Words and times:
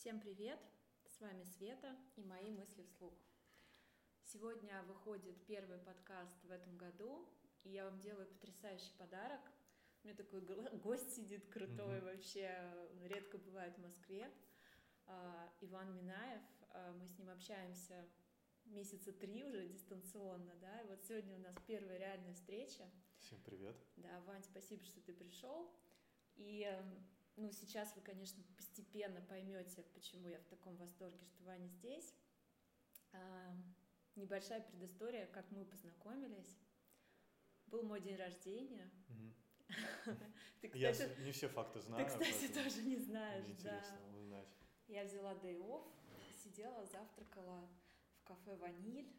Всем 0.00 0.18
привет! 0.18 0.58
С 1.04 1.20
вами 1.20 1.44
Света 1.44 1.94
и 2.16 2.22
мои 2.22 2.50
мысли 2.52 2.84
вслух. 2.84 3.12
Сегодня 4.24 4.82
выходит 4.84 5.44
первый 5.44 5.76
подкаст 5.76 6.42
в 6.44 6.50
этом 6.50 6.74
году, 6.78 7.28
и 7.64 7.72
я 7.72 7.84
вам 7.84 8.00
делаю 8.00 8.26
потрясающий 8.26 8.94
подарок. 8.96 9.42
У 10.02 10.06
меня 10.06 10.16
такой 10.16 10.40
гость 10.82 11.14
сидит 11.14 11.46
крутой, 11.50 11.98
mm-hmm. 11.98 12.04
вообще 12.04 12.88
редко 13.10 13.36
бывает 13.36 13.76
в 13.76 13.82
Москве. 13.82 14.30
А, 15.04 15.52
Иван 15.60 15.94
Минаев, 15.94 16.40
а, 16.70 16.92
мы 16.92 17.06
с 17.06 17.18
ним 17.18 17.28
общаемся 17.28 18.08
месяца 18.64 19.12
три 19.12 19.44
уже 19.44 19.68
дистанционно, 19.68 20.54
да, 20.62 20.80
и 20.80 20.86
вот 20.86 21.04
сегодня 21.04 21.36
у 21.36 21.40
нас 21.40 21.54
первая 21.66 21.98
реальная 21.98 22.32
встреча. 22.32 22.90
Всем 23.18 23.38
привет. 23.42 23.76
Да, 23.96 24.18
Вань, 24.20 24.44
спасибо, 24.44 24.82
что 24.82 25.02
ты 25.02 25.12
пришел. 25.12 25.70
И 26.36 26.62
эм, 26.62 27.06
ну, 27.40 27.50
сейчас 27.52 27.94
вы, 27.96 28.02
конечно, 28.02 28.42
постепенно 28.56 29.20
поймете, 29.22 29.82
почему 29.94 30.28
я 30.28 30.38
в 30.38 30.44
таком 30.44 30.76
восторге, 30.76 31.24
что 31.24 31.42
Ваня 31.44 31.68
здесь. 31.68 32.14
А, 33.12 33.56
небольшая 34.14 34.60
предыстория, 34.60 35.26
как 35.26 35.50
мы 35.50 35.64
познакомились. 35.64 36.58
Был 37.66 37.82
мой 37.82 38.00
день 38.00 38.16
рождения. 38.16 38.90
я 40.74 40.92
не 41.24 41.32
все 41.32 41.48
факты 41.48 41.80
знаю. 41.80 42.04
Ты, 42.04 42.10
кстати, 42.10 42.52
тоже 42.52 42.82
не 42.82 42.96
знаешь, 42.98 43.44
да. 43.62 43.82
узнать. 44.18 44.48
Я 44.88 45.04
взяла 45.04 45.34
day 45.34 45.56
off, 45.58 45.88
сидела, 46.42 46.84
завтракала 46.86 47.68
в 48.16 48.24
кафе 48.24 48.56
«Ваниль», 48.56 49.14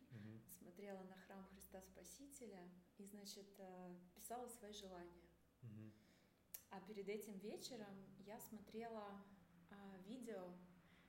смотрела 0.59 1.01
на 1.03 1.15
храм 1.15 1.43
Христа 1.45 1.81
Спасителя 1.81 2.69
и, 2.97 3.05
значит, 3.05 3.47
э, 3.57 3.95
писала 4.13 4.47
свои 4.47 4.73
желания. 4.73 5.21
А 6.71 6.79
перед 6.79 7.07
этим 7.09 7.37
вечером 7.39 7.93
я 8.25 8.39
смотрела 8.39 9.21
а, 9.69 9.97
видео, 10.07 10.53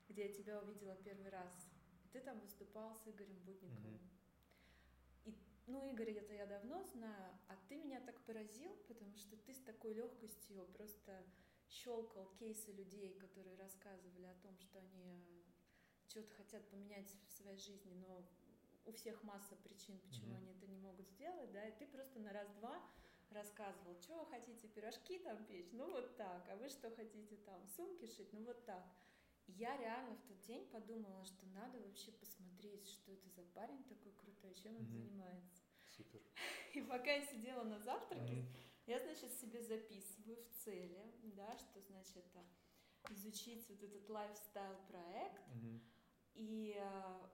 где 0.08 0.26
я 0.26 0.32
тебя 0.32 0.60
увидела 0.60 0.96
первый 0.96 1.30
раз. 1.30 1.68
Ты 2.12 2.20
там 2.20 2.38
выступал 2.40 2.94
с 2.96 3.08
Игорем 3.08 3.38
Будниковым. 3.44 3.94
Mm-hmm. 3.94 5.30
И, 5.30 5.36
ну, 5.68 5.88
Игорь, 5.92 6.10
это 6.10 6.34
я 6.34 6.46
давно 6.46 6.82
знаю, 6.84 7.38
а 7.48 7.56
ты 7.68 7.76
меня 7.76 8.00
так 8.00 8.20
поразил, 8.24 8.74
потому 8.88 9.16
что 9.16 9.36
ты 9.36 9.54
с 9.54 9.60
такой 9.60 9.94
легкостью 9.94 10.66
просто 10.76 11.24
щелкал 11.68 12.26
кейсы 12.38 12.72
людей, 12.72 13.14
которые 13.14 13.56
рассказывали 13.56 14.26
о 14.26 14.34
том, 14.42 14.58
что 14.58 14.80
они 14.80 15.22
что-то 16.08 16.34
хотят 16.34 16.68
поменять 16.70 17.08
в 17.28 17.32
своей 17.32 17.56
жизни, 17.56 17.94
но 17.94 18.26
у 18.84 18.92
всех 18.92 19.22
масса 19.22 19.56
причин, 19.56 19.98
почему 20.00 20.34
mm-hmm. 20.34 20.38
они 20.38 20.52
это 20.52 20.66
не 20.66 20.76
могут 20.76 21.08
сделать, 21.08 21.52
да, 21.52 21.64
и 21.66 21.78
ты 21.78 21.86
просто 21.86 22.18
на 22.18 22.32
раз-два 22.32 22.82
рассказывал, 23.32 23.96
что 24.00 24.18
вы 24.18 24.26
хотите, 24.26 24.68
пирожки 24.68 25.18
там 25.18 25.44
печь, 25.46 25.72
ну 25.72 25.90
вот 25.90 26.16
так, 26.16 26.48
а 26.48 26.56
вы 26.56 26.68
что 26.68 26.90
хотите 26.90 27.36
там, 27.36 27.66
сумки 27.76 28.06
шить, 28.06 28.32
ну 28.32 28.44
вот 28.44 28.64
так. 28.64 28.84
я 29.46 29.76
реально 29.76 30.14
в 30.16 30.22
тот 30.22 30.40
день 30.42 30.68
подумала, 30.68 31.24
что 31.24 31.46
надо 31.46 31.78
вообще 31.80 32.12
посмотреть, 32.12 32.88
что 32.88 33.12
это 33.12 33.28
за 33.30 33.42
парень 33.54 33.82
такой 33.84 34.12
крутой, 34.12 34.54
чем 34.54 34.76
он 34.76 34.82
mm-hmm. 34.82 34.86
занимается. 34.86 35.62
Супер. 35.96 36.20
И 36.74 36.82
пока 36.82 37.12
я 37.12 37.22
сидела 37.22 37.64
на 37.64 37.78
завтраке, 37.78 38.34
mm-hmm. 38.34 38.46
я, 38.86 38.98
значит, 38.98 39.32
себе 39.32 39.62
записываю 39.62 40.36
в 40.36 40.48
цели, 40.64 41.14
да, 41.22 41.56
что, 41.58 41.80
значит, 41.80 42.24
изучить 43.10 43.68
вот 43.68 43.82
этот 43.82 44.08
лайфстайл 44.08 44.76
проект, 44.88 45.42
mm-hmm. 45.48 45.80
и 46.34 46.76
а, 46.78 47.30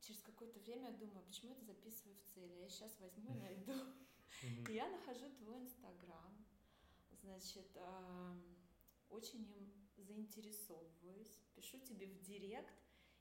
через 0.00 0.22
какое-то 0.22 0.58
время 0.60 0.90
я 0.90 0.96
думаю, 0.96 1.20
а 1.20 1.26
почему 1.26 1.52
это 1.52 1.64
записываю 1.64 2.16
в 2.16 2.34
цели? 2.34 2.52
Я 2.54 2.68
сейчас 2.68 2.98
возьму 3.00 3.34
и 3.34 3.38
найду. 3.40 3.74
И 4.42 4.72
я 4.72 4.88
нахожу 4.88 5.30
твой 5.36 5.58
инстаграм, 5.58 6.46
значит, 7.22 7.76
очень 9.08 9.50
им 9.52 9.72
заинтересовываюсь, 9.96 11.40
пишу 11.54 11.78
тебе 11.80 12.06
в 12.06 12.20
директ, 12.22 12.74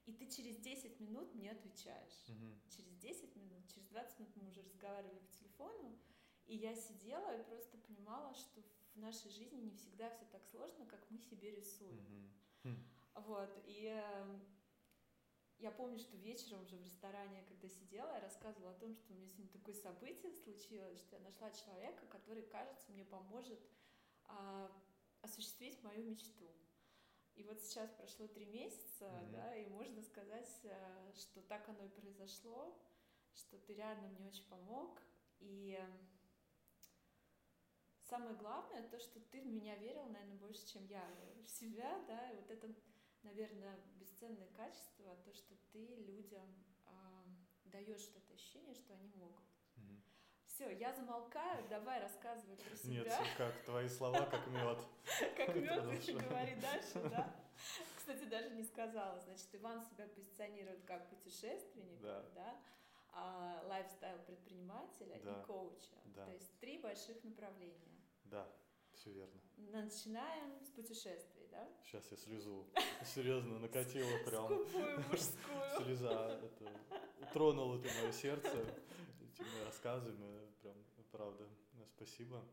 и 0.05 0.13
ты 0.13 0.27
через 0.27 0.57
10 0.57 0.99
минут 1.01 1.35
мне 1.35 1.51
отвечаешь. 1.51 2.25
Через 2.69 2.95
10 2.97 3.35
минут, 3.35 3.67
через 3.67 3.87
20 3.89 4.19
минут 4.19 4.35
мы 4.37 4.47
уже 4.47 4.61
разговаривали 4.61 5.19
по 5.19 5.31
телефону, 5.33 5.99
и 6.45 6.55
я 6.55 6.73
сидела 6.75 7.37
и 7.37 7.43
просто 7.43 7.77
понимала, 7.77 8.33
что 8.33 8.61
в 8.95 8.99
нашей 8.99 9.29
жизни 9.29 9.61
не 9.61 9.71
всегда 9.71 10.09
все 10.09 10.25
так 10.25 10.45
сложно, 10.45 10.85
как 10.85 11.09
мы 11.11 11.19
себе 11.19 11.51
рисуем. 11.51 12.31
Вот, 13.15 13.51
и 13.65 14.01
я 15.59 15.71
помню, 15.71 15.99
что 15.99 16.15
вечером 16.17 16.61
уже 16.63 16.77
в 16.77 16.83
ресторане, 16.83 17.43
когда 17.47 17.67
сидела, 17.67 18.13
я 18.13 18.21
рассказывала 18.21 18.71
о 18.71 18.79
том, 18.79 18.95
что 18.95 19.11
у 19.11 19.15
меня 19.15 19.27
сегодня 19.27 19.51
такое 19.51 19.75
событие 19.75 20.31
случилось, 20.31 20.99
что 20.99 21.17
я 21.17 21.21
нашла 21.21 21.51
человека, 21.51 22.05
который, 22.07 22.43
кажется, 22.43 22.91
мне 22.91 23.03
поможет 23.03 23.59
а, 24.25 24.71
осуществить 25.21 25.83
мою 25.83 26.05
мечту. 26.05 26.49
И 27.35 27.43
вот 27.43 27.61
сейчас 27.61 27.91
прошло 27.91 28.27
три 28.27 28.45
месяца, 28.45 29.05
mm-hmm. 29.05 29.31
да, 29.31 29.55
и 29.55 29.67
можно 29.67 30.01
сказать, 30.01 30.59
э, 30.63 31.13
что 31.15 31.41
так 31.41 31.69
оно 31.69 31.85
и 31.85 31.89
произошло, 31.89 32.77
что 33.33 33.57
ты 33.59 33.75
реально 33.75 34.09
мне 34.09 34.27
очень 34.27 34.47
помог. 34.49 35.01
И 35.39 35.79
самое 38.09 38.35
главное, 38.35 38.89
то, 38.89 38.99
что 38.99 39.21
ты 39.21 39.41
в 39.41 39.45
меня 39.45 39.77
верил, 39.77 40.05
наверное, 40.05 40.37
больше, 40.37 40.67
чем 40.67 40.85
я 40.87 41.09
в 41.45 41.49
себя, 41.49 42.03
да, 42.07 42.29
и 42.31 42.35
вот 42.35 42.51
это 42.51 42.67
наверное, 43.23 43.79
бесценное 44.19 44.47
качество, 44.55 45.15
то, 45.23 45.33
что 45.33 45.55
ты 45.71 45.95
людям 46.07 46.47
э, 46.85 46.91
даешь 47.65 48.01
что-то 48.01 48.33
ощущение, 48.33 48.75
что 48.75 48.93
они 48.93 49.07
могут. 49.15 49.45
Угу. 49.77 50.01
Все, 50.45 50.69
я 50.71 50.93
замолкаю, 50.93 51.67
давай 51.69 52.01
рассказывай 52.01 52.57
про 52.57 52.75
себя. 52.75 53.03
Нет, 53.03 53.27
как 53.37 53.63
твои 53.63 53.87
слова, 53.87 54.25
как 54.25 54.47
мед. 54.47 54.79
Как 55.37 55.55
мед, 55.55 56.05
ты 56.05 56.13
говори 56.27 56.55
дальше, 56.55 57.09
да? 57.09 57.33
Кстати, 57.97 58.23
даже 58.25 58.51
не 58.51 58.63
сказала. 58.63 59.19
Значит, 59.19 59.47
Иван 59.53 59.83
себя 59.83 60.07
позиционирует 60.07 60.83
как 60.85 61.09
путешественник, 61.09 61.99
да, 62.01 62.59
а 63.11 63.63
лайфстайл 63.67 64.19
предпринимателя 64.19 65.17
и 65.17 65.45
коуча. 65.45 65.95
То 66.15 66.31
есть 66.31 66.57
три 66.59 66.77
больших 66.77 67.23
направления. 67.23 68.01
Да. 68.25 68.47
Все 68.93 69.11
верно. 69.11 69.39
Начинаем 69.57 70.61
с 70.61 70.69
путешествий, 70.71 71.38
да? 71.51 71.67
Сейчас 71.83 72.03
я 72.11 72.17
слезу. 72.17 72.67
Серьезно, 73.05 73.59
накатила 73.59 74.17
прям. 74.25 74.45
Скупую 74.45 75.05
мужскую. 75.09 75.83
Слеза. 75.83 76.39
Это, 76.43 76.71
тронуло 77.33 77.79
ты 77.79 77.89
мое 78.01 78.11
сердце 78.11 78.65
этими 79.21 79.65
рассказами. 79.65 80.51
Прям, 80.61 80.75
правда. 81.11 81.47
Спасибо. 81.95 82.43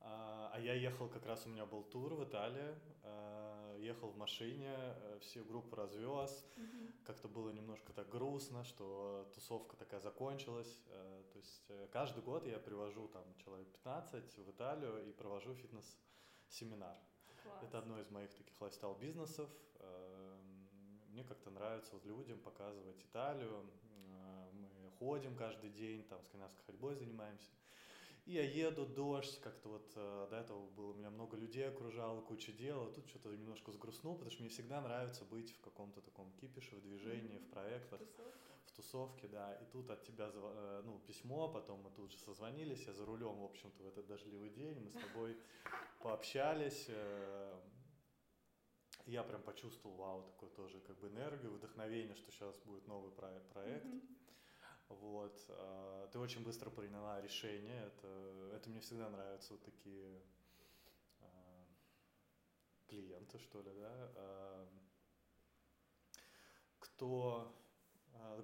А, 0.00 0.50
а 0.54 0.60
я 0.60 0.74
ехал, 0.74 1.08
как 1.08 1.26
раз 1.26 1.46
у 1.46 1.48
меня 1.48 1.66
был 1.66 1.82
тур 1.82 2.14
в 2.14 2.24
Италии, 2.24 2.74
а, 3.02 3.76
ехал 3.78 4.10
в 4.10 4.16
машине, 4.16 4.74
э, 4.74 5.18
всю 5.20 5.44
группу 5.44 5.76
развез, 5.76 6.44
mm-hmm. 6.56 7.04
как-то 7.04 7.28
было 7.28 7.50
немножко 7.50 7.92
так 7.92 8.08
грустно, 8.08 8.64
что 8.64 9.28
тусовка 9.34 9.76
такая 9.76 10.00
закончилась, 10.00 10.82
э, 10.86 11.22
то 11.32 11.38
есть 11.38 11.64
э, 11.68 11.88
каждый 11.92 12.22
год 12.22 12.46
я 12.46 12.58
привожу 12.58 13.08
там 13.08 13.24
человек 13.44 13.68
15 13.68 14.38
в 14.38 14.50
Италию 14.50 15.08
и 15.08 15.12
провожу 15.12 15.54
фитнес-семинар. 16.48 16.96
Класс. 17.42 17.62
Это 17.62 17.78
одно 17.78 18.00
из 18.00 18.10
моих 18.10 18.32
таких 18.34 18.60
лайфстайл-бизнесов. 18.60 19.50
Мне 21.08 21.24
как-то 21.24 21.50
нравится 21.50 21.94
вот 21.94 22.04
людям 22.04 22.38
показывать 22.40 23.02
Италию. 23.04 23.64
Мы 24.52 24.90
ходим 24.98 25.36
каждый 25.36 25.70
день, 25.70 26.04
там 26.04 26.22
скандинавской 26.24 26.64
ходьбой 26.66 26.94
занимаемся. 26.94 27.50
И 28.26 28.32
я 28.32 28.42
еду, 28.42 28.84
дождь, 28.84 29.40
как-то 29.40 29.70
вот 29.70 29.90
э, 29.96 30.26
до 30.30 30.36
этого 30.36 30.68
было, 30.72 30.92
у 30.92 30.94
меня 30.94 31.08
много 31.08 31.34
людей 31.34 31.66
окружало, 31.66 32.20
куча 32.20 32.52
дел, 32.52 32.82
а 32.82 32.92
тут 32.92 33.08
что-то 33.08 33.30
немножко 33.34 33.72
сгрустнул, 33.72 34.16
потому 34.16 34.30
что 34.30 34.42
мне 34.42 34.50
всегда 34.50 34.82
нравится 34.82 35.24
быть 35.24 35.50
в 35.50 35.60
каком-то 35.62 36.02
таком 36.02 36.30
кипише, 36.32 36.76
в 36.76 36.82
движении, 36.82 37.38
mm-hmm. 37.38 37.46
в 37.46 37.50
проектах, 37.50 38.00
Тусовка. 38.00 38.52
В 38.78 38.80
тусовке, 38.80 39.28
да. 39.28 39.54
И 39.54 39.64
тут 39.66 39.90
от 39.90 40.04
тебя, 40.04 40.30
э, 40.32 40.82
ну, 40.84 40.98
письмо, 41.00 41.48
потом 41.48 41.82
мы 41.82 41.90
тут 41.90 42.12
же 42.12 42.18
созвонились, 42.18 42.86
я 42.86 42.92
за 42.92 43.04
рулем, 43.04 43.40
в 43.40 43.44
общем-то, 43.44 43.82
в 43.82 43.88
этот 43.88 44.06
дождливый 44.06 44.50
день, 44.50 44.78
мы 44.80 44.90
с 44.90 45.04
тобой 45.04 45.36
пообщались, 46.00 46.86
э, 46.88 47.60
я 49.06 49.22
прям 49.24 49.42
почувствовал, 49.42 49.96
вау, 49.96 50.22
такой 50.22 50.50
тоже 50.50 50.80
как 50.80 50.98
бы 50.98 51.08
энергию, 51.08 51.52
вдохновение, 51.52 52.14
что 52.14 52.30
сейчас 52.30 52.56
будет 52.58 52.86
новый 52.86 53.10
проект. 53.10 53.56
Mm-hmm. 53.56 54.02
Вот. 54.88 55.44
А, 55.48 56.08
ты 56.08 56.18
очень 56.18 56.44
быстро 56.44 56.70
приняла 56.70 57.20
решение. 57.20 57.86
Это, 57.86 58.50
это 58.54 58.70
мне 58.70 58.80
всегда 58.80 59.08
нравятся 59.08 59.54
вот 59.54 59.62
такие 59.62 60.22
клиенты, 62.86 63.38
что 63.38 63.60
ли, 63.60 63.70
да, 63.74 64.66
кто 66.78 67.54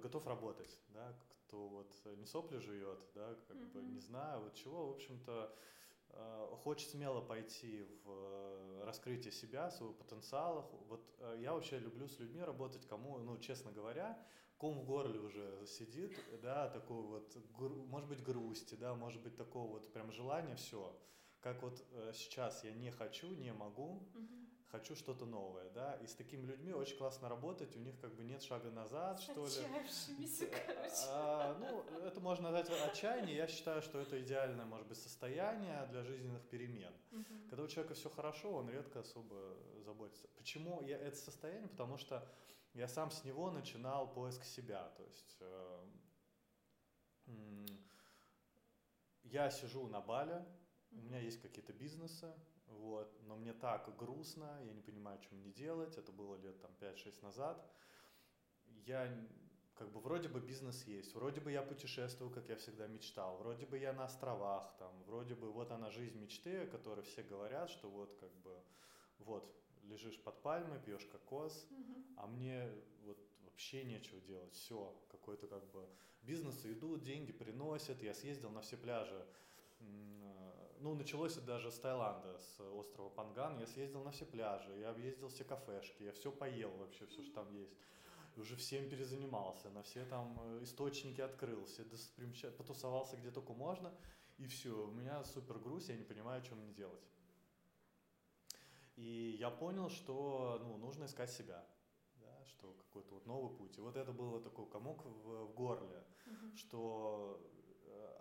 готов 0.01 0.25
работать, 0.27 0.79
да, 0.89 1.13
кто 1.47 1.67
вот 1.67 2.01
не 2.17 2.25
сопли 2.25 2.57
жует, 2.57 2.99
да, 3.13 3.35
как 3.47 3.57
mm-hmm. 3.57 3.71
бы 3.71 3.81
не 3.81 3.99
знаю, 3.99 4.41
вот 4.41 4.53
чего, 4.55 4.87
в 4.87 4.91
общем-то, 4.95 5.55
хочет 6.63 6.89
смело 6.89 7.21
пойти 7.21 7.85
в 8.03 8.85
раскрытие 8.85 9.31
себя, 9.31 9.69
своего 9.69 9.93
потенциала. 9.93 10.61
Вот 10.87 11.03
я 11.39 11.53
вообще 11.53 11.79
люблю 11.79 12.07
с 12.07 12.19
людьми 12.19 12.41
работать, 12.41 12.85
кому, 12.85 13.17
ну, 13.17 13.37
честно 13.39 13.71
говоря, 13.71 14.17
ком 14.57 14.79
в 14.79 14.85
горле 14.85 15.19
уже 15.19 15.65
сидит, 15.67 16.17
да, 16.41 16.69
такой 16.69 17.01
вот, 17.01 17.35
может 17.87 18.07
быть, 18.07 18.23
грусти, 18.23 18.75
да, 18.75 18.95
может 18.95 19.21
быть, 19.21 19.35
такого 19.35 19.73
вот 19.73 19.91
прям 19.91 20.11
желания, 20.11 20.55
все, 20.55 20.95
как 21.41 21.61
вот 21.61 21.85
э, 21.91 22.11
сейчас 22.13 22.63
я 22.63 22.71
не 22.71 22.91
хочу, 22.91 23.27
не 23.35 23.53
могу, 23.53 24.07
угу. 24.15 24.44
Хочу 24.75 24.95
что-то 24.95 25.25
новое, 25.25 25.69
да, 25.69 25.93
и 26.03 26.07
с 26.07 26.15
такими 26.15 26.45
людьми 26.45 26.73
очень 26.73 26.97
классно 26.97 27.29
работать, 27.29 27.75
у 27.77 27.79
них 27.79 27.97
как 28.01 28.13
бы 28.15 28.23
нет 28.23 28.43
шага 28.43 28.69
назад, 28.71 29.21
что 29.21 29.45
ли. 29.45 29.51
А, 31.09 31.57
ну, 31.59 31.81
это 32.05 32.19
можно 32.19 32.51
назвать 32.51 32.81
отчаяние, 32.81 33.37
я 33.37 33.47
считаю, 33.47 33.81
что 33.81 33.99
это 33.99 34.21
идеальное, 34.21 34.65
может 34.65 34.87
быть, 34.87 34.97
состояние 34.97 35.87
для 35.91 36.03
жизненных 36.03 36.43
перемен. 36.49 36.93
Угу. 37.11 37.23
Когда 37.49 37.63
у 37.63 37.67
человека 37.67 37.93
все 37.93 38.09
хорошо, 38.09 38.51
он 38.51 38.69
редко 38.69 38.99
особо 38.99 39.57
заботится. 39.85 40.27
Почему 40.35 40.81
я 40.81 40.97
это 40.97 41.17
состояние? 41.17 41.69
Потому 41.69 41.97
что 41.97 42.27
я 42.73 42.87
сам 42.89 43.11
с 43.11 43.23
него 43.23 43.51
начинал 43.51 44.13
поиск 44.13 44.43
себя, 44.43 44.89
то 44.97 45.03
есть 45.03 45.37
э, 45.39 45.85
я 49.23 49.49
сижу 49.49 49.87
на 49.87 50.01
бале, 50.01 50.45
у 50.91 50.97
меня 50.97 51.19
есть 51.19 51.41
какие-то 51.41 51.71
бизнесы, 51.71 52.33
вот, 52.79 53.11
но 53.27 53.35
мне 53.35 53.53
так 53.53 53.95
грустно, 53.97 54.59
я 54.63 54.73
не 54.73 54.81
понимаю, 54.81 55.19
что 55.21 55.35
мне 55.35 55.51
делать, 55.51 55.97
это 55.97 56.11
было 56.11 56.35
лет 56.35 56.59
там 56.61 56.71
5-6 56.79 57.23
назад. 57.23 57.65
Я 58.85 59.11
как 59.75 59.91
бы 59.91 59.99
вроде 59.99 60.29
бы 60.29 60.39
бизнес 60.39 60.83
есть, 60.85 61.13
вроде 61.15 61.41
бы 61.41 61.51
я 61.51 61.61
путешествую, 61.61 62.31
как 62.31 62.47
я 62.47 62.55
всегда 62.55 62.87
мечтал, 62.87 63.37
вроде 63.37 63.65
бы 63.65 63.77
я 63.77 63.93
на 63.93 64.05
островах, 64.05 64.73
там, 64.79 65.03
вроде 65.03 65.35
бы 65.35 65.51
вот 65.51 65.71
она 65.71 65.89
жизнь 65.89 66.17
мечты, 66.17 66.63
о 66.63 66.67
которой 66.67 67.01
все 67.01 67.23
говорят, 67.23 67.69
что 67.69 67.89
вот 67.89 68.15
как 68.19 68.33
бы 68.35 68.57
вот 69.19 69.53
лежишь 69.83 70.21
под 70.23 70.41
пальмой, 70.41 70.79
пьешь 70.79 71.05
кокос, 71.05 71.67
угу. 71.69 72.03
а 72.17 72.27
мне 72.27 72.69
вот 73.03 73.17
вообще 73.43 73.83
нечего 73.83 74.19
делать, 74.21 74.53
все, 74.53 74.95
какой-то 75.09 75.47
как 75.47 75.69
бы 75.71 75.87
бизнесы 76.23 76.71
идут, 76.71 77.03
деньги 77.03 77.31
приносят, 77.31 78.01
я 78.01 78.13
съездил 78.13 78.49
на 78.51 78.61
все 78.61 78.77
пляжи 78.77 79.25
ну, 80.85 80.93
началось 80.93 81.35
это 81.35 81.47
даже 81.47 81.71
с 81.71 81.79
Таиланда, 81.79 82.37
с 82.37 82.59
острова 82.59 83.09
Панган. 83.09 83.57
Я 83.57 83.65
съездил 83.65 84.03
на 84.03 84.11
все 84.11 84.23
пляжи, 84.23 84.71
я 84.77 84.91
объездил 84.91 85.29
все 85.29 85.43
кафешки, 85.43 86.03
я 86.03 86.11
все 86.11 86.31
поел 86.31 86.69
вообще, 86.77 87.07
все, 87.07 87.23
что 87.23 87.33
там 87.33 87.51
есть. 87.51 87.75
Уже 88.37 88.55
всем 88.55 88.87
перезанимался, 88.87 89.69
на 89.71 89.81
все 89.81 90.05
там 90.05 90.39
э, 90.43 90.63
источники 90.63 91.21
открыл, 91.21 91.65
все 91.65 92.51
потусовался 92.51 93.17
где 93.17 93.31
только 93.31 93.53
можно, 93.53 93.91
и 94.37 94.45
все, 94.45 94.87
у 94.87 94.91
меня 94.91 95.23
супер 95.23 95.57
грусть, 95.57 95.89
я 95.89 95.95
не 95.95 96.03
понимаю, 96.03 96.43
что 96.43 96.55
мне 96.55 96.71
делать. 96.71 97.09
И 98.95 99.37
я 99.39 99.49
понял, 99.49 99.89
что 99.89 100.59
ну, 100.61 100.77
нужно 100.77 101.05
искать 101.05 101.31
себя, 101.31 101.65
да, 102.17 102.45
что 102.45 102.73
какой-то 102.73 103.15
вот 103.15 103.25
новый 103.25 103.57
путь. 103.57 103.75
И 103.79 103.81
вот 103.81 103.95
это 103.95 104.11
было 104.11 104.39
такой 104.39 104.67
комок 104.67 105.03
в, 105.03 105.45
в 105.45 105.53
горле, 105.55 106.03
mm-hmm. 106.27 106.55
что 106.57 107.41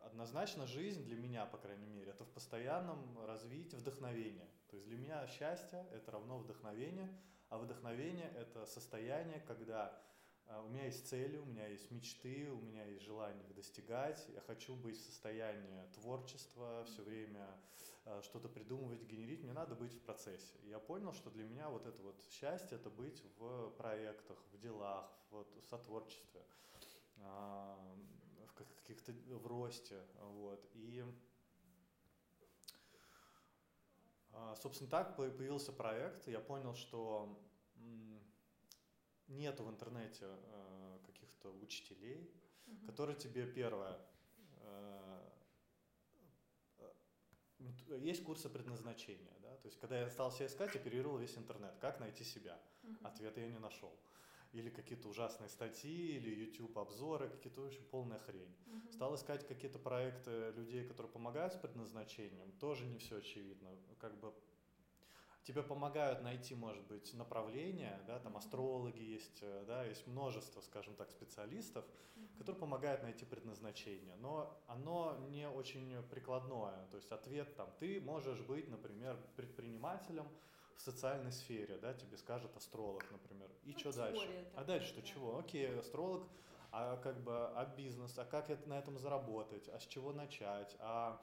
однозначно 0.07 0.67
жизнь 0.67 1.05
для 1.05 1.17
меня, 1.17 1.47
по 1.47 1.59
крайней 1.59 1.87
мере, 1.87 2.11
это 2.11 2.25
в 2.25 2.31
постоянном 2.31 3.19
развитии 3.27 3.77
вдохновения. 3.77 4.49
То 4.69 4.77
есть 4.77 4.89
для 4.89 4.97
меня 4.97 5.27
счастье– 5.27 5.87
это 5.93 6.11
равно 6.13 6.39
вдохновение, 6.39 7.09
а 7.49 7.59
вдохновение– 7.59 8.31
это 8.37 8.67
состояние, 8.67 9.41
когда 9.47 9.97
а, 10.47 10.63
у 10.63 10.69
меня 10.69 10.87
есть 10.87 11.07
цели, 11.07 11.37
у 11.37 11.45
меня 11.45 11.67
есть 11.69 11.91
мечты, 11.91 12.51
у 12.51 12.61
меня 12.61 12.85
есть 12.85 13.03
желание 13.03 13.45
их 13.45 13.55
достигать, 13.55 14.25
я 14.29 14.41
хочу 14.41 14.75
быть 14.75 14.97
в 14.97 15.05
состоянии 15.05 15.85
творчества, 15.95 16.85
все 16.87 17.03
время 17.03 17.47
а, 18.05 18.23
что-то 18.23 18.49
придумывать, 18.49 19.03
генерить, 19.05 19.43
мне 19.43 19.53
надо 19.53 19.75
быть 19.75 19.95
в 19.95 20.01
процессе. 20.01 20.59
Я 20.65 20.79
понял, 20.79 21.13
что 21.13 21.31
для 21.31 21.45
меня 21.45 21.69
вот 21.69 21.87
это 21.87 22.03
вот 22.03 22.21
счастье– 22.31 22.77
это 22.79 22.91
быть 22.91 23.23
в 23.39 23.71
проектах, 23.77 24.39
в 24.53 24.59
делах, 24.59 25.11
в 25.31 25.47
сотворчестве 25.69 26.43
каких-то 28.85 29.13
в 29.13 29.47
росте, 29.47 30.03
вот, 30.19 30.69
и 30.75 31.05
а, 34.33 34.55
Собственно, 34.57 34.91
так 34.91 35.17
появился 35.17 35.73
проект. 35.73 36.27
Я 36.29 36.41
понял, 36.41 36.75
что 36.75 37.41
нету 39.29 39.65
в 39.65 39.71
интернете 39.71 40.27
э, 40.27 40.99
каких-то 41.07 41.51
учителей, 41.51 42.31
угу. 42.67 42.87
которые 42.87 43.17
тебе 43.17 43.47
первое 43.47 43.99
э, 44.61 45.31
э, 46.79 47.99
есть 47.99 48.23
курсы 48.23 48.51
предназначения, 48.51 49.33
да, 49.41 49.57
то 49.57 49.67
есть 49.67 49.79
когда 49.79 49.99
я 49.99 50.11
стал 50.11 50.31
себя 50.31 50.47
искать, 50.47 50.75
я 50.75 50.81
переверил 50.81 51.17
весь 51.17 51.39
интернет, 51.39 51.75
как 51.81 52.01
найти 52.01 52.23
себя. 52.23 52.61
Угу. 52.83 53.07
Ответа 53.07 53.41
я 53.41 53.49
не 53.49 53.59
нашел 53.59 53.97
или 54.55 54.71
какие-то 54.71 55.09
ужасные 55.09 55.49
статьи, 55.49 56.17
или 56.17 56.47
YouTube 56.47 56.79
обзоры, 56.79 57.29
какие-то 57.29 57.63
очень 57.63 57.83
полная 57.91 58.21
хрень. 58.21 58.55
Угу. 58.67 58.93
Стал 58.93 59.15
искать 59.17 59.47
какие-то 59.47 59.79
проекты 59.79 60.53
людей, 60.53 60.87
которые 60.87 61.13
помогают 61.13 61.53
с 61.53 61.57
предназначением, 61.57 62.53
тоже 62.53 62.87
не 62.87 62.99
все 62.99 63.19
очевидно. 63.19 63.69
Как 63.99 64.19
бы 64.21 64.33
тебе 65.43 65.63
помогают 65.63 66.23
найти, 66.23 66.55
может 66.55 66.87
быть, 66.87 67.13
направление, 67.15 68.01
да, 68.07 68.19
там 68.19 68.37
астрологи 68.37 69.03
есть, 69.03 69.41
э, 69.43 69.65
да, 69.67 69.85
есть 69.85 70.07
множество, 70.07 70.61
скажем 70.61 70.95
так, 70.95 71.11
специалистов, 71.11 71.85
mm-hmm. 71.85 72.39
которые 72.39 72.61
помогают 72.61 73.03
найти 73.03 73.25
предназначение, 73.25 74.17
но 74.17 74.59
оно 74.67 75.19
не 75.29 75.49
очень 75.49 76.03
прикладное, 76.11 76.87
то 76.91 76.97
есть 76.97 77.13
ответ 77.13 77.55
там, 77.57 77.69
ты 77.79 78.01
можешь 78.01 78.41
быть, 78.41 78.69
например, 78.69 79.19
предпринимателем, 79.37 80.27
в 80.77 80.83
социальной 80.83 81.33
сфере, 81.33 81.79
да, 81.79 81.95
тебе 81.95 82.17
скажет 82.17 82.57
астролог, 82.57 83.05
например. 83.11 83.51
И 83.65 83.73
ну, 83.73 83.79
что 83.79 83.93
дальше? 83.93 84.47
А 84.55 84.65
дальше 84.65 84.89
что 84.89 85.01
да. 85.01 85.07
чего? 85.07 85.39
Окей, 85.39 85.79
астролог, 85.79 86.29
а 86.71 86.97
как 86.97 87.23
бы, 87.23 87.33
а 87.33 87.65
бизнес, 87.77 88.19
а 88.19 88.25
как 88.25 88.51
это, 88.51 88.69
на 88.69 88.79
этом 88.79 88.99
заработать, 88.99 89.69
а 89.69 89.79
с 89.79 89.87
чего 89.87 90.13
начать, 90.13 90.77
а, 90.81 91.21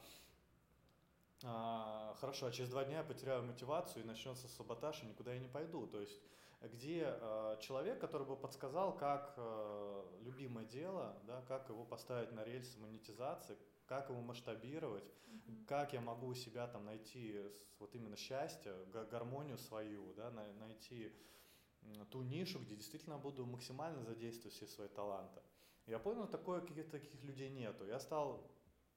а 1.44 2.15
хорошо, 2.19 2.48
а 2.48 2.51
через 2.51 2.69
два 2.69 2.86
дня 2.86 3.00
я 3.00 3.03
потеряю 3.03 3.44
мотивацию 3.44 4.03
и 4.03 4.07
начнется 4.07 4.48
саботаж, 4.48 5.03
и 5.03 5.07
никуда 5.07 5.33
я 5.33 5.39
не 5.39 5.48
пойду. 5.48 5.88
То 5.88 6.00
есть 6.00 6.19
где 6.62 7.06
э, 7.07 7.57
человек, 7.59 8.00
который 8.00 8.27
бы 8.27 8.36
подсказал, 8.36 8.95
как 8.95 9.33
э, 9.38 10.04
любимое 10.21 10.65
дело, 10.65 11.18
да, 11.25 11.42
как 11.47 11.69
его 11.69 11.83
поставить 11.83 12.31
на 12.31 12.44
рельсы 12.44 12.80
монетизации, 12.80 13.57
как 13.91 14.09
его 14.09 14.21
масштабировать, 14.21 15.03
mm-hmm. 15.03 15.65
как 15.65 15.91
я 15.91 15.99
могу 15.99 16.27
у 16.27 16.33
себя 16.33 16.65
там 16.65 16.85
найти 16.85 17.41
вот 17.77 17.93
именно 17.93 18.15
счастье, 18.15 18.73
гармонию 19.11 19.57
свою, 19.57 20.13
да, 20.13 20.31
найти 20.31 21.11
ту 22.09 22.21
нишу, 22.21 22.59
где 22.59 22.77
действительно 22.77 23.17
буду 23.17 23.45
максимально 23.45 24.01
задействовать 24.05 24.55
все 24.55 24.65
свои 24.65 24.88
таланты. 24.88 25.41
Я 25.88 25.99
понял, 25.99 26.25
такое 26.25 26.61
каких-то 26.61 26.91
таких 26.91 27.21
людей 27.21 27.49
нету. 27.49 27.85
Я 27.85 27.99
стал 27.99 28.49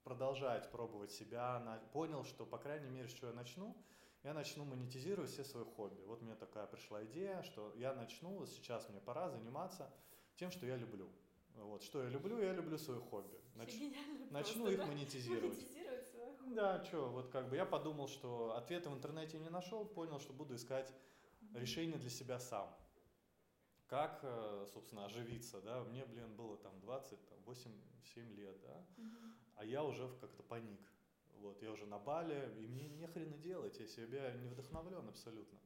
продолжать 0.05 0.70
пробовать 0.70 1.11
себя, 1.11 1.82
понял, 1.93 2.23
что, 2.23 2.47
по 2.47 2.58
крайней 2.58 2.88
мере, 2.88 3.08
что 3.08 3.26
я 3.26 3.32
начну, 3.32 3.76
я 4.23 4.32
начну 4.32 4.64
монетизировать 4.64 5.32
все 5.32 5.43
свои 5.43 5.64
хобби. 5.64 6.02
Вот 6.05 6.23
мне 6.23 6.37
такая 6.37 6.69
пришла 6.69 7.05
идея, 7.06 7.42
что 7.42 7.75
я 7.75 7.95
начну, 7.95 8.38
вот 8.38 8.49
сейчас 8.49 8.88
мне 8.88 9.00
пора 9.00 9.28
заниматься 9.28 9.92
тем, 10.37 10.52
что 10.52 10.66
я 10.66 10.76
люблю. 10.76 11.11
Вот, 11.56 11.82
что 11.82 12.02
я 12.02 12.08
люблю, 12.08 12.40
я 12.40 12.52
люблю 12.52 12.76
свои 12.78 12.99
хобби. 12.99 13.38
Нач... 13.54 13.75
Начну 14.30 14.68
их 14.68 14.78
да? 14.78 14.87
монетизировать. 14.87 15.56
Монетизировать 15.56 16.08
свое 16.08 16.37
хобби. 16.37 16.54
Да, 16.54 16.84
что, 16.84 17.08
вот 17.11 17.28
как 17.30 17.49
бы 17.49 17.56
я 17.56 17.64
подумал, 17.64 18.08
что 18.08 18.56
ответа 18.56 18.90
в 18.90 18.94
интернете 18.94 19.38
не 19.38 19.49
нашел, 19.49 19.84
понял, 19.84 20.18
что 20.20 20.32
буду 20.32 20.56
искать 20.56 20.90
mm-hmm. 20.90 21.61
решение 21.61 21.99
для 21.99 22.11
себя 22.11 22.38
сам. 22.38 22.68
Как, 23.87 24.20
э, 24.23 24.66
собственно, 24.73 25.04
оживиться, 25.04 25.61
да, 25.61 25.84
мне, 25.84 26.04
блин, 26.06 26.34
было 26.34 26.56
там 26.56 26.80
20, 26.80 27.28
там, 27.28 27.38
8-7 27.46 28.34
лет, 28.34 28.61
да, 28.62 28.84
mm-hmm. 28.96 29.32
а 29.56 29.64
я 29.64 29.84
уже 29.84 30.08
как-то 30.20 30.42
паник. 30.42 30.80
Вот, 31.37 31.62
я 31.62 31.70
уже 31.70 31.87
на 31.87 31.99
Бали, 31.99 32.50
и 32.58 32.66
мне 32.66 32.88
не 32.88 33.06
хрена 33.06 33.37
делать, 33.37 33.78
я 33.78 33.87
себя 33.87 34.32
не 34.32 34.49
вдохновлен 34.49 35.06
абсолютно. 35.08 35.58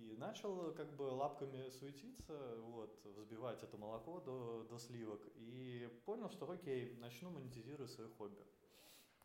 И 0.00 0.16
начал 0.16 0.72
как 0.74 0.94
бы 0.96 1.02
лапками 1.02 1.68
суетиться, 1.70 2.56
вот, 2.60 3.04
взбивать 3.04 3.62
это 3.62 3.76
молоко 3.76 4.20
до, 4.20 4.66
до 4.68 4.78
сливок. 4.78 5.20
И 5.36 5.88
понял, 6.04 6.28
что 6.28 6.50
окей, 6.50 6.96
начну 6.96 7.30
монетизировать 7.30 7.90
свое 7.90 8.10
хобби. 8.10 8.44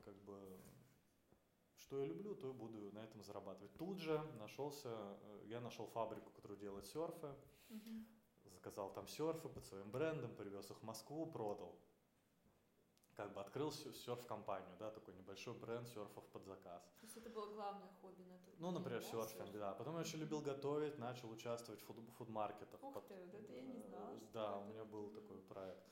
Как 0.04 0.16
бы 0.24 0.60
что 1.78 2.00
я 2.00 2.06
люблю, 2.06 2.36
то 2.36 2.50
и 2.50 2.54
буду 2.54 2.92
на 2.92 3.00
этом 3.00 3.24
зарабатывать. 3.24 3.74
Тут 3.78 3.98
же 3.98 4.22
нашелся, 4.38 4.90
э, 4.90 5.46
я 5.48 5.60
нашел 5.60 5.88
фабрику, 5.88 6.30
которая 6.32 6.60
делает 6.60 6.86
серфы, 6.86 7.34
угу. 7.70 8.06
заказал 8.46 8.94
там 8.94 9.08
серфы 9.08 9.50
под 9.50 9.66
своим 9.66 9.90
брендом, 9.90 10.36
привез 10.36 10.70
их 10.70 10.78
в 10.78 10.84
Москву, 10.84 11.26
продал 11.26 11.76
как 13.20 13.34
бы 13.34 13.42
открыл 13.42 13.70
серф-компанию, 13.72 14.74
да, 14.80 14.92
такой 14.92 15.14
небольшой 15.14 15.54
бренд 15.54 15.86
серфов 15.90 16.24
под 16.32 16.46
заказ. 16.46 16.82
То 17.02 17.06
есть 17.06 17.18
это 17.18 17.30
было 17.30 17.54
главное 17.54 17.90
хобби 18.02 18.24
на 18.24 18.38
тот 18.38 18.56
Ну, 18.60 18.72
например, 18.72 19.02
да, 19.02 19.08
серфинг, 19.08 19.52
да. 19.52 19.74
Потом 19.74 19.96
я 19.96 20.02
еще 20.02 20.16
любил 20.18 20.40
готовить, 20.40 20.98
начал 20.98 21.30
участвовать 21.30 21.82
в 21.82 21.86
фуд- 21.86 22.10
фуд-маркетах. 22.18 22.82
Ух 22.82 23.04
ты, 23.10 23.16
вот 23.16 23.34
это 23.34 23.52
я 23.52 23.62
не 23.62 23.82
знала. 23.82 24.14
Да, 24.34 24.58
у 24.60 24.64
меня 24.66 24.86
был 24.86 25.10
такой 25.10 25.38
проект. 25.40 25.84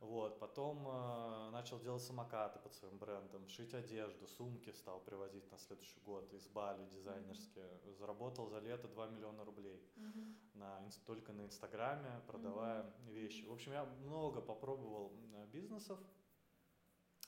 Вот, 0.00 0.38
потом 0.38 0.88
э, 0.88 1.50
начал 1.50 1.78
делать 1.80 2.02
самокаты 2.02 2.58
под 2.60 2.72
своим 2.72 2.96
брендом, 2.96 3.46
шить 3.48 3.74
одежду, 3.74 4.26
сумки 4.26 4.72
стал 4.72 5.00
привозить 5.00 5.50
на 5.52 5.58
следующий 5.58 6.00
год 6.06 6.32
из 6.32 6.48
Бали 6.48 6.86
дизайнерские. 6.86 7.66
Mm-hmm. 7.66 7.92
Заработал 7.98 8.48
за 8.48 8.60
лето 8.60 8.88
2 8.88 9.08
миллиона 9.08 9.44
рублей 9.44 9.86
mm-hmm. 9.96 10.34
на, 10.54 10.90
только 11.04 11.34
на 11.34 11.42
Инстаграме, 11.42 12.22
продавая 12.26 12.84
mm-hmm. 12.84 13.12
вещи. 13.12 13.44
В 13.44 13.52
общем, 13.52 13.72
я 13.72 13.84
много 13.84 14.40
попробовал 14.40 15.12
бизнесов, 15.52 15.98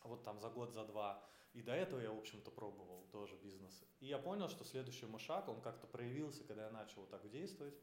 вот 0.09 0.25
там 0.25 0.39
за 0.41 0.49
год, 0.49 0.73
за 0.73 0.85
два. 0.85 1.23
И 1.53 1.63
до 1.63 1.73
этого 1.73 2.01
я, 2.01 2.11
в 2.11 2.19
общем-то, 2.19 2.51
пробовал 2.51 3.07
тоже 3.13 3.37
бизнес. 3.37 3.85
И 4.01 4.07
я 4.07 4.19
понял, 4.19 4.49
что 4.49 4.65
следующий 4.65 5.07
мой 5.07 5.21
шаг, 5.21 5.49
он 5.49 5.61
как-то 5.61 5.87
проявился, 5.87 6.45
когда 6.45 6.65
я 6.65 6.71
начал 6.71 7.03
вот 7.03 7.11
так 7.11 7.29
действовать, 7.31 7.75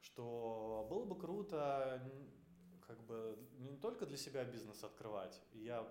что 0.00 0.86
было 0.90 1.04
бы 1.04 1.16
круто 1.16 2.02
как 2.86 3.00
бы 3.04 3.38
не 3.58 3.76
только 3.76 4.06
для 4.06 4.16
себя 4.16 4.44
бизнес 4.44 4.82
открывать, 4.82 5.40
я 5.52 5.88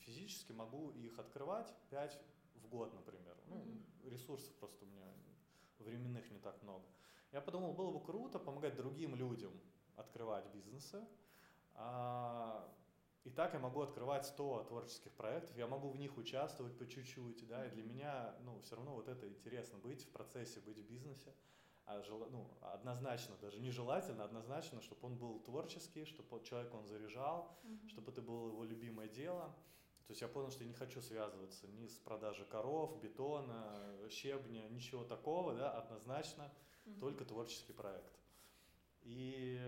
физически 0.00 0.52
могу 0.52 0.90
их 0.90 1.18
открывать 1.18 1.74
5 1.90 2.20
в 2.56 2.68
год, 2.68 2.92
например. 2.94 3.36
Ну, 3.46 3.64
ресурсов 4.04 4.54
просто 4.56 4.84
у 4.84 4.88
меня 4.88 5.06
временных 5.78 6.30
не 6.30 6.38
так 6.38 6.62
много. 6.62 6.84
Я 7.32 7.40
подумал, 7.40 7.72
было 7.72 7.90
бы 7.90 8.04
круто 8.04 8.38
помогать 8.38 8.76
другим 8.76 9.16
людям 9.16 9.52
открывать 9.96 10.46
бизнесы. 10.52 11.04
А, 11.74 12.68
и 13.24 13.30
так 13.30 13.54
я 13.54 13.58
могу 13.58 13.80
открывать 13.80 14.26
100 14.26 14.64
творческих 14.64 15.12
проектов, 15.12 15.56
я 15.56 15.66
могу 15.66 15.88
в 15.88 15.96
них 15.96 16.16
участвовать 16.18 16.76
по 16.76 16.86
чуть-чуть, 16.86 17.46
да, 17.48 17.66
и 17.66 17.70
для 17.70 17.82
меня, 17.82 18.34
ну, 18.44 18.60
все 18.60 18.76
равно 18.76 18.94
вот 18.94 19.08
это 19.08 19.26
интересно, 19.26 19.78
быть 19.78 20.04
в 20.04 20.10
процессе, 20.10 20.60
быть 20.60 20.78
в 20.78 20.86
бизнесе. 20.86 21.34
А 21.86 22.02
жел, 22.02 22.26
ну, 22.30 22.48
однозначно, 22.60 23.36
даже 23.40 23.60
нежелательно, 23.60 24.24
однозначно, 24.24 24.80
чтобы 24.80 25.06
он 25.06 25.16
был 25.16 25.40
творческий, 25.40 26.04
чтобы 26.04 26.42
человек 26.42 26.72
он 26.74 26.86
заряжал, 26.86 27.58
mm-hmm. 27.64 27.88
чтобы 27.88 28.12
это 28.12 28.22
было 28.22 28.48
его 28.48 28.64
любимое 28.64 29.08
дело. 29.08 29.54
То 30.06 30.10
есть 30.10 30.22
я 30.22 30.28
понял, 30.28 30.50
что 30.50 30.62
я 30.62 30.68
не 30.68 30.74
хочу 30.74 31.00
связываться 31.00 31.66
ни 31.68 31.86
с 31.86 31.98
продажей 31.98 32.46
коров, 32.46 33.00
бетона, 33.00 33.98
щебня, 34.10 34.68
ничего 34.68 35.04
такого, 35.04 35.54
да, 35.54 35.72
однозначно, 35.72 36.50
mm-hmm. 36.86 37.00
только 37.00 37.24
творческий 37.24 37.72
проект. 37.72 38.18
И 39.02 39.60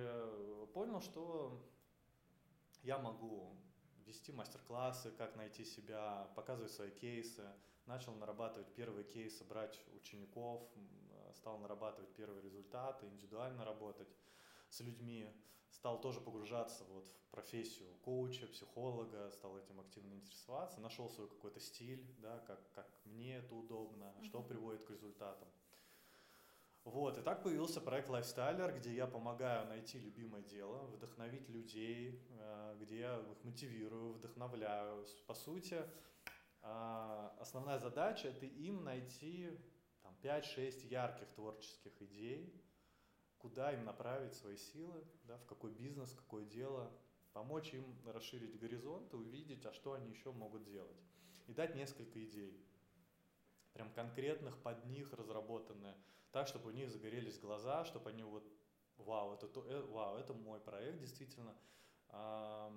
понял, 0.72 1.00
что 1.02 1.62
я 2.86 2.98
могу 2.98 3.52
вести 4.06 4.32
мастер-классы, 4.32 5.10
как 5.10 5.34
найти 5.34 5.64
себя, 5.64 6.30
показывать 6.36 6.70
свои 6.70 6.90
кейсы. 6.90 7.44
Начал 7.86 8.14
нарабатывать 8.14 8.72
первые 8.74 9.04
кейсы, 9.04 9.44
брать 9.44 9.80
учеников, 9.94 10.62
стал 11.34 11.58
нарабатывать 11.58 12.12
первые 12.14 12.42
результаты, 12.42 13.06
индивидуально 13.06 13.64
работать 13.64 14.08
с 14.70 14.80
людьми. 14.80 15.28
Стал 15.70 16.00
тоже 16.00 16.20
погружаться 16.20 16.84
вот 16.84 17.08
в 17.08 17.30
профессию 17.30 17.92
коуча, 18.02 18.46
психолога, 18.46 19.30
стал 19.32 19.58
этим 19.58 19.80
активно 19.80 20.14
интересоваться, 20.14 20.80
нашел 20.80 21.10
свой 21.10 21.28
какой-то 21.28 21.60
стиль, 21.60 22.06
да, 22.18 22.38
как, 22.46 22.70
как 22.72 22.88
мне 23.04 23.36
это 23.38 23.54
удобно, 23.54 24.04
mm-hmm. 24.04 24.24
что 24.24 24.42
приводит 24.42 24.84
к 24.84 24.90
результатам. 24.90 25.48
Вот, 26.86 27.18
и 27.18 27.20
так 27.20 27.42
появился 27.42 27.80
проект 27.80 28.08
Lifestyler, 28.08 28.72
где 28.78 28.94
я 28.94 29.08
помогаю 29.08 29.66
найти 29.66 29.98
любимое 29.98 30.42
дело, 30.42 30.86
вдохновить 30.86 31.48
людей, 31.48 32.24
э, 32.38 32.76
где 32.80 33.00
я 33.00 33.18
их 33.18 33.42
мотивирую, 33.42 34.12
вдохновляю. 34.12 35.04
По 35.26 35.34
сути, 35.34 35.82
а, 36.62 37.36
основная 37.40 37.80
задача– 37.80 38.28
это 38.30 38.46
им 38.46 38.84
найти 38.84 39.50
там, 40.00 40.14
5-6 40.22 40.84
ярких 40.84 41.26
творческих 41.32 42.00
идей, 42.02 42.54
куда 43.38 43.72
им 43.72 43.84
направить 43.84 44.34
свои 44.34 44.56
силы, 44.56 45.02
да, 45.24 45.38
в 45.38 45.46
какой 45.46 45.72
бизнес, 45.72 46.12
какое 46.12 46.44
дело, 46.44 46.92
помочь 47.32 47.74
им 47.74 47.84
расширить 48.06 48.60
горизонт 48.60 49.12
и 49.12 49.16
увидеть, 49.16 49.66
а 49.66 49.72
что 49.72 49.94
они 49.94 50.08
еще 50.08 50.30
могут 50.30 50.62
делать. 50.62 51.02
И 51.48 51.52
дать 51.52 51.74
несколько 51.74 52.24
идей, 52.24 52.64
прям 53.72 53.92
конкретных 53.92 54.56
под 54.62 54.84
них 54.86 55.12
разработанные– 55.12 55.96
так, 56.36 56.48
чтобы 56.48 56.68
у 56.68 56.72
них 56.72 56.90
загорелись 56.90 57.38
глаза, 57.38 57.86
чтобы 57.86 58.10
они 58.10 58.22
вот, 58.22 58.46
вау, 58.98 59.32
это, 59.32 59.48
то, 59.48 59.64
э, 59.66 59.80
вау, 59.86 60.18
это 60.18 60.34
мой 60.34 60.60
проект, 60.60 60.98
действительно. 61.00 61.56
А, 62.10 62.70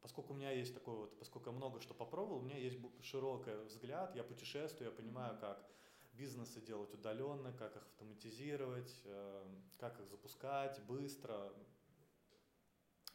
поскольку 0.00 0.32
у 0.32 0.36
меня 0.36 0.50
есть 0.50 0.74
такой 0.74 0.96
вот, 0.96 1.16
поскольку 1.20 1.50
я 1.50 1.56
много 1.56 1.80
что 1.80 1.94
попробовал, 1.94 2.40
у 2.40 2.42
меня 2.42 2.58
есть 2.58 2.80
широкий 3.04 3.54
взгляд, 3.66 4.16
я 4.16 4.24
путешествую, 4.24 4.90
я 4.90 4.96
понимаю, 4.96 5.38
как 5.38 5.64
бизнесы 6.12 6.60
делать 6.60 6.92
удаленно, 6.92 7.52
как 7.52 7.76
их 7.76 7.86
автоматизировать, 7.86 9.00
э, 9.04 9.46
как 9.78 10.00
их 10.00 10.08
запускать 10.08 10.84
быстро. 10.86 11.54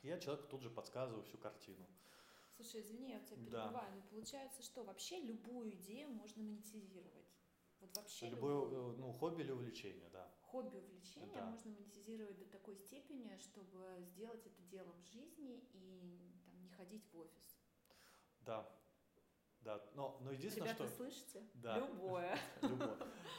Я 0.01 0.17
человеку 0.17 0.47
тут 0.47 0.61
же 0.61 0.69
подсказываю 0.69 1.23
всю 1.23 1.37
картину. 1.37 1.85
Слушай, 2.55 2.79
извини, 2.79 3.09
я 3.09 3.19
тебя 3.19 3.35
перебиваю, 3.35 3.73
да. 3.73 3.95
но 3.95 4.01
получается, 4.09 4.63
что 4.63 4.85
вообще 4.85 5.19
любую 5.19 5.71
идею 5.71 6.07
можно 6.07 6.41
монетизировать. 6.41 7.22
Вот 7.83 7.97
вообще 7.97 8.29
Любое 8.29 8.69
любое, 8.69 8.93
ну, 8.95 9.11
хобби 9.11 9.41
или 9.41 9.51
увлечение, 9.51 10.09
да. 10.09 10.31
Хобби, 10.43 10.77
увлечение 10.77 11.35
да. 11.35 11.45
можно 11.47 11.71
монетизировать 11.71 12.37
до 12.37 12.45
такой 12.45 12.77
степени, 12.77 13.35
чтобы 13.37 14.01
сделать 14.01 14.45
это 14.45 14.61
делом 14.63 15.03
жизни 15.03 15.67
и 15.73 16.39
там, 16.45 16.61
не 16.61 16.69
ходить 16.69 17.05
в 17.11 17.17
офис. 17.19 17.57
Да, 18.39 18.69
да, 19.63 19.81
но, 19.95 20.17
но 20.21 20.31
единственное, 20.31 20.69
Ребята, 20.69 20.87
что... 20.87 20.97
слышите? 20.97 21.41
Да. 21.53 21.77
Любое. 21.77 22.37
Любое. 22.61 22.97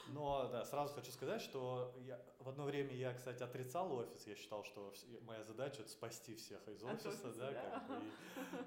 Но, 0.08 0.48
да, 0.48 0.64
сразу 0.64 0.94
хочу 0.94 1.10
сказать, 1.12 1.42
что 1.42 1.94
я, 2.06 2.20
в 2.38 2.48
одно 2.48 2.64
время 2.64 2.94
я, 2.94 3.12
кстати, 3.12 3.42
отрицал 3.42 3.92
офис. 3.92 4.26
Я 4.26 4.34
считал, 4.34 4.64
что 4.64 4.92
моя 5.22 5.42
задача– 5.44 5.82
это 5.82 5.90
спасти 5.90 6.34
всех 6.34 6.66
из 6.68 6.82
офиса, 6.82 7.08
офиса 7.10 7.32
да, 7.34 7.50
да. 7.50 7.70
Как 7.70 7.88
бы, 7.88 8.04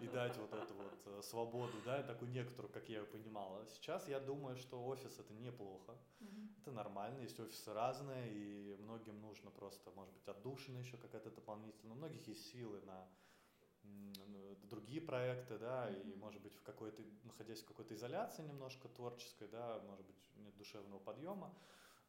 и, 0.02 0.06
и 0.06 0.08
дать 0.08 0.38
вот 0.38 0.54
эту 0.54 0.74
вот 0.74 1.00
э, 1.06 1.22
свободу, 1.24 1.74
да, 1.86 2.04
такую 2.04 2.32
некоторую, 2.32 2.72
как 2.72 2.88
я 2.90 3.00
ее 3.00 3.06
понимал. 3.06 3.60
Сейчас 3.68 4.08
я 4.08 4.20
думаю, 4.20 4.56
что 4.58 4.84
офис– 4.86 5.18
это 5.20 5.34
неплохо, 5.34 5.98
mm-hmm. 6.20 6.62
это 6.62 6.72
нормально, 6.72 7.22
есть 7.22 7.40
офисы 7.40 7.74
разные, 7.74 8.34
и 8.34 8.76
многим 8.78 9.20
нужно 9.22 9.50
просто, 9.52 9.90
может 9.92 10.14
быть, 10.14 10.28
отдушина 10.28 10.78
еще 10.78 10.98
какая-то 10.98 11.32
дополнительная. 11.32 11.96
У 11.96 11.98
многих 11.98 12.28
есть 12.28 12.52
силы 12.52 12.82
на 12.82 13.08
другие 14.70 15.02
проекты, 15.02 15.58
да, 15.58 15.90
mm-hmm. 15.90 16.12
и, 16.12 16.16
может 16.16 16.42
быть, 16.42 16.54
в 16.54 16.62
какой-то, 16.62 17.02
находясь 17.24 17.62
в 17.62 17.66
какой-то 17.66 17.94
изоляции 17.96 18.44
немножко 18.44 18.88
творческой, 18.90 19.48
да, 19.48 19.82
может 19.88 20.06
быть, 20.06 20.16
нет 20.38 20.56
душевного 20.58 21.00
подъема, 21.00 21.54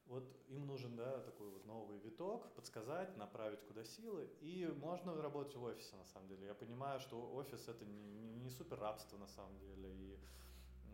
вот 0.07 0.25
им 0.49 0.67
нужен, 0.67 0.97
да, 0.97 1.21
такой 1.21 1.51
вот 1.51 1.67
новый 1.67 1.99
виток, 1.99 2.51
подсказать, 2.55 3.17
направить 3.17 3.63
куда 3.65 3.85
силы, 3.85 4.29
и 4.41 4.67
можно 4.67 5.15
работать 5.21 5.55
в 5.57 5.63
офисе, 5.63 5.97
на 5.97 6.05
самом 6.07 6.29
деле. 6.29 6.47
Я 6.47 6.55
понимаю, 6.55 6.99
что 7.01 7.31
офис 7.35 7.69
это 7.69 7.85
не, 7.85 8.11
не, 8.15 8.35
не 8.37 8.51
супер 8.51 8.79
рабство, 8.79 9.19
на 9.19 9.29
самом 9.29 9.59
деле, 9.59 9.95
и 9.95 10.19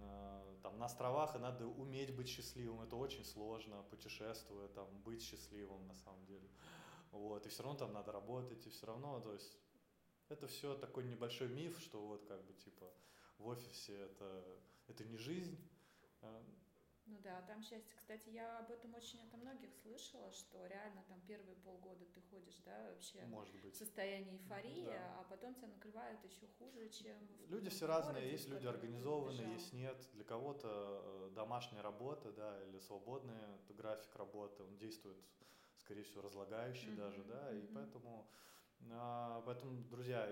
э, 0.01 0.57
там 0.63 0.79
на 0.79 0.87
островах 0.87 1.37
и 1.37 1.39
надо 1.39 1.67
уметь 1.67 2.15
быть 2.17 2.29
счастливым, 2.29 2.83
это 2.83 2.97
очень 2.97 3.25
сложно, 3.25 3.85
путешествуя, 3.85 4.69
там, 4.69 4.89
быть 5.05 5.23
счастливым, 5.23 5.87
на 5.87 5.95
самом 5.95 6.25
деле. 6.27 6.49
Вот, 7.13 7.47
и 7.47 7.49
все 7.49 7.63
равно 7.63 7.79
там 7.79 7.93
надо 7.93 8.11
работать, 8.11 8.67
и 8.67 8.71
все 8.71 8.87
равно, 8.87 9.21
то 9.21 9.33
есть 9.33 9.57
это 10.29 10.47
все 10.47 10.75
такой 10.75 11.05
небольшой 11.05 11.49
миф, 11.49 11.79
что 11.81 12.05
вот 12.07 12.25
как 12.27 12.45
бы 12.45 12.55
типа 12.55 12.93
в 13.39 13.47
офисе 13.47 13.97
это, 13.97 14.45
это 14.89 15.05
не 15.05 15.17
жизнь. 15.17 15.59
А, 16.23 16.43
ну 17.07 17.19
да, 17.23 17.43
там 17.43 17.63
счастье. 17.63 17.95
Кстати, 17.97 18.31
я 18.31 18.59
об 18.59 18.71
этом 18.71 18.95
очень 18.95 19.21
от 19.21 19.33
многих 19.35 19.75
слышала, 19.75 20.33
что 20.33 20.67
реально 20.67 21.05
там 21.07 21.21
первые 21.27 21.57
полгода 21.57 22.07
ты 22.15 22.23
ходишь, 22.31 22.57
да, 22.65 22.91
вообще 22.91 23.23
Может 23.27 23.55
быть. 23.61 23.75
в 23.75 23.77
состоянии 23.77 24.39
эйфории, 24.39 24.87
да. 24.87 25.19
а 25.21 25.25
потом 25.29 25.55
тебя 25.55 25.69
накрывает 25.69 26.25
еще 26.25 26.47
хуже, 26.59 26.89
чем 26.89 27.17
Люди 27.49 27.69
все 27.69 27.87
разные, 27.87 28.31
есть 28.31 28.49
люди 28.49 28.67
организованные, 28.67 29.53
есть 29.53 29.75
нет. 29.75 29.99
Для 30.15 30.25
кого-то 30.25 30.69
э, 31.05 31.31
домашняя 31.35 31.83
работа, 31.83 32.33
да, 32.33 32.63
или 32.65 32.79
свободный 32.79 33.35
график 33.69 34.17
работы, 34.17 34.63
он 34.63 34.79
действует, 34.79 35.19
скорее 35.77 36.05
всего, 36.05 36.23
разлагающий 36.23 36.89
mm-hmm. 36.89 36.97
даже, 36.97 37.25
да, 37.25 37.53
mm-hmm. 37.53 37.65
и 37.65 37.75
поэтому 37.75 38.27
поэтому, 39.45 39.83
друзья, 39.91 40.29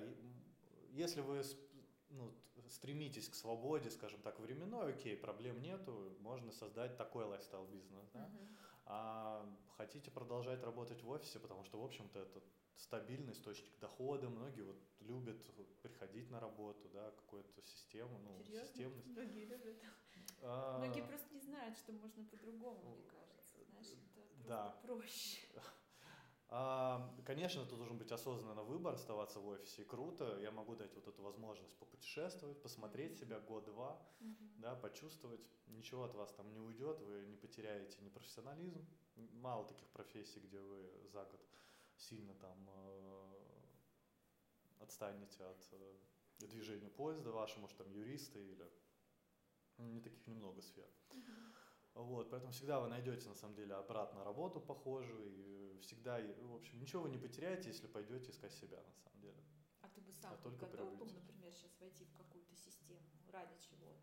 если 0.91 1.21
вы 1.21 1.43
ну, 2.11 2.33
стремитесь 2.69 3.29
к 3.29 3.35
свободе, 3.35 3.91
скажем 3.91 4.21
так, 4.23 4.39
временной, 4.41 4.95
окей, 4.95 5.17
проблем 5.17 5.61
нету, 5.61 6.17
можно 6.21 6.53
создать 6.53 6.97
такой 6.97 7.25
лайфстайл-бизнес, 7.25 8.11
да? 8.13 8.21
Uh-huh. 8.21 8.49
А 8.85 9.47
хотите 9.77 10.11
продолжать 10.11 10.63
работать 10.63 11.03
в 11.03 11.09
офисе, 11.09 11.39
потому 11.39 11.65
что, 11.65 11.81
в 11.81 11.85
общем-то, 11.85 12.19
это 12.19 12.43
стабильный 12.75 13.33
источник 13.33 13.79
дохода, 13.79 14.29
многие 14.29 14.63
вот 14.63 14.77
любят 15.01 15.39
приходить 15.83 16.31
на 16.31 16.41
работу, 16.41 16.89
да, 16.93 17.11
какую-то 17.13 17.63
систему, 17.63 18.19
ну, 18.19 18.43
Серьезно? 18.43 18.67
системность. 18.67 19.07
Многие 19.07 19.45
любят. 19.45 19.77
А... 20.43 20.79
Многие 20.79 21.03
просто 21.03 21.33
не 21.35 21.41
знают, 21.41 21.79
что 21.79 21.93
можно 21.93 22.25
по-другому, 22.25 22.97
мне 22.97 23.05
кажется, 23.05 23.65
знаешь, 23.71 23.87
это 23.87 24.49
да. 24.49 24.77
проще. 24.83 25.47
Конечно, 27.25 27.63
это 27.63 27.77
должен 27.77 27.97
быть 27.97 28.13
осознанный 28.13 28.63
выбор, 28.63 28.95
оставаться 28.95 29.41
в 29.41 29.47
офисе. 29.47 29.85
Круто, 29.85 30.39
я 30.41 30.51
могу 30.51 30.77
дать 30.77 30.95
вот 30.95 31.09
эту 31.09 31.23
возможность 31.23 31.75
попутешествовать, 31.79 32.61
посмотреть 32.61 33.17
себя 33.19 33.41
год-два, 33.41 33.99
mm-hmm. 34.21 34.59
да, 34.59 34.75
почувствовать. 34.75 35.41
Ничего 35.69 36.05
от 36.05 36.15
вас 36.15 36.31
там 36.33 36.53
не 36.53 36.59
уйдет, 36.59 37.01
вы 37.01 37.25
не 37.25 37.37
потеряете 37.37 38.03
ни 38.03 38.11
профессионализм. 38.11 38.87
Мало 39.17 39.67
таких 39.67 39.89
профессий, 39.89 40.41
где 40.41 40.61
вы 40.61 40.91
за 41.11 41.25
год 41.25 41.41
сильно 41.97 42.35
там 42.35 42.69
э, 42.69 43.35
отстанете 44.81 45.45
от 45.45 45.69
э, 45.73 45.97
движения 46.41 46.91
поезда 46.91 47.33
вашего, 47.33 47.61
может 47.61 47.79
там 47.79 47.91
юристы 47.91 48.45
или 48.45 48.71
не 49.79 50.03
таких 50.03 50.27
немного 50.27 50.61
сфер. 50.61 50.87
Mm-hmm. 51.13 51.52
Вот, 51.95 52.31
поэтому 52.31 52.53
всегда 52.53 52.81
вы 52.81 52.89
найдете 52.89 53.29
на 53.29 53.35
самом 53.35 53.55
деле 53.55 53.75
обратно 53.75 54.25
работу 54.25 54.61
похожую, 54.61 55.31
и 55.35 55.79
всегда, 55.81 56.19
в 56.41 56.55
общем, 56.55 56.81
ничего 56.81 57.03
вы 57.03 57.11
не 57.11 57.19
потеряете, 57.19 57.69
если 57.69 57.87
пойдете 57.87 58.31
искать 58.31 58.55
себя 58.55 58.79
на 58.83 58.93
самом 58.95 59.21
деле. 59.21 59.43
А 59.83 59.89
ты 59.89 60.01
бы 60.01 60.13
сам 60.13 60.33
а 60.33 60.37
только 60.39 60.67
готов 60.67 60.97
был, 60.97 61.07
например, 61.07 61.53
сейчас 61.53 61.79
войти 61.81 62.05
в 62.05 62.13
какую-то 62.13 62.57
систему? 62.57 63.03
ради 63.33 63.57
чего-то. 63.59 63.99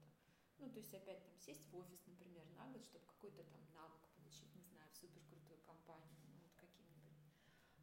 Ну, 0.58 0.70
то 0.70 0.80
есть 0.80 0.94
опять 0.94 1.24
там 1.24 1.38
сесть 1.38 1.66
в 1.72 1.78
офис, 1.78 2.06
например, 2.08 2.44
на 2.58 2.68
год, 2.68 2.84
чтобы 2.84 3.06
какой-то 3.06 3.44
там 3.44 3.62
навык 3.74 4.02
получить, 4.18 4.54
не 4.56 4.64
знаю, 4.64 4.90
в 4.92 4.96
супер 4.96 5.22
крутую 5.30 5.60
компанию, 5.66 6.18
ну, 6.28 6.36
вот 6.44 6.52
каким-нибудь, 6.56 7.16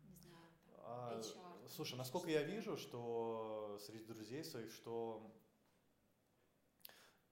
не 0.04 0.16
знаю, 0.16 0.52
там, 0.66 0.74
а, 0.78 1.18
HR. 1.18 1.68
Слушай, 1.68 1.96
насколько 1.96 2.28
я 2.28 2.42
вижу, 2.42 2.76
что 2.76 3.78
среди 3.80 4.04
друзей 4.04 4.44
своих, 4.44 4.72
что 4.72 5.32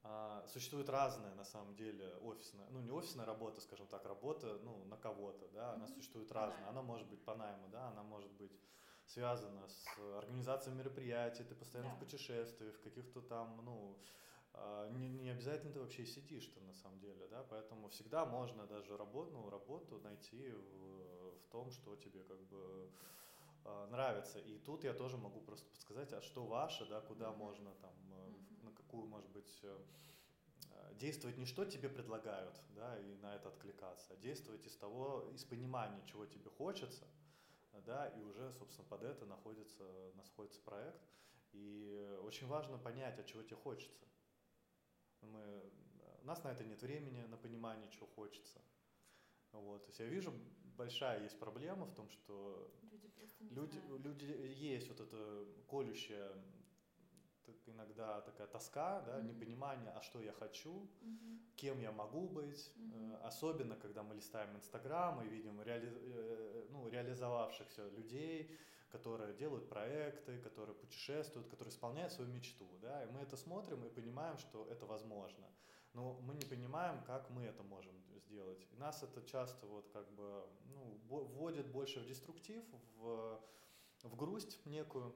а, 0.07 0.45
существует 0.49 0.91
разная, 0.91 1.35
на 1.35 1.45
самом 1.45 1.75
деле, 1.75 2.15
офисная, 2.23 2.69
ну 2.69 2.81
не 2.81 2.91
офисная 2.91 3.25
работа, 3.25 3.63
скажем 3.63 3.87
так, 3.87 4.05
работа, 4.05 4.59
ну 4.63 4.85
на 4.85 4.99
кого-то, 4.99 5.49
да, 5.49 5.73
она 5.73 5.87
mm-hmm. 5.87 5.95
существует 5.95 6.31
разная. 6.31 6.69
Она 6.69 6.83
может 6.83 7.09
быть 7.09 7.25
по 7.25 7.35
найму, 7.35 7.69
да, 7.69 7.89
она 7.89 8.03
может 8.03 8.31
быть 8.33 8.53
связана 9.07 9.67
с 9.67 10.17
организацией 10.19 10.77
мероприятий, 10.77 11.45
ты 11.45 11.55
постоянно 11.55 11.91
да. 11.91 11.97
в 11.97 11.99
путешествиях, 12.01 12.75
в 12.75 12.81
каких-то 12.83 13.23
там, 13.23 13.65
ну, 13.65 13.97
а, 14.53 14.91
не, 14.91 15.09
не 15.09 15.31
обязательно 15.31 15.73
ты 15.73 15.81
вообще 15.81 16.05
сидишь-то 16.05 16.61
на 16.61 16.75
самом 16.75 17.01
деле, 17.01 17.27
да, 17.29 17.43
поэтому 17.49 17.89
всегда 17.89 18.27
можно 18.27 18.67
даже 18.67 18.99
работу, 18.99 19.49
работу 19.49 20.01
найти 20.01 20.51
в, 20.51 21.39
в 21.41 21.49
том, 21.51 21.71
что 21.71 21.97
тебе 21.97 22.23
как 22.25 22.41
бы 22.45 22.91
а, 23.65 23.87
нравится. 23.87 24.39
И 24.39 24.59
тут 24.59 24.85
я 24.85 24.93
тоже 24.93 25.17
могу 25.17 25.41
просто 25.41 25.67
подсказать, 25.71 26.13
а 26.13 26.21
что 26.21 26.45
ваше, 26.45 26.85
да, 26.87 27.01
куда 27.01 27.29
mm-hmm. 27.29 27.37
можно 27.37 27.75
там, 27.77 27.93
mm-hmm. 27.93 28.54
На 28.95 29.01
какую, 29.01 29.07
может 29.07 29.31
быть, 29.31 29.59
э, 29.63 29.79
э, 30.71 30.95
действовать 30.99 31.39
не 31.39 31.47
что 31.47 31.65
тебе 31.65 31.89
предлагают, 31.89 32.61
да, 32.71 32.99
и 33.01 33.17
на 33.17 33.35
это 33.35 33.49
откликаться, 33.49 34.13
а 34.13 34.17
действовать 34.17 34.67
из 34.67 34.77
того, 34.77 35.29
из 35.35 35.45
понимания, 35.45 36.03
чего 36.07 36.27
тебе 36.27 36.51
хочется, 36.51 37.07
да, 37.87 38.09
и 38.09 38.23
уже, 38.23 38.53
собственно, 38.53 38.87
под 38.89 39.03
это 39.03 39.27
находится, 39.27 39.85
находится 40.15 40.61
проект. 40.61 41.01
И 41.53 42.19
очень 42.23 42.47
важно 42.49 42.79
понять, 42.79 43.19
а 43.19 43.25
чего 43.25 43.43
тебе 43.43 43.57
хочется. 43.57 44.07
Мы, 45.21 45.63
у 46.23 46.27
нас 46.27 46.43
на 46.45 46.49
это 46.49 46.65
нет 46.65 46.83
времени, 46.83 47.23
на 47.23 47.37
понимание, 47.37 47.91
чего 47.91 48.07
хочется. 48.07 48.61
Вот. 49.53 49.83
То 49.85 49.89
есть 49.89 50.01
я 50.01 50.07
вижу, 50.07 50.33
большая 50.77 51.23
есть 51.23 51.39
проблема 51.39 51.87
в 51.87 51.95
том, 51.95 52.09
что 52.11 52.73
люди, 53.51 53.81
люди, 54.05 54.25
люди 54.25 54.65
есть 54.65 54.89
вот 54.89 55.01
это 55.01 55.47
колющая 55.69 56.33
так 57.47 57.57
иногда 57.67 58.21
такая 58.23 58.47
тоска, 58.47 59.01
да, 59.03 59.19
mm-hmm. 59.19 59.29
непонимание, 59.29 59.91
а 59.91 60.03
что 60.03 60.21
я 60.21 60.33
хочу, 60.33 60.89
mm-hmm. 61.03 61.39
кем 61.57 61.81
я 61.81 61.93
могу 61.93 62.29
быть, 62.29 62.73
mm-hmm. 62.77 63.23
особенно 63.23 63.77
когда 63.77 64.03
мы 64.03 64.15
листаем 64.15 64.57
Инстаграм 64.57 65.23
и 65.23 65.29
видим 65.29 65.61
реали, 65.63 65.93
э, 65.93 66.67
ну, 66.71 66.89
реализовавшихся 66.89 67.89
людей, 67.91 68.51
которые 68.91 69.35
делают 69.35 69.69
проекты, 69.69 70.39
которые 70.39 70.77
путешествуют, 70.77 71.49
которые 71.49 71.73
исполняют 71.73 72.13
свою 72.13 72.31
мечту, 72.31 72.69
да, 72.81 73.05
и 73.05 73.11
мы 73.11 73.21
это 73.21 73.37
смотрим 73.37 73.85
и 73.85 73.91
понимаем, 73.91 74.39
что 74.39 74.67
это 74.71 74.87
возможно, 74.87 75.47
но 75.95 76.21
мы 76.21 76.35
не 76.35 76.45
понимаем, 76.45 77.03
как 77.05 77.31
мы 77.31 77.43
это 77.43 77.63
можем 77.63 77.95
сделать. 78.17 78.67
И 78.73 78.77
нас 78.77 79.03
это 79.03 79.23
часто 79.23 79.67
вот 79.67 79.89
как 79.93 80.11
бы 80.13 80.47
ну, 80.67 80.99
вводит 81.09 81.71
больше 81.71 82.01
в 82.01 82.07
деструктив, 82.07 82.65
в, 82.97 83.41
в 84.03 84.17
грусть 84.17 84.65
некую. 84.67 85.15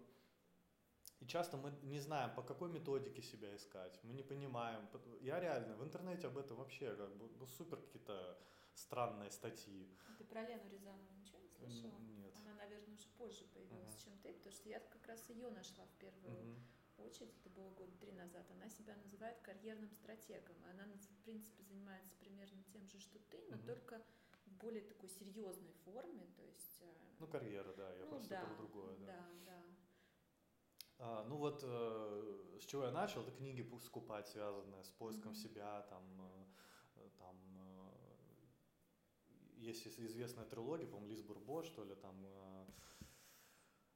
И 1.20 1.26
часто 1.26 1.56
мы 1.56 1.72
не 1.82 1.98
знаем, 1.98 2.34
по 2.34 2.42
какой 2.42 2.68
методике 2.68 3.22
себя 3.22 3.54
искать, 3.56 3.98
мы 4.04 4.14
не 4.14 4.22
понимаем. 4.22 4.88
Я 5.20 5.40
реально 5.40 5.75
в 5.76 5.82
интернете 5.82 6.28
об 6.28 6.38
этом 6.38 6.56
вообще 6.56 6.94
как 6.94 7.16
бы 7.16 7.28
ну, 7.38 7.46
супер 7.46 7.78
какие-то 7.78 8.38
странные 8.75 9.30
статьи. 9.30 9.88
Ты 10.18 10.25
про 10.25 10.42
Лену 10.42 10.68
Рязанову 10.68 11.12
ничего 11.18 11.38
не 11.40 11.48
слышала? 11.48 11.98
Нет. 11.98 12.34
Она, 12.40 12.54
наверное, 12.54 12.94
уже 12.94 13.08
позже 13.18 13.44
появилась, 13.52 13.94
uh-huh. 13.94 14.04
чем 14.04 14.18
ты, 14.18 14.32
потому 14.32 14.52
что 14.52 14.68
я 14.68 14.78
как 14.78 15.06
раз 15.06 15.28
ее 15.28 15.50
нашла 15.50 15.84
в 15.87 15.98
первую 15.98 16.32
uh-huh. 16.32 17.04
очередь, 17.04 17.37
это 17.40 17.50
было 17.50 17.70
года 17.70 17.92
три 17.98 18.12
назад. 18.12 18.46
Она 18.52 18.68
себя 18.68 18.94
называет 18.96 19.40
карьерным 19.40 19.90
стратегом. 19.90 20.56
Она, 20.70 20.84
в 20.84 21.25
принципе, 21.25 21.62
занимается 21.64 22.14
примерно 22.20 22.62
тем 22.72 22.87
же, 22.87 23.00
что 23.00 23.18
ты, 23.30 23.44
но 23.50 23.56
uh-huh. 23.56 23.66
только 23.66 24.02
в 24.46 24.52
более 24.58 24.82
такой 24.82 25.08
серьезной 25.08 25.72
форме, 25.84 26.26
то 26.37 26.42
есть... 26.44 26.80
Э, 26.80 26.94
ну, 27.18 27.26
карьера, 27.26 27.72
да, 27.75 27.92
я 27.94 28.04
ну, 28.04 28.10
просто 28.10 28.28
да, 28.28 28.44
про 28.44 28.54
другое, 28.54 28.96
да. 28.98 29.07
Да, 29.07 29.28
да. 29.44 29.62
А, 31.00 31.24
ну 31.28 31.37
вот 31.37 31.62
э, 31.64 32.58
с 32.61 32.64
чего 32.64 32.84
я 32.84 32.90
начал, 32.90 33.22
это 33.22 33.30
книги 33.30 33.64
скупать, 33.84 34.26
связанные 34.28 34.82
с 34.82 34.90
поиском 34.90 35.32
mm-hmm. 35.32 35.37
себя, 35.37 35.82
там, 35.82 36.02
э, 36.96 37.08
там 37.18 37.37
э, 37.56 37.90
есть 39.58 39.87
известная 39.87 40.44
трилогия, 40.44 40.87
по-моему, 40.87 41.08
Лиз 41.08 41.22
Бурбо, 41.22 41.62
что 41.62 41.84
ли, 41.84 41.94
там 41.94 42.16
э, 42.26 42.66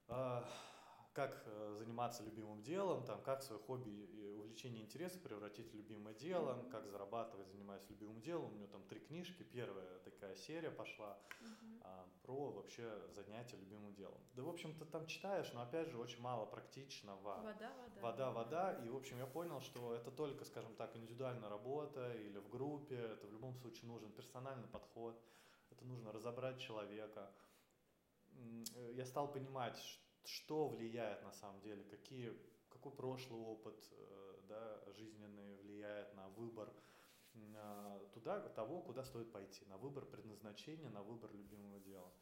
э, 0.08 0.42
как 1.12 1.42
э, 1.46 1.76
заниматься 1.78 2.22
любимым 2.22 2.62
делом, 2.62 3.04
там, 3.04 3.20
как 3.22 3.42
свое 3.42 3.60
хобби 3.60 4.08
увлечение 4.52 4.82
интересы 4.82 5.18
превратить 5.18 5.72
в 5.72 5.74
любимое 5.74 6.14
дело, 6.14 6.62
как 6.70 6.86
зарабатывать, 6.86 7.48
занимаясь 7.48 7.88
любимым 7.88 8.20
делом. 8.20 8.52
У 8.52 8.56
него 8.56 8.66
там 8.66 8.82
три 8.84 9.00
книжки. 9.00 9.42
Первая 9.42 9.98
такая 10.00 10.36
серия 10.36 10.70
пошла 10.70 11.18
mm-hmm. 11.40 11.80
а, 11.84 12.06
про 12.22 12.50
вообще 12.50 12.86
занятие 13.14 13.56
любимым 13.56 13.94
делом. 13.94 14.20
Да, 14.34 14.42
в 14.42 14.50
общем-то, 14.50 14.84
там 14.84 15.06
читаешь, 15.06 15.50
но 15.54 15.62
опять 15.62 15.88
же 15.88 15.96
очень 15.96 16.20
мало 16.20 16.44
практичного. 16.44 17.40
Вода, 17.42 17.72
вода. 17.72 18.00
Вода, 18.02 18.30
вода. 18.30 18.72
И, 18.84 18.90
в 18.90 18.96
общем, 18.96 19.18
я 19.18 19.26
понял, 19.26 19.62
что 19.62 19.94
это 19.94 20.10
только, 20.10 20.44
скажем 20.44 20.74
так, 20.74 20.94
индивидуальная 20.96 21.48
работа 21.48 22.12
или 22.12 22.38
в 22.38 22.50
группе. 22.50 22.96
Это 22.96 23.26
в 23.26 23.32
любом 23.32 23.54
случае 23.54 23.88
нужен 23.88 24.12
персональный 24.12 24.68
подход. 24.68 25.18
Это 25.70 25.82
нужно 25.86 26.12
разобрать 26.12 26.60
человека. 26.60 27.32
Э, 28.74 28.92
я 28.92 29.06
стал 29.06 29.32
понимать, 29.32 29.82
что 30.24 30.68
влияет 30.68 31.22
на 31.22 31.32
самом 31.32 31.60
деле, 31.62 31.84
какие, 31.84 32.36
какой 32.68 32.92
прошлый 32.92 33.40
опыт 33.40 33.88
э, 33.92 34.31
да, 34.48 34.82
жизненный 34.92 35.56
влияет 35.56 36.14
на 36.14 36.28
выбор 36.30 36.72
туда, 38.12 38.40
того, 38.50 38.82
куда 38.82 39.04
стоит 39.04 39.32
пойти, 39.32 39.64
на 39.66 39.76
выбор 39.78 40.04
предназначения, 40.04 40.90
на 40.90 41.02
выбор 41.02 41.32
любимого 41.32 41.80
дела. 41.80 42.12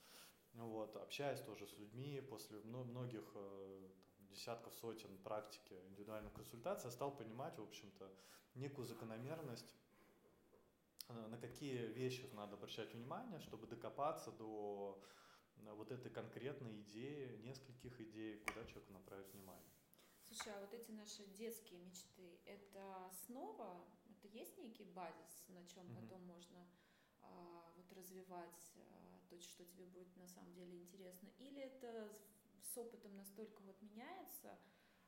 Вот, 0.55 0.97
общаясь 0.97 1.41
тоже 1.41 1.67
с 1.67 1.79
людьми 1.79 2.21
после 2.29 2.59
многих 2.61 3.23
э, 3.35 3.89
там, 4.17 4.27
десятков, 4.27 4.75
сотен 4.75 5.17
практики 5.19 5.75
индивидуальных 5.89 6.33
консультаций, 6.33 6.89
я 6.89 6.91
стал 6.91 7.17
понимать, 7.17 7.57
в 7.57 7.63
общем-то, 7.63 8.11
некую 8.57 8.85
закономерность, 8.87 9.77
э, 11.09 11.27
на 11.29 11.39
какие 11.39 11.87
вещи 11.87 12.29
надо 12.35 12.57
обращать 12.57 12.93
внимание, 12.93 13.39
чтобы 13.41 13.69
докопаться 13.69 14.33
до 14.33 15.01
вот 15.57 15.93
этой 15.93 16.11
конкретной 16.11 16.81
идеи, 16.81 17.37
нескольких 17.43 18.01
идей, 18.01 18.39
куда 18.39 18.65
человеку 18.65 18.93
направить 18.93 19.33
внимание. 19.33 19.71
Слушай, 20.31 20.55
а 20.55 20.61
вот 20.61 20.73
эти 20.73 20.93
наши 20.93 21.27
детские 21.37 21.81
мечты, 21.81 22.39
это 22.47 23.05
основа, 23.07 23.85
это 24.13 24.29
есть 24.29 24.57
некий 24.59 24.85
базис, 24.85 25.45
на 25.49 25.67
чем 25.67 25.85
mm-hmm. 25.85 26.01
потом 26.03 26.23
можно 26.23 26.69
а, 27.23 27.73
вот 27.75 27.93
развивать 27.93 28.73
а, 28.77 29.19
то, 29.29 29.41
что 29.41 29.65
тебе 29.65 29.87
будет 29.87 30.17
на 30.17 30.29
самом 30.29 30.53
деле 30.55 30.79
интересно, 30.79 31.29
или 31.39 31.63
это 31.63 32.17
с 32.63 32.79
опытом 32.79 33.17
настолько 33.17 33.61
вот 33.63 33.83
меняется 33.83 34.57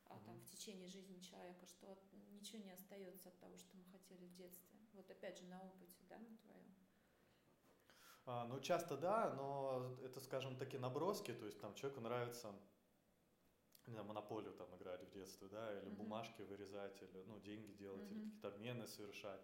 а, 0.06 0.16
mm-hmm. 0.16 0.24
там 0.24 0.40
в 0.40 0.44
течение 0.46 0.88
жизни 0.88 1.20
человека, 1.20 1.66
что 1.66 1.96
ничего 2.32 2.60
не 2.60 2.72
остается 2.72 3.28
от 3.28 3.38
того, 3.38 3.56
что 3.58 3.76
мы 3.76 3.84
хотели 3.92 4.26
в 4.26 4.34
детстве. 4.34 4.80
Вот 4.92 5.08
опять 5.08 5.38
же 5.38 5.44
на 5.44 5.62
опыте, 5.62 6.02
да, 6.08 6.18
на 6.18 6.36
твоем. 6.38 6.74
А, 8.26 8.44
ну, 8.48 8.58
часто 8.58 8.96
да, 8.96 9.32
но 9.34 9.96
это, 10.02 10.18
скажем, 10.18 10.56
такие 10.56 10.80
наброски, 10.80 11.32
то 11.32 11.46
есть 11.46 11.60
там 11.60 11.76
человеку 11.76 12.00
нравится 12.00 12.52
не 13.86 13.92
знаю, 13.92 14.06
монополию 14.06 14.52
там 14.54 14.68
играть 14.76 15.02
в 15.02 15.10
детстве, 15.10 15.48
да, 15.48 15.72
или 15.72 15.86
mm-hmm. 15.86 15.96
бумажки 15.96 16.42
вырезать, 16.42 17.02
или, 17.02 17.22
ну, 17.26 17.38
деньги 17.40 17.72
делать, 17.72 18.02
mm-hmm. 18.02 18.14
или 18.14 18.24
какие-то 18.24 18.48
обмены 18.48 18.86
совершать. 18.86 19.40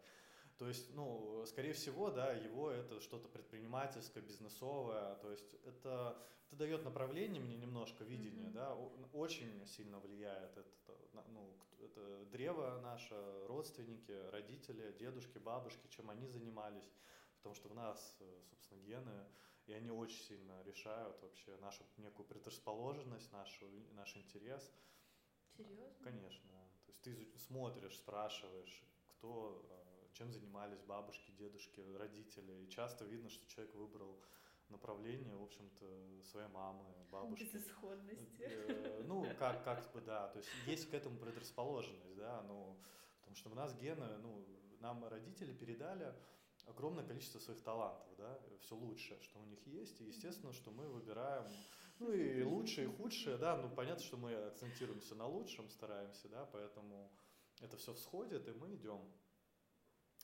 То 0.59 0.67
есть, 0.67 0.95
ну, 0.95 1.45
скорее 1.47 1.73
всего, 1.73 2.11
да, 2.11 2.33
его 2.33 2.71
это 2.71 3.01
что-то 3.01 3.29
предпринимательское, 3.29 4.23
бизнесовое, 4.23 5.15
то 5.17 5.31
есть 5.31 5.55
это, 5.65 6.21
это 6.51 6.57
дает 6.57 6.85
направление 6.85 7.41
мне 7.41 7.57
немножко, 7.57 8.05
видение, 8.05 8.49
mm-hmm. 8.49 8.53
да, 8.53 8.75
очень 9.13 9.67
сильно 9.67 9.99
влияет 9.99 10.57
это, 10.57 10.97
ну, 11.29 11.57
это 11.81 12.25
древо 12.27 12.81
наше, 12.83 13.15
родственники, 13.47 14.13
родители, 14.31 14.93
дедушки, 14.99 15.39
бабушки, 15.39 15.87
чем 15.89 16.11
они 16.11 16.27
занимались, 16.27 16.93
потому 17.37 17.55
что 17.55 17.69
в 17.69 17.75
нас, 17.75 18.17
э, 18.21 18.41
собственно, 18.51 18.81
гены, 18.81 19.27
и 19.69 19.75
они 19.75 19.91
очень 19.91 20.21
сильно 20.25 20.63
решают 20.63 21.21
вообще 21.23 21.57
нашу 21.59 21.85
некую 21.99 22.27
предрасположенность, 22.27 23.31
нашу, 23.33 23.67
наш 23.93 24.17
интерес. 24.17 24.73
Серьезно? 25.57 26.05
Конечно. 26.05 26.51
То 26.87 26.91
есть 26.91 27.03
ты 27.03 27.39
смотришь, 27.39 27.97
спрашиваешь, 27.99 28.83
кто, 29.09 29.63
э, 29.69 30.15
чем 30.15 30.33
занимались 30.33 30.81
бабушки, 30.83 31.31
дедушки, 31.33 31.81
родители, 31.97 32.65
и 32.65 32.71
часто 32.71 33.05
видно, 33.05 33.29
что 33.29 33.47
человек 33.49 33.75
выбрал 33.75 34.19
направление, 34.71 35.37
в 35.37 35.43
общем-то, 35.43 36.25
своей 36.25 36.49
мамы, 36.49 36.85
бабушки. 37.11 37.45
Безысходности. 37.45 38.43
Э, 38.43 39.03
ну, 39.07 39.27
как, 39.39 39.65
как 39.65 39.93
бы, 39.93 40.01
да, 40.01 40.29
то 40.29 40.39
есть 40.39 40.51
есть 40.67 40.91
к 40.91 40.95
этому 40.95 41.19
предрасположенность, 41.19 42.17
да, 42.17 42.43
ну, 42.43 42.79
потому 43.21 43.37
что 43.37 43.51
у 43.51 43.55
нас 43.55 43.75
гены, 43.75 44.17
ну, 44.19 44.47
нам 44.81 45.05
родители 45.07 45.53
передали, 45.53 46.15
огромное 46.69 47.05
количество 47.05 47.39
своих 47.39 47.61
талантов, 47.63 48.09
да, 48.17 48.39
все 48.61 48.75
лучшее, 48.75 49.21
что 49.21 49.39
у 49.41 49.45
них 49.45 49.67
есть, 49.67 50.01
и 50.01 50.05
естественно, 50.05 50.53
что 50.53 50.71
мы 50.71 50.89
выбираем, 50.89 51.51
ну 51.99 52.13
и 52.13 52.43
лучшее, 52.43 52.89
и 52.89 52.91
худшее, 52.91 53.37
да, 53.37 53.57
ну 53.57 53.71
понятно, 53.75 54.05
что 54.05 54.17
мы 54.17 54.35
акцентируемся 54.35 55.15
на 55.15 55.27
лучшем, 55.27 55.69
стараемся, 55.71 56.29
да, 56.29 56.47
поэтому 56.47 57.11
это 57.61 57.77
все 57.77 57.93
всходит, 57.95 58.47
и 58.49 58.53
мы 58.53 58.75
идем. 58.75 59.01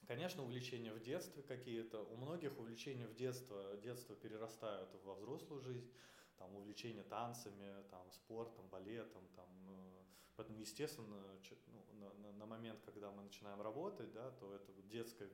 Конечно, 0.07 0.43
увлечения 0.43 0.93
в 0.93 1.01
детстве 1.01 1.43
какие-то. 1.43 2.03
У 2.03 2.17
многих 2.17 2.59
увлечения 2.59 3.07
в 3.07 3.15
детство, 3.15 3.77
детство 3.79 4.15
перерастают 4.15 4.91
во 5.03 5.15
взрослую 5.15 5.61
жизнь. 5.63 5.91
Там 6.37 6.55
увлечения 6.57 7.03
танцами, 7.05 7.83
там, 7.91 8.11
спортом, 8.11 8.69
балетом. 8.69 9.27
Там, 9.35 9.49
э, 9.69 10.03
поэтому, 10.37 10.59
естественно, 10.59 11.23
ну, 11.67 12.13
на, 12.19 12.33
на, 12.33 12.47
момент, 12.47 12.81
когда 12.85 13.11
мы 13.13 13.23
начинаем 13.23 13.63
работать, 13.63 14.13
да, 14.13 14.31
то 14.33 14.55
это 14.55 14.73
детская, 14.83 15.31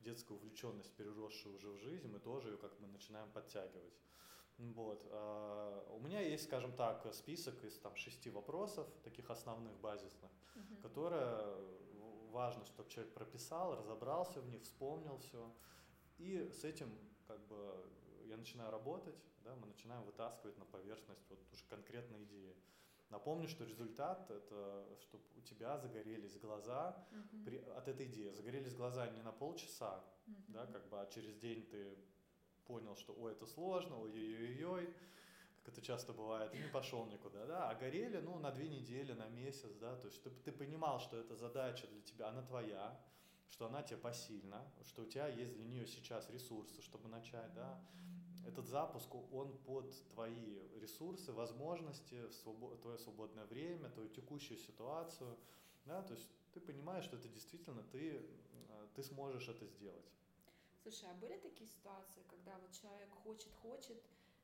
детская 0.00 0.34
увлеченность, 0.34 0.92
переросшая 0.94 1.52
уже 1.52 1.70
в 1.70 1.78
жизнь, 1.78 2.08
мы 2.08 2.18
тоже 2.18 2.50
ее 2.50 2.56
как 2.56 2.78
мы 2.80 2.88
начинаем 2.88 3.30
подтягивать. 3.30 3.94
Вот. 4.58 5.06
А, 5.10 5.86
у 5.90 6.00
меня 6.00 6.20
есть, 6.20 6.44
скажем 6.44 6.72
так, 6.72 7.06
список 7.14 7.64
из 7.64 7.78
там, 7.78 7.96
шести 7.96 8.30
вопросов, 8.30 8.86
таких 9.02 9.30
основных, 9.30 9.78
базисных, 9.80 10.30
uh-huh. 10.54 10.82
которые 10.82 11.56
важно, 12.30 12.64
чтобы 12.64 12.88
человек 12.90 13.12
прописал, 13.14 13.76
разобрался 13.76 14.40
в 14.40 14.48
них, 14.48 14.62
вспомнил 14.62 15.18
все. 15.18 15.52
И 16.18 16.50
с 16.52 16.64
этим 16.64 16.90
как 17.26 17.40
бы 17.46 17.90
я 18.26 18.36
начинаю 18.36 18.70
работать, 18.70 19.16
да, 19.44 19.54
мы 19.56 19.66
начинаем 19.66 20.04
вытаскивать 20.04 20.58
на 20.58 20.64
поверхность 20.64 21.28
вот 21.30 21.38
уже 21.52 21.64
конкретные 21.68 22.24
идеи. 22.24 22.54
Напомню, 23.10 23.48
что 23.48 23.64
результат 23.64 24.30
это, 24.30 24.86
чтобы 25.00 25.24
у 25.36 25.40
тебя 25.40 25.76
загорелись 25.78 26.38
глаза 26.38 26.96
uh-huh. 27.10 27.44
при, 27.44 27.58
от 27.58 27.88
этой 27.88 28.06
идеи. 28.06 28.30
Загорелись 28.30 28.74
глаза 28.74 29.08
не 29.08 29.20
на 29.22 29.32
полчаса, 29.32 30.04
uh-huh. 30.26 30.34
да, 30.48 30.66
как 30.66 30.88
бы, 30.88 31.00
а 31.00 31.06
через 31.06 31.36
день 31.36 31.66
ты 31.66 31.98
понял, 32.66 32.96
что 32.96 33.12
ой, 33.14 33.32
это 33.32 33.46
сложно, 33.46 34.00
ой-ой-ой, 34.00 34.94
как 35.56 35.74
это 35.74 35.82
часто 35.82 36.12
бывает, 36.12 36.54
и 36.54 36.58
не 36.58 36.68
пошел 36.68 37.04
никуда, 37.06 37.46
да, 37.46 37.68
а 37.68 37.74
горели, 37.74 38.18
ну, 38.18 38.38
на 38.38 38.52
две 38.52 38.68
недели, 38.68 39.12
на 39.12 39.28
месяц, 39.28 39.74
да, 39.80 39.96
то 39.96 40.06
есть 40.06 40.22
ты, 40.22 40.30
ты 40.30 40.52
понимал, 40.52 41.00
что 41.00 41.18
эта 41.18 41.34
задача 41.34 41.88
для 41.88 42.00
тебя, 42.02 42.28
она 42.28 42.42
твоя, 42.42 42.96
что 43.48 43.66
она 43.66 43.82
тебе 43.82 43.98
посильна, 43.98 44.64
что 44.84 45.02
у 45.02 45.06
тебя 45.06 45.26
есть 45.26 45.54
для 45.54 45.64
нее 45.64 45.86
сейчас 45.86 46.30
ресурсы, 46.30 46.80
чтобы 46.82 47.08
начать, 47.08 47.52
да, 47.54 47.82
этот 48.46 48.66
запуск, 48.66 49.14
он 49.32 49.56
под 49.66 49.92
твои 50.08 50.58
ресурсы, 50.80 51.32
возможности, 51.32 52.30
свобод, 52.30 52.80
твое 52.80 52.98
свободное 52.98 53.44
время, 53.46 53.90
твою 53.90 54.08
текущую 54.08 54.58
ситуацию, 54.58 55.36
да, 55.84 56.02
то 56.02 56.14
есть 56.14 56.28
ты 56.52 56.60
понимаешь, 56.60 57.04
что 57.04 57.16
это 57.16 57.28
действительно 57.28 57.82
ты, 57.84 58.16
э, 58.16 58.88
ты 58.94 59.02
сможешь 59.02 59.48
это 59.48 59.66
сделать. 59.66 60.10
Слушай, 60.82 61.10
а 61.10 61.14
были 61.14 61.36
такие 61.38 61.68
ситуации, 61.68 62.22
когда 62.28 62.58
вот 62.58 62.72
человек 62.72 63.10
хочет, 63.22 63.52
хочет, 63.62 64.02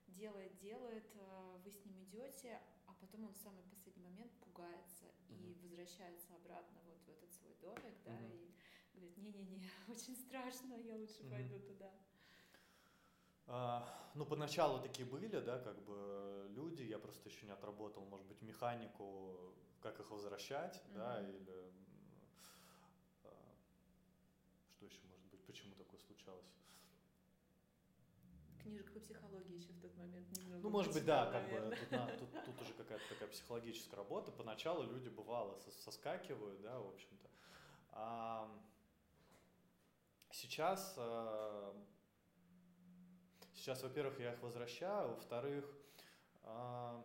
делает, 0.09 0.57
делает, 0.59 1.07
э, 1.15 1.59
вы 1.65 1.71
с 1.71 1.85
ним 1.85 2.03
идете, 2.05 2.61
а 2.87 2.93
потом 3.01 3.25
он 3.25 3.33
в 3.33 3.39
самый 3.39 3.63
последний 3.65 4.03
момент 4.03 4.33
пугается 4.45 5.07
mm-hmm. 5.29 5.51
и 5.51 5.55
возвращается 5.63 6.35
обратно 6.35 6.79
вот 6.87 6.99
в 7.07 7.09
этот 7.09 7.33
свой 7.33 7.55
домик, 7.61 7.97
да, 8.05 8.13
mm-hmm. 8.13 8.53
и 8.95 8.99
говорит, 8.99 9.17
не-не-не, 9.17 9.71
очень 9.89 10.17
страшно, 10.17 10.75
я 10.75 10.97
лучше 10.97 11.23
mm-hmm. 11.23 11.31
пойду 11.31 11.59
туда. 11.61 11.93
А, 13.49 13.87
ну, 14.15 14.25
поначалу 14.25 14.81
такие 14.81 15.07
были, 15.07 15.29
да, 15.29 15.59
как 15.59 15.81
бы 15.85 16.47
люди, 16.51 16.83
я 16.83 16.99
просто 16.99 17.29
еще 17.29 17.47
не 17.47 17.53
отработал, 17.53 18.05
может 18.05 18.27
быть, 18.27 18.43
механику, 18.43 19.55
как 19.81 20.01
их 20.01 20.11
возвращать, 20.11 20.77
mm-hmm. 20.77 20.95
да, 20.95 21.21
или 21.29 21.73
а, 23.25 23.29
что 24.71 24.87
еще 24.87 25.01
может 25.05 25.27
быть, 25.31 25.45
почему 25.45 25.75
такое 25.75 26.01
случалось? 26.01 26.57
книжек 28.67 28.93
по 28.93 29.01
психологии 29.01 29.57
еще 29.57 29.73
в 29.73 29.81
тот 29.81 29.97
момент 29.97 30.29
немного. 30.37 30.63
Ну, 30.63 30.71
может 30.71 30.93
быть, 30.93 31.05
да, 31.05 31.31
как 31.31 31.49
бы 31.49 31.77
тут, 31.77 32.19
тут, 32.19 32.45
тут 32.45 32.63
уже 32.63 32.73
какая-то 32.75 33.05
такая 33.09 33.29
психологическая 33.29 33.97
работа. 33.97 34.33
Поначалу 34.33 34.83
люди 34.83 35.09
бывало 35.09 35.57
соскакивают, 35.85 36.61
да, 36.63 36.79
в 36.81 36.89
общем-то. 36.89 37.29
А 37.93 38.51
сейчас, 40.33 40.95
э, 40.97 41.73
сейчас, 43.67 43.83
во-первых, 43.83 44.21
я 44.21 44.33
их 44.33 44.43
возвращаю, 44.43 45.09
во-вторых, 45.09 45.65
э, 46.45 47.03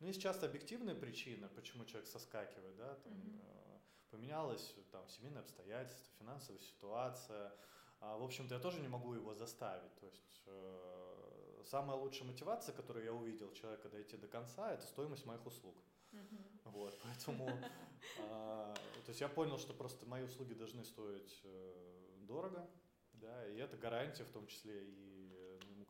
ну, 0.00 0.06
есть 0.08 0.20
часто 0.20 0.46
объективные 0.46 0.96
причины, 0.96 1.48
почему 1.48 1.84
человек 1.84 2.08
соскакивает, 2.08 2.74
да, 2.76 2.96
там, 2.96 3.12
mm-hmm. 3.12 3.80
поменялось 4.10 4.74
там 4.90 5.08
семейное 5.08 5.42
обстоятельство, 5.42 6.12
финансовая 6.18 6.60
ситуация, 6.60 7.52
а, 8.00 8.16
в 8.16 8.24
общем-то, 8.24 8.56
я 8.56 8.60
тоже 8.60 8.80
не 8.80 8.88
могу 8.88 9.14
его 9.14 9.32
заставить. 9.34 9.94
То 10.00 10.06
есть 10.06 10.42
э, 10.46 11.62
самая 11.66 11.96
лучшая 11.96 12.26
мотивация, 12.26 12.74
которую 12.74 13.04
я 13.04 13.12
увидел 13.12 13.52
человека 13.52 13.88
дойти 13.90 14.16
до 14.16 14.26
конца, 14.26 14.72
это 14.72 14.84
стоимость 14.86 15.24
моих 15.24 15.46
услуг. 15.46 15.76
Uh-huh. 16.10 16.38
Вот, 16.64 16.98
поэтому, 17.04 17.48
э, 17.48 18.74
то 19.04 19.08
есть 19.08 19.20
я 19.20 19.28
понял, 19.28 19.58
что 19.58 19.72
просто 19.72 20.04
мои 20.06 20.24
услуги 20.24 20.54
должны 20.54 20.82
стоить 20.82 21.40
э, 21.44 22.16
дорого, 22.22 22.68
да, 23.12 23.46
и 23.46 23.56
это 23.58 23.76
гарантия 23.76 24.24
в 24.24 24.30
том 24.30 24.48
числе 24.48 24.82
и 24.82 25.29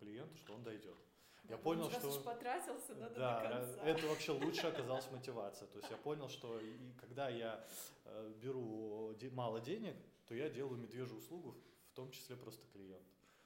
клиенту, 0.01 0.37
что 0.39 0.55
он 0.55 0.63
дойдет. 0.65 0.97
Я 1.45 1.57
да, 1.57 1.63
понял, 1.63 1.91
что 1.91 2.09
уж 2.09 2.23
потратился, 2.23 2.95
надо 2.95 3.15
да, 3.19 3.41
до 3.41 3.49
конца. 3.49 3.83
это 3.85 4.07
вообще 4.07 4.33
лучше 4.33 4.67
оказалась 4.67 5.11
мотивация. 5.11 5.67
То 5.69 5.79
есть 5.79 5.91
я 5.91 5.97
понял, 5.97 6.29
что 6.29 6.61
и 6.61 6.77
когда 7.01 7.29
я 7.29 7.65
э, 8.05 8.33
беру 8.41 9.17
мало 9.33 9.61
денег, 9.61 9.97
то 10.27 10.35
я 10.35 10.49
делаю 10.49 10.79
медвежью 10.79 11.19
услугу 11.19 11.57
в 11.91 11.95
том 11.95 12.11
числе 12.13 12.37
просто 12.37 12.65
клиент. 12.73 13.03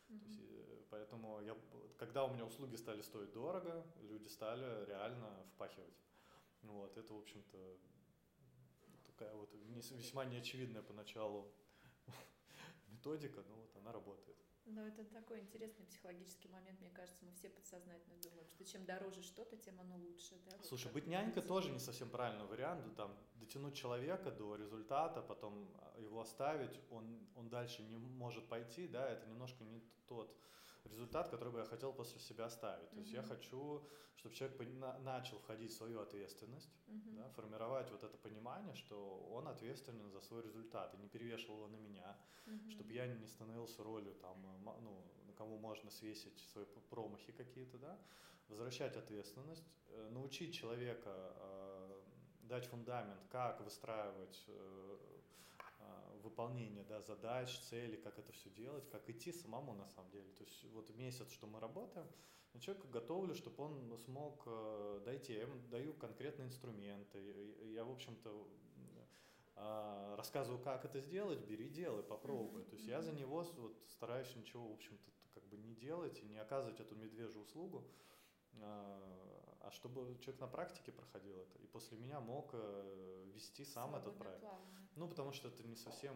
Mm-hmm. 0.08 0.18
То 0.18 0.26
есть, 0.26 0.40
э, 0.40 0.82
поэтому 0.90 1.40
я, 1.40 1.56
когда 1.96 2.24
у 2.24 2.34
меня 2.34 2.44
услуги 2.44 2.76
стали 2.76 3.00
стоить 3.00 3.32
дорого, 3.32 3.84
люди 4.02 4.28
стали 4.28 4.84
реально 4.86 5.30
впахивать. 5.54 5.94
Вот, 6.62 6.96
это, 6.96 7.12
в 7.12 7.18
общем-то, 7.18 7.58
такая 9.06 9.34
вот 9.34 9.50
весьма 9.92 10.24
неочевидная 10.24 10.82
поначалу 10.82 11.50
методика, 12.88 13.42
но 13.48 13.54
вот 13.54 13.76
она 13.76 13.92
работает. 13.92 14.33
Но 14.66 14.87
это 14.87 15.05
такой 15.05 15.40
интересный 15.40 15.85
психологический 15.85 16.48
момент, 16.48 16.81
мне 16.81 16.90
кажется, 16.90 17.24
мы 17.24 17.33
все 17.33 17.50
подсознательно 17.50 18.16
думаем, 18.22 18.48
что 18.48 18.64
чем 18.64 18.85
дороже 18.87 19.22
что-то, 19.22 19.57
тем 19.57 19.79
оно 19.81 19.96
лучше. 19.96 20.40
Да? 20.46 20.57
Слушай, 20.62 20.90
быть 20.92 21.07
нянькой 21.07 21.42
тоже 21.42 21.70
не 21.70 21.79
совсем 21.79 22.09
правильный 22.09 22.46
вариант. 22.46 22.96
Там, 22.96 23.14
дотянуть 23.35 23.74
человека 23.74 24.31
до 24.31 24.57
результата, 24.57 25.20
потом 25.20 25.68
его 25.98 26.20
оставить, 26.20 26.81
он, 26.90 27.29
он 27.37 27.50
дальше 27.50 27.83
не 27.83 27.98
может 27.98 28.48
пойти, 28.48 28.88
да, 28.88 29.09
это 29.11 29.27
немножко 29.27 29.64
не 29.64 29.83
тот 30.09 30.35
результат, 30.84 31.28
который 31.28 31.52
бы 31.52 31.58
я 31.58 31.64
хотел 31.64 31.92
после 31.92 32.20
себя 32.20 32.46
оставить. 32.46 32.90
То 32.90 33.00
есть 33.00 33.12
я 33.12 33.22
хочу, 33.22 33.82
чтобы 34.16 34.34
человек 34.34 34.58
на, 34.80 34.98
начал 34.98 35.38
входить 35.38 35.72
в 35.72 35.76
свою 35.76 36.00
ответственность, 36.00 36.70
да, 36.86 37.28
формировать 37.30 37.90
вот 37.90 38.04
это 38.04 38.16
понимание, 38.18 38.74
что 38.74 39.28
он 39.32 39.48
ответственен 39.48 40.10
за 40.10 40.20
свой 40.20 40.42
результат 40.42 40.94
и 40.94 40.98
не 40.98 41.08
перевешивал 41.08 41.56
его 41.56 41.68
на 41.68 41.76
меня, 41.76 42.16
чтобы 42.70 42.92
я 42.92 43.06
не 43.06 43.26
становился 43.26 43.82
ролью 43.82 44.14
там, 44.14 44.36
ну, 44.82 45.04
на 45.26 45.32
кого 45.32 45.58
можно 45.58 45.90
свесить 45.90 46.38
свои 46.52 46.64
промахи 46.90 47.32
какие-то, 47.32 47.78
да, 47.78 47.98
возвращать 48.48 48.96
ответственность, 48.96 49.64
э, 49.88 50.10
научить 50.10 50.54
человека 50.54 51.10
э, 51.10 52.00
дать 52.42 52.66
фундамент, 52.66 53.20
как 53.30 53.60
выстраивать 53.60 54.44
э, 54.48 54.98
выполнение 56.24 56.84
да, 56.84 57.00
задач, 57.00 57.58
целей, 57.60 57.96
как 57.96 58.18
это 58.18 58.32
все 58.32 58.50
делать, 58.50 58.88
как 58.90 59.08
идти 59.08 59.32
самому 59.32 59.74
на 59.74 59.87
самом 59.88 60.10
деле. 60.10 60.30
То 60.32 60.44
есть 60.44 60.64
вот 60.72 60.90
месяц, 60.96 61.30
что 61.30 61.46
мы 61.46 61.60
работаем, 61.60 62.06
я 62.54 62.60
человека 62.60 62.87
готовлю, 62.88 63.34
чтобы 63.34 63.64
он 63.64 63.98
смог 63.98 64.42
э, 64.46 65.02
дойти. 65.04 65.34
Я 65.34 65.42
ему 65.42 65.56
даю 65.70 65.92
конкретные 65.94 66.46
инструменты. 66.46 67.18
Я, 67.72 67.84
в 67.84 67.90
общем-то, 67.90 68.48
э, 69.56 70.14
рассказываю, 70.16 70.62
как 70.62 70.84
это 70.84 71.00
сделать, 71.00 71.40
бери, 71.40 71.68
делай, 71.68 72.02
попробуй. 72.02 72.62
Mm-hmm. 72.62 72.70
То 72.70 72.76
есть 72.76 72.87
я 72.87 73.02
за 73.02 73.12
него 73.12 73.44
вот, 73.56 73.76
стараюсь 73.88 74.34
ничего, 74.37 74.68
в 74.68 74.74
общем-то, 74.74 75.10
как 75.34 75.44
бы 75.48 75.56
не 75.56 75.74
делать 75.74 76.20
и 76.22 76.26
не 76.26 76.38
оказывать 76.38 76.78
эту 76.80 76.94
медвежью 76.94 77.42
услугу, 77.42 77.84
э, 78.52 79.33
а 79.66 79.70
чтобы 79.70 80.16
человек 80.20 80.40
на 80.40 80.48
практике 80.48 80.92
проходил 80.92 81.40
это 81.40 81.59
и 81.59 81.66
после 81.66 81.96
меня 81.96 82.20
мог 82.20 82.50
э, 82.53 83.31
вести 83.33 83.64
сам 83.64 83.90
Свободный 83.90 84.11
этот 84.11 84.18
проект. 84.18 84.40
Плавно. 84.40 84.88
Ну, 84.96 85.09
потому 85.09 85.33
что 85.33 85.48
это 85.48 85.62
не 85.64 85.77
совсем 85.77 86.14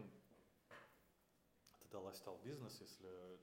тогда 1.80 2.00
лайфстайл 2.00 2.38
бизнес, 2.44 2.80
если 2.80 3.38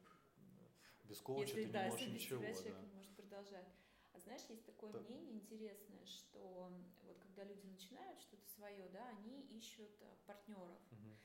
без 1.04 1.20
коуча 1.22 1.50
если, 1.50 1.66
ты 1.66 1.72
да, 1.72 1.84
не 1.84 1.90
можешь 1.90 2.08
если 2.08 2.16
ничего. 2.16 2.42
Человек 2.42 2.76
да. 2.76 2.82
не 2.82 2.94
может 2.94 3.16
продолжать. 3.16 3.68
А 4.14 4.20
знаешь, 4.20 4.42
есть 4.50 4.66
такое 4.66 4.92
да. 4.92 5.00
мнение 5.00 5.34
интересное, 5.34 6.06
что 6.06 6.72
вот 7.04 7.18
когда 7.20 7.44
люди 7.44 7.66
начинают 7.66 8.20
что-то 8.22 8.48
свое, 8.50 8.88
да, 8.90 9.08
они 9.10 9.42
ищут 9.48 9.92
э, 10.02 10.16
партнеров. 10.26 10.80
Угу. 10.92 11.18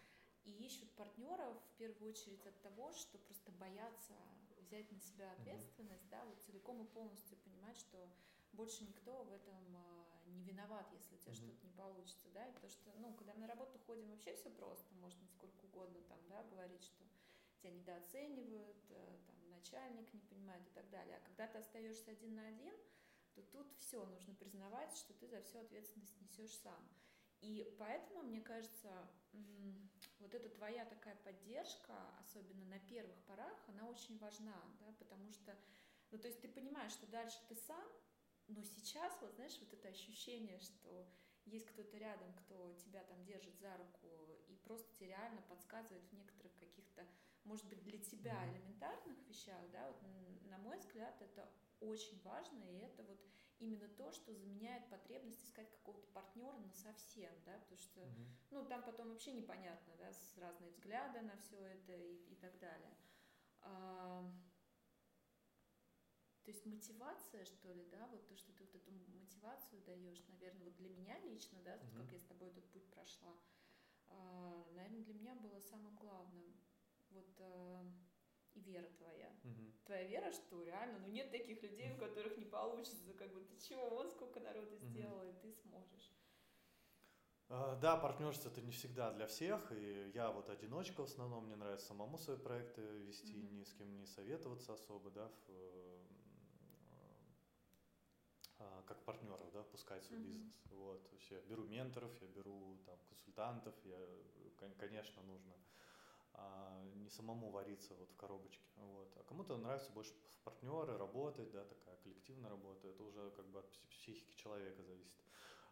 И 0.45 0.53
ищут 0.65 0.91
партнеров 0.93 1.57
в 1.63 1.77
первую 1.77 2.11
очередь 2.11 2.45
от 2.47 2.61
того, 2.63 2.93
что 2.93 3.19
просто 3.19 3.53
боятся 3.53 4.15
взять 4.59 4.91
на 4.91 4.99
себя 5.01 5.33
ответственность, 5.33 6.05
угу. 6.05 6.11
да, 6.11 6.25
вот 6.25 6.41
целиком 6.43 6.83
и 6.83 6.87
полностью 6.87 7.37
понимать, 7.39 7.77
что 7.77 8.11
больше 8.53 8.85
никто 8.85 9.25
в 9.25 9.33
этом 9.33 9.77
а, 9.77 10.07
не 10.27 10.43
виноват, 10.43 10.87
если 10.93 11.15
у 11.15 11.19
тебя 11.19 11.33
mm-hmm. 11.33 11.37
что-то 11.37 11.67
не 11.67 11.73
получится, 11.73 12.29
да, 12.35 12.47
и 12.47 12.53
потому 12.53 12.71
что, 12.71 12.91
ну, 12.99 13.15
когда 13.15 13.35
мы 13.35 13.41
на 13.41 13.47
работу 13.47 13.79
ходим, 13.87 14.09
вообще 14.11 14.35
все 14.35 14.51
просто, 14.51 14.95
можно 14.95 15.27
сколько 15.29 15.65
угодно 15.65 16.01
там, 16.09 16.19
да, 16.29 16.43
говорить, 16.45 16.85
что 16.85 17.05
тебя 17.55 17.71
недооценивают, 17.71 18.85
э, 18.91 19.19
там, 19.27 19.51
начальник 19.51 20.13
не 20.13 20.21
понимает 20.21 20.67
и 20.67 20.71
так 20.71 20.89
далее, 20.91 21.17
а 21.17 21.27
когда 21.27 21.47
ты 21.47 21.59
остаешься 21.59 22.11
один 22.11 22.35
на 22.35 22.47
один, 22.47 22.75
то 23.35 23.43
тут 23.43 23.73
все, 23.79 24.05
нужно 24.07 24.35
признавать, 24.35 24.97
что 24.97 25.15
ты 25.15 25.29
за 25.29 25.41
всю 25.43 25.59
ответственность 25.59 26.21
несешь 26.21 26.57
сам. 26.59 26.89
И 27.41 27.75
поэтому, 27.79 28.23
мне 28.23 28.41
кажется, 28.41 29.09
вот 30.19 30.35
эта 30.35 30.49
твоя 30.51 30.85
такая 30.85 31.17
поддержка, 31.17 31.95
особенно 32.21 32.65
на 32.67 32.79
первых 32.81 33.17
порах, 33.25 33.57
она 33.69 33.89
очень 33.89 34.19
важна, 34.19 34.61
да, 34.81 34.93
потому 34.99 35.33
что, 35.33 35.57
ну, 36.11 36.19
то 36.19 36.29
есть 36.29 36.41
ты 36.43 36.49
понимаешь, 36.49 36.93
что 36.93 37.07
дальше 37.07 37.39
ты 37.49 37.55
сам, 37.55 37.89
но 38.51 38.63
сейчас, 38.63 39.17
вот 39.21 39.35
знаешь, 39.35 39.59
вот 39.61 39.73
это 39.73 39.89
ощущение, 39.89 40.59
что 40.59 41.09
есть 41.47 41.67
кто-то 41.67 41.97
рядом, 41.99 42.33
кто 42.35 42.75
тебя 42.75 43.03
там 43.05 43.25
держит 43.25 43.59
за 43.59 43.77
руку 43.77 44.09
и 44.49 44.57
просто 44.57 44.93
тебе 44.95 45.09
реально 45.09 45.43
подсказывает 45.43 46.05
в 46.05 46.13
некоторых 46.13 46.55
каких-то, 46.59 47.07
может 47.45 47.67
быть, 47.69 47.83
для 47.83 47.99
тебя 47.99 48.47
элементарных 48.53 49.19
вещах, 49.29 49.61
да, 49.73 49.89
вот 49.89 50.03
на 50.49 50.59
мой 50.59 50.79
взгляд, 50.79 51.21
это 51.21 51.49
очень 51.81 52.21
важно, 52.23 52.63
и 52.65 52.79
это 52.79 53.03
вот 53.05 53.21
именно 53.59 53.89
то, 53.89 54.13
что 54.13 54.35
заменяет 54.35 54.89
потребность 54.89 55.43
искать 55.45 55.71
какого-то 55.71 56.07
партнера 56.13 56.57
на 56.59 56.73
совсем, 56.73 57.33
да, 57.45 57.59
потому 57.59 57.79
что, 57.79 58.01
угу. 58.01 58.27
ну, 58.51 58.65
там 58.67 58.83
потом 58.83 59.11
вообще 59.11 59.33
непонятно, 59.33 59.95
да, 59.99 60.13
с 60.13 60.37
разные 60.39 60.71
взгляды 60.71 61.21
на 61.21 61.37
все 61.37 61.57
это 61.57 61.95
и, 61.95 62.17
и 62.33 62.35
так 62.37 62.59
далее. 62.59 62.97
То 66.51 66.55
есть 66.55 66.67
мотивация, 66.67 67.45
что 67.45 67.73
ли, 67.73 67.85
да, 67.93 68.09
вот 68.09 68.27
то, 68.27 68.37
что 68.37 68.53
ты 68.53 68.65
вот 68.65 68.75
эту 68.75 68.91
мотивацию 68.91 69.81
даешь, 69.87 70.21
наверное, 70.27 70.65
вот 70.65 70.77
для 70.79 70.89
меня 70.89 71.17
лично, 71.21 71.57
да, 71.65 71.75
угу. 71.77 72.03
как 72.03 72.13
я 72.13 72.19
с 72.19 72.25
тобой 72.25 72.49
этот 72.49 72.65
путь 72.73 72.91
прошла, 72.91 73.37
а, 74.09 74.67
наверное, 74.73 75.05
для 75.05 75.15
меня 75.15 75.37
было 75.37 75.61
самым 75.61 75.95
главным. 75.95 76.53
Вот 77.11 77.29
а, 77.39 77.85
и 78.55 78.61
вера 78.63 78.89
твоя. 78.99 79.33
Угу. 79.45 79.73
Твоя 79.85 80.09
вера, 80.09 80.33
что 80.33 80.65
реально, 80.65 80.99
ну 80.99 81.07
нет 81.07 81.31
таких 81.31 81.63
людей, 81.63 81.93
у 81.93 81.99
которых 81.99 82.37
не 82.37 82.47
получится, 82.47 83.15
как 83.17 83.33
бы 83.33 83.43
ты 83.43 83.57
чего, 83.57 83.89
вот 83.89 84.11
сколько 84.11 84.41
народу 84.41 84.77
сделал, 84.77 85.23
и 85.23 85.33
ты 85.35 85.53
сможешь. 85.53 86.11
А, 87.49 87.77
да, 87.77 87.97
партнерство 87.97 88.49
это 88.49 88.61
не 88.61 88.73
всегда 88.73 89.13
для 89.13 89.29
всех, 89.29 89.71
и 89.71 90.11
я 90.15 90.33
вот 90.33 90.51
одиночка 90.51 91.03
в 91.03 91.05
основном, 91.05 91.45
мне 91.45 91.55
нравится 91.55 91.87
самому 91.87 92.19
свои 92.19 92.39
проекты 92.39 92.81
вести, 92.81 93.37
mm 93.37 93.53
ни 93.53 93.63
с 93.63 93.73
кем 93.73 93.97
не 93.97 94.07
советоваться 94.07 94.73
особо, 94.73 95.13
да, 95.13 95.31
в, 95.47 96.11
а, 98.61 98.80
как 98.91 99.05
партнеров, 99.05 99.53
да, 99.53 99.63
пускать 99.63 100.05
свой 100.05 100.19
mm 100.19 100.25
бизнес. 100.25 100.55
Вот, 100.71 101.09
то 101.09 101.15
есть 101.15 101.31
я 101.31 101.41
беру 101.43 101.65
менторов, 101.65 102.11
я 102.21 102.29
беру 102.29 102.77
там 102.87 102.99
консультантов, 103.09 103.75
я, 103.85 103.99
конечно, 104.79 105.23
нужно 105.23 105.55
а 106.33 106.83
не 106.95 107.11
самому 107.11 107.51
вариться 107.51 107.95
вот 107.95 108.11
в 108.11 108.17
коробочке. 108.17 108.69
Вот. 108.77 109.17
А 109.17 109.23
кому-то 109.25 109.57
нравится 109.57 109.93
больше 109.93 110.13
в 110.13 110.39
партнеры 110.45 110.97
работать, 110.97 111.51
да, 111.53 111.65
такая 111.65 111.97
коллективная 111.97 112.51
работа, 112.51 112.89
это 112.89 113.03
уже 113.05 113.31
как 113.31 113.47
бы 113.47 113.61
от 113.61 113.71
психики 113.91 114.35
человека 114.37 114.83
зависит. 114.83 115.23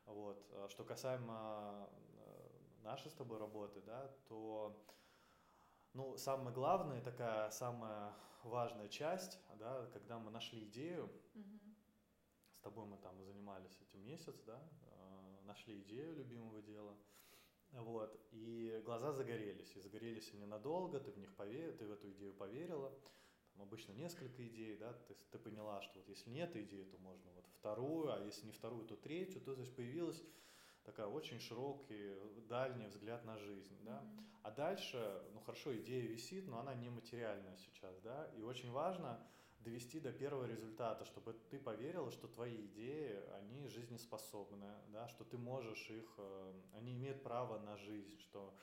Вот. 0.06 0.46
А 0.52 0.68
что 0.68 0.84
касаемо 0.84 1.88
э, 1.90 2.82
нашей 2.82 3.10
с 3.10 3.14
тобой 3.14 3.38
работы, 3.38 3.80
да, 3.82 4.08
то 4.28 4.84
ну, 5.94 6.16
самое 6.16 6.54
главное, 6.54 7.00
такая 7.00 7.50
самая 7.50 8.12
важная 8.44 8.88
часть, 8.88 9.38
да, 9.58 9.86
когда 9.92 10.18
мы 10.18 10.30
нашли 10.30 10.64
идею, 10.64 11.10
mm 11.34 11.67
с 11.67 11.67
тобой 12.68 12.86
мы 12.86 12.98
там 12.98 13.22
занимались 13.22 13.80
этим 13.80 14.04
месяц, 14.04 14.34
да, 14.46 14.60
э, 14.82 15.44
нашли 15.44 15.80
идею 15.80 16.14
любимого 16.14 16.60
дела, 16.60 16.94
вот, 17.72 18.20
и 18.32 18.82
глаза 18.84 19.12
загорелись, 19.12 19.74
и 19.74 19.80
загорелись 19.80 20.32
они 20.34 20.44
надолго, 20.44 21.00
ты 21.00 21.10
в 21.10 21.18
них 21.18 21.34
поверил, 21.34 21.76
ты 21.76 21.86
в 21.86 21.92
эту 21.92 22.10
идею 22.10 22.34
поверила, 22.34 22.92
там 23.52 23.62
обычно 23.62 23.92
несколько 23.92 24.46
идей, 24.46 24.76
да, 24.76 24.92
ты, 24.92 25.14
ты 25.30 25.38
поняла, 25.38 25.80
что 25.80 25.98
вот 25.98 26.08
если 26.08 26.30
нет 26.30 26.54
идеи, 26.56 26.84
то 26.84 26.98
можно 26.98 27.30
вот 27.32 27.46
вторую, 27.46 28.12
а 28.12 28.20
если 28.24 28.46
не 28.46 28.52
вторую, 28.52 28.86
то 28.86 28.96
третью, 28.96 29.40
то 29.40 29.54
есть 29.54 29.74
появилась 29.74 30.22
такая 30.84 31.06
очень 31.06 31.40
широкий, 31.40 32.14
дальний 32.48 32.86
взгляд 32.86 33.24
на 33.24 33.36
жизнь, 33.38 33.76
да. 33.82 34.02
Mm-hmm. 34.02 34.24
А 34.42 34.50
дальше, 34.50 35.22
ну 35.32 35.40
хорошо, 35.40 35.76
идея 35.78 36.06
висит, 36.06 36.46
но 36.46 36.58
она 36.60 36.74
нематериальная 36.74 37.56
сейчас, 37.56 37.98
да, 38.00 38.30
и 38.36 38.42
очень 38.42 38.70
важно, 38.70 39.18
довести 39.60 40.00
до 40.00 40.12
первого 40.12 40.46
результата, 40.46 41.04
чтобы 41.04 41.34
ты 41.50 41.58
поверила, 41.58 42.10
что 42.10 42.28
твои 42.28 42.66
идеи, 42.66 43.18
они 43.38 43.68
жизнеспособны, 43.68 44.72
да, 44.92 45.08
что 45.08 45.24
ты 45.24 45.36
можешь 45.36 45.90
их, 45.90 46.14
э, 46.18 46.52
они 46.74 46.94
имеют 46.94 47.22
право 47.22 47.58
на 47.58 47.76
жизнь, 47.76 48.18
что 48.18 48.54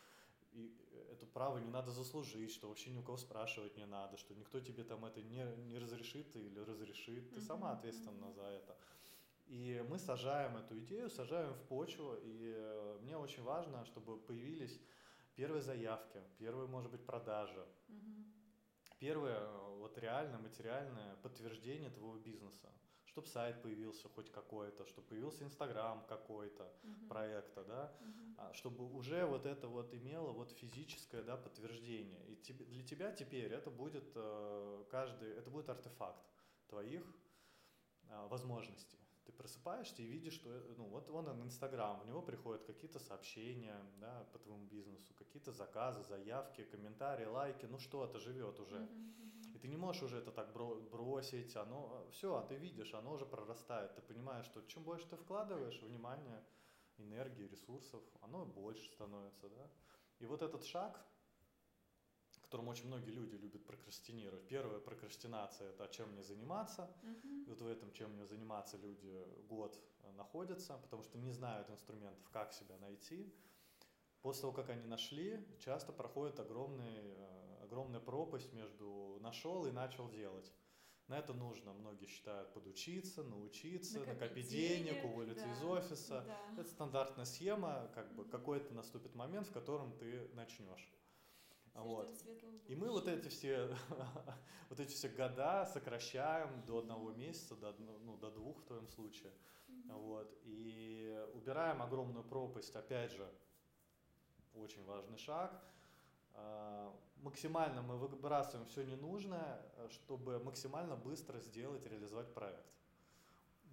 и 0.55 0.73
это 1.11 1.25
право 1.25 1.57
не 1.57 1.69
надо 1.69 1.91
заслужить, 1.91 2.51
что 2.51 2.69
вообще 2.69 2.89
ни 2.89 2.97
у 2.97 3.03
кого 3.03 3.17
спрашивать 3.17 3.75
не 3.77 3.85
надо, 3.85 4.17
что 4.17 4.33
никто 4.33 4.61
тебе 4.61 4.83
там 4.83 5.03
это 5.03 5.21
не, 5.21 5.43
не 5.67 5.77
разрешит 5.77 6.33
или 6.35 6.59
разрешит, 6.59 7.33
ты 7.33 7.41
сама 7.41 7.73
ответственна 7.73 8.31
за 8.31 8.43
это. 8.43 8.77
И 9.47 9.85
мы 9.89 9.99
сажаем 9.99 10.55
эту 10.57 10.79
идею, 10.79 11.09
сажаем 11.09 11.53
в 11.53 11.61
почву, 11.67 12.15
и 12.23 12.53
э, 12.55 12.99
мне 13.01 13.17
очень 13.17 13.43
важно, 13.43 13.85
чтобы 13.85 14.17
появились 14.17 14.79
первые 15.35 15.61
заявки, 15.61 16.19
первые, 16.39 16.67
может 16.67 16.89
быть, 16.89 17.05
продажи. 17.05 17.65
Первое, 18.99 19.47
вот 19.79 19.97
реально 19.97 20.39
материальное 20.39 21.15
подтверждение 21.17 21.89
твоего 21.89 22.17
бизнеса. 22.17 22.71
Чтобы 23.05 23.27
сайт 23.27 23.61
появился 23.61 24.09
хоть 24.09 24.31
какой-то, 24.31 24.85
чтобы 24.85 25.07
появился 25.07 25.43
Инстаграм 25.43 26.05
какой-то 26.07 26.63
uh-huh. 26.63 27.07
проекта, 27.07 27.63
да, 27.63 27.97
uh-huh. 28.01 28.53
чтобы 28.53 28.91
уже 28.93 29.25
вот 29.25 29.45
это 29.45 29.67
вот 29.67 29.93
имело 29.93 30.31
вот 30.31 30.51
физическое, 30.51 31.21
да, 31.23 31.37
подтверждение. 31.37 32.25
И 32.27 32.35
тебе, 32.35 32.65
для 32.65 32.83
тебя 32.83 33.11
теперь 33.11 33.53
это 33.53 33.69
будет 33.69 34.11
э, 34.15 34.85
каждый, 34.89 35.29
это 35.29 35.49
будет 35.49 35.69
артефакт 35.69 36.25
твоих 36.67 37.03
э, 38.09 38.27
возможностей 38.27 39.04
ты 39.25 39.31
просыпаешься 39.31 40.01
и 40.01 40.05
видишь, 40.05 40.33
что, 40.33 40.49
ну, 40.77 40.85
вот 40.85 41.09
он 41.09 41.41
Инстаграм, 41.41 41.99
в 41.99 42.05
него 42.05 42.21
приходят 42.21 42.63
какие-то 42.63 42.99
сообщения, 42.99 43.75
да, 43.99 44.25
по 44.31 44.39
твоему 44.39 44.65
бизнесу, 44.65 45.13
какие-то 45.15 45.51
заказы, 45.51 46.03
заявки, 46.03 46.63
комментарии, 46.63 47.25
лайки, 47.25 47.65
ну 47.65 47.79
что-то 47.79 48.19
живет 48.19 48.59
уже. 48.59 48.87
И 49.53 49.57
ты 49.57 49.67
не 49.67 49.77
можешь 49.77 50.03
уже 50.03 50.17
это 50.17 50.31
так 50.31 50.53
бросить, 50.53 51.55
оно, 51.55 52.07
все, 52.11 52.35
а 52.35 52.43
ты 52.43 52.55
видишь, 52.55 52.93
оно 52.93 53.13
уже 53.13 53.25
прорастает, 53.25 53.95
ты 53.95 54.01
понимаешь, 54.01 54.45
что 54.45 54.61
чем 54.63 54.83
больше 54.83 55.07
ты 55.07 55.15
вкладываешь 55.15 55.81
внимания, 55.81 56.43
энергии, 56.97 57.47
ресурсов, 57.47 58.03
оно 58.21 58.45
больше 58.45 58.85
становится, 58.91 59.49
да. 59.49 59.69
И 60.19 60.25
вот 60.25 60.41
этот 60.41 60.63
шаг, 60.63 61.03
которым 62.55 62.69
очень 62.69 62.87
многие 62.87 63.11
люди 63.11 63.35
любят 63.35 63.65
прокрастинировать. 63.65 64.47
Первая 64.47 64.79
прокрастинация– 64.79 65.69
это 65.71 65.89
чем 65.89 66.09
мне 66.11 66.23
заниматься. 66.23 66.89
Uh-huh. 67.03 67.45
И 67.47 67.49
вот 67.49 67.59
в 67.59 67.67
этом, 67.67 67.91
чем 67.91 68.13
мне 68.13 68.25
заниматься, 68.25 68.77
люди 68.77 69.27
год 69.49 69.77
э, 70.03 70.11
находятся, 70.13 70.77
потому 70.77 71.03
что 71.03 71.17
не 71.17 71.31
знают 71.31 71.69
инструментов, 71.69 72.29
как 72.31 72.53
себя 72.53 72.77
найти. 72.77 73.35
После 74.21 74.43
того, 74.43 74.53
как 74.53 74.69
они 74.69 74.85
нашли, 74.85 75.45
часто 75.59 75.91
проходит 75.91 76.39
огромный, 76.39 77.13
э, 77.17 77.63
огромная 77.63 77.99
пропасть 77.99 78.53
между 78.53 79.17
нашел 79.19 79.65
и 79.65 79.71
начал 79.71 80.09
делать. 80.09 80.49
На 81.09 81.19
это 81.19 81.33
нужно, 81.33 81.73
многие 81.73 82.05
считают, 82.05 82.53
подучиться, 82.53 83.21
научиться, 83.23 83.99
накопить, 83.99 84.21
накопить 84.21 84.49
денег, 84.49 84.93
денег, 84.93 85.03
уволиться 85.03 85.45
да, 85.45 85.51
из 85.51 85.61
офиса. 85.61 86.23
Да. 86.25 86.61
Это 86.61 86.69
стандартная 86.69 87.25
схема, 87.25 87.91
как 87.93 88.15
бы 88.15 88.23
какой-то 88.23 88.73
наступит 88.73 89.13
момент, 89.13 89.47
в 89.47 89.51
котором 89.51 89.91
ты 89.97 90.29
начнешь. 90.35 90.89
Вот. 91.75 92.09
И 92.67 92.75
мы 92.75 92.89
вот 92.89 93.07
эти 93.07 93.27
все, 93.27 93.69
вот 94.69 94.79
эти 94.79 94.91
все 94.91 95.09
года 95.09 95.65
сокращаем 95.65 96.65
до 96.65 96.79
одного 96.79 97.11
месяца, 97.11 97.55
до, 97.55 97.73
ну, 98.03 98.17
до 98.17 98.31
двух 98.31 98.59
в 98.59 98.63
твоем 98.63 98.87
случае. 98.87 99.31
Mm-hmm. 99.67 99.93
Вот. 99.93 100.37
И 100.43 101.25
убираем 101.33 101.81
огромную 101.81 102.23
пропасть, 102.23 102.75
опять 102.75 103.11
же, 103.11 103.29
очень 104.55 104.83
важный 104.85 105.17
шаг. 105.17 105.61
А, 106.33 106.93
максимально 107.17 107.81
мы 107.81 107.97
выбрасываем 107.97 108.67
все 108.67 108.83
ненужное, 108.83 109.61
чтобы 109.89 110.39
максимально 110.39 110.95
быстро 110.95 111.39
сделать, 111.39 111.85
реализовать 111.85 112.33
проект 112.33 112.65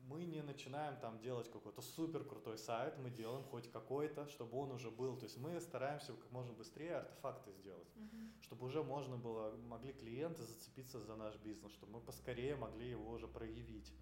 мы 0.09 0.25
не 0.25 0.43
начинаем 0.43 0.97
там 0.99 1.19
делать 1.19 1.51
какой-то 1.51 1.83
супер 1.83 2.25
крутой 2.25 2.59
сайт, 2.59 2.99
мы 2.99 3.11
делаем 3.11 3.45
хоть 3.45 3.71
какой-то, 3.71 4.27
чтобы 4.29 4.59
он 4.59 4.73
уже 4.73 4.91
был. 4.91 5.17
То 5.17 5.25
есть 5.25 5.39
мы 5.39 5.61
стараемся 5.61 6.13
как 6.13 6.31
можно 6.31 6.53
быстрее 6.53 6.97
артефакты 6.97 7.53
сделать, 7.53 7.89
uh-huh. 7.97 8.43
чтобы 8.43 8.67
уже 8.67 8.83
можно 8.83 9.17
было, 9.17 9.57
могли 9.69 9.93
клиенты 9.93 10.43
зацепиться 10.43 11.01
за 11.01 11.17
наш 11.17 11.37
бизнес, 11.37 11.73
чтобы 11.73 11.93
мы 11.93 12.01
поскорее 12.01 12.57
могли 12.57 12.91
его 12.91 13.11
уже 13.11 13.29
проявить. 13.29 13.93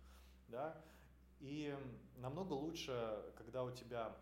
Да? 0.49 0.83
И 1.41 1.77
намного 2.17 2.53
лучше, 2.53 3.33
когда 3.37 3.65
у 3.65 3.71
тебя... 3.71 4.17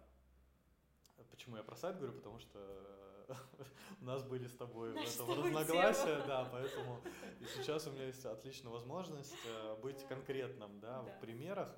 Почему 1.31 1.57
я 1.57 1.64
про 1.64 1.75
сайт 1.75 1.97
говорю? 1.97 2.12
Потому 2.12 2.38
что 2.38 3.08
у 4.01 4.05
нас 4.05 4.23
были 4.23 4.47
с 4.47 4.57
тобой 4.57 4.93
в 4.93 4.97
этом 4.97 5.45
разногласия, 5.45 6.23
да, 6.27 6.49
поэтому 6.51 7.01
и 7.41 7.45
сейчас 7.45 7.87
у 7.87 7.93
меня 7.93 8.07
есть 8.07 8.25
отличная 8.25 8.73
возможность 8.73 9.37
э, 9.47 9.77
быть 9.83 10.07
конкретным, 10.09 10.81
да, 10.81 11.03
в 11.03 11.21
примерах, 11.21 11.69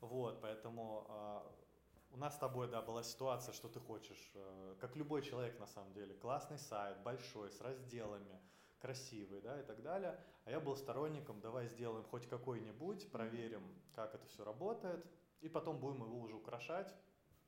вот, 0.00 0.40
поэтому 0.40 1.06
а, 1.08 1.46
у 2.12 2.16
нас 2.16 2.34
с 2.34 2.38
тобой, 2.38 2.68
да, 2.68 2.82
была 2.82 3.02
ситуация, 3.02 3.52
что 3.52 3.68
ты 3.68 3.80
хочешь, 3.80 4.30
э, 4.34 4.76
как 4.80 4.96
любой 4.96 5.22
человек 5.22 5.58
на 5.60 5.66
самом 5.66 5.92
деле, 5.92 6.14
классный 6.14 6.58
сайт, 6.58 6.98
большой, 7.02 7.50
с 7.50 7.60
разделами, 7.60 8.40
красивый, 8.80 9.40
да, 9.40 9.60
и 9.60 9.62
так 9.62 9.82
далее. 9.82 10.18
А 10.44 10.50
я 10.50 10.58
был 10.58 10.76
сторонником, 10.76 11.40
давай 11.40 11.68
сделаем 11.68 12.04
хоть 12.04 12.26
какой-нибудь, 12.26 13.10
проверим, 13.12 13.62
как 13.94 14.14
это 14.14 14.26
все 14.26 14.44
работает, 14.44 15.04
и 15.40 15.48
потом 15.48 15.78
будем 15.78 16.02
его 16.02 16.20
уже 16.20 16.34
украшать. 16.34 16.92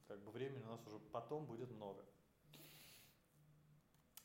Как 0.07 0.23
бы 0.23 0.31
времени 0.31 0.63
у 0.65 0.69
нас 0.69 0.87
уже 0.87 0.99
потом 0.99 1.47
будет 1.47 1.71
много. 1.71 2.05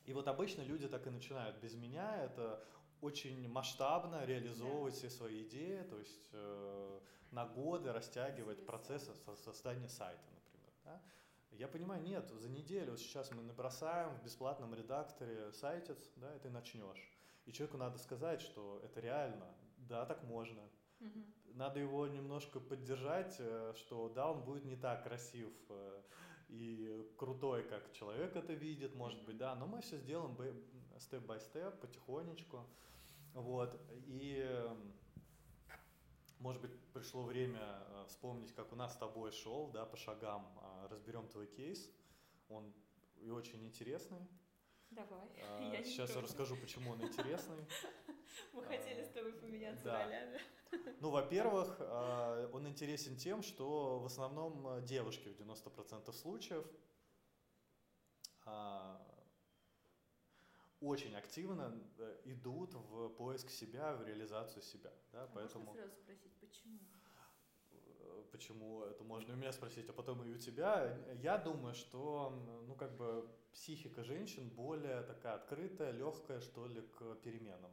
И 0.08 0.14
вот 0.14 0.26
обычно 0.26 0.62
люди 0.62 0.88
так 0.88 1.06
и 1.06 1.10
начинают. 1.10 1.58
Без 1.60 1.74
меня 1.74 2.24
это 2.24 2.64
очень 3.02 3.46
масштабно 3.46 4.24
реализовывать 4.24 4.94
да. 4.94 4.98
все 4.98 5.10
свои 5.10 5.42
идеи, 5.42 5.82
то 5.82 5.98
есть 5.98 6.30
э, 6.32 7.00
на 7.30 7.46
годы 7.46 7.92
растягивать 7.92 8.64
процесс 8.64 9.10
создания 9.44 9.88
сайта, 9.90 10.24
например. 10.34 10.72
Да? 10.84 11.02
Я 11.50 11.68
понимаю, 11.68 12.02
нет, 12.02 12.26
за 12.30 12.48
неделю 12.48 12.96
сейчас 12.96 13.30
мы 13.32 13.42
набросаем 13.42 14.16
в 14.16 14.24
бесплатном 14.24 14.74
редакторе 14.74 15.52
сайтец, 15.52 15.98
да, 16.16 16.34
и 16.34 16.38
ты 16.38 16.48
начнешь. 16.48 17.12
И 17.44 17.52
человеку 17.52 17.76
надо 17.76 17.98
сказать, 17.98 18.40
что 18.40 18.80
это 18.82 19.00
реально, 19.00 19.54
да, 19.76 20.06
так 20.06 20.22
можно. 20.24 20.62
Угу. 21.00 21.24
Надо 21.52 21.80
его 21.80 22.06
немножко 22.06 22.60
поддержать, 22.60 23.36
э, 23.40 23.74
что 23.76 24.08
да, 24.08 24.30
он 24.30 24.42
будет 24.42 24.64
не 24.64 24.76
так 24.76 25.04
красив 25.04 25.52
э, 25.68 26.02
и 26.48 27.06
крутой, 27.16 27.62
как 27.64 27.92
человек 27.92 28.34
это 28.34 28.52
видит, 28.54 28.94
может 28.94 29.22
быть, 29.24 29.36
да, 29.36 29.54
но 29.54 29.66
мы 29.66 29.80
все 29.80 29.98
сделаем 29.98 30.36
степ-бай-степ, 30.98 31.80
потихонечку. 31.80 32.66
Вот. 33.34 33.80
И, 34.06 34.44
может 36.38 36.62
быть, 36.62 36.72
пришло 36.92 37.22
время 37.22 37.60
э, 37.60 38.04
вспомнить, 38.08 38.52
как 38.54 38.72
у 38.72 38.76
нас 38.76 38.94
с 38.94 38.96
тобой 38.96 39.30
шел, 39.32 39.68
да, 39.68 39.84
по 39.84 39.96
шагам. 39.96 40.46
А, 40.60 40.88
разберем 40.88 41.28
твой 41.28 41.46
кейс. 41.46 41.90
Он 42.48 42.72
и 43.16 43.30
очень 43.30 43.64
интересный. 43.64 44.26
Давай. 44.90 45.28
А, 45.42 45.70
я 45.72 45.82
сейчас 45.84 46.14
я 46.14 46.20
расскажу, 46.22 46.56
почему 46.56 46.92
он 46.92 47.02
интересный. 47.02 47.66
Мы 48.52 48.64
хотели 48.64 49.02
с 49.02 49.10
тобой 49.10 49.34
поменяться 49.34 49.84
да. 49.84 50.04
ролями. 50.04 50.40
Ну, 51.00 51.10
во-первых, 51.10 51.76
а, 51.80 52.50
он 52.52 52.66
интересен 52.66 53.16
тем, 53.16 53.42
что 53.42 54.00
в 54.00 54.06
основном 54.06 54.84
девушки 54.84 55.28
в 55.28 55.40
90% 55.40 56.12
случаев 56.12 56.66
очень 60.80 61.14
активно 61.16 61.74
э, 61.98 62.20
идут 62.24 62.74
в 62.74 63.08
поиск 63.10 63.50
себя, 63.50 63.94
в 63.94 64.06
реализацию 64.06 64.62
себя. 64.62 64.92
Да? 65.12 65.24
А 65.24 65.30
Поэтому... 65.34 65.66
Можно 65.66 65.82
сразу 65.82 65.96
спросить, 65.96 66.32
почему? 66.40 66.78
Э, 67.70 68.24
почему 68.30 68.84
это 68.84 69.04
можно 69.04 69.34
у 69.34 69.36
меня 69.36 69.52
спросить, 69.52 69.88
а 69.88 69.92
потом 69.92 70.22
и 70.22 70.30
у 70.30 70.38
тебя. 70.38 70.96
Я 71.22 71.38
думаю, 71.38 71.74
что 71.74 72.30
ну 72.66 72.74
как 72.74 72.96
бы 72.96 73.28
психика 73.52 74.04
женщин 74.04 74.48
более 74.50 75.02
такая 75.02 75.34
открытая, 75.34 75.90
легкая, 75.90 76.40
что 76.40 76.66
ли, 76.66 76.82
к 76.82 77.16
переменам. 77.16 77.72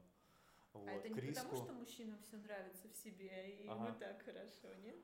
Вот, 0.76 0.90
а 0.90 0.92
это 0.94 1.10
не 1.10 1.22
риску. 1.22 1.46
потому, 1.46 1.64
что 1.64 1.74
мужчинам 1.74 2.20
все 2.22 2.38
нравится 2.38 2.88
в 2.90 2.94
себе, 2.94 3.56
и 3.62 3.68
ага. 3.68 3.88
ему 3.88 4.00
так 4.00 4.22
хорошо, 4.24 4.68
нет? 4.84 4.96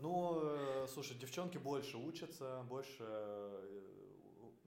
Ну, 0.00 0.40
э, 0.42 0.86
слушай, 0.88 1.16
девчонки 1.16 1.58
больше 1.58 1.96
учатся, 1.96 2.62
больше 2.68 3.04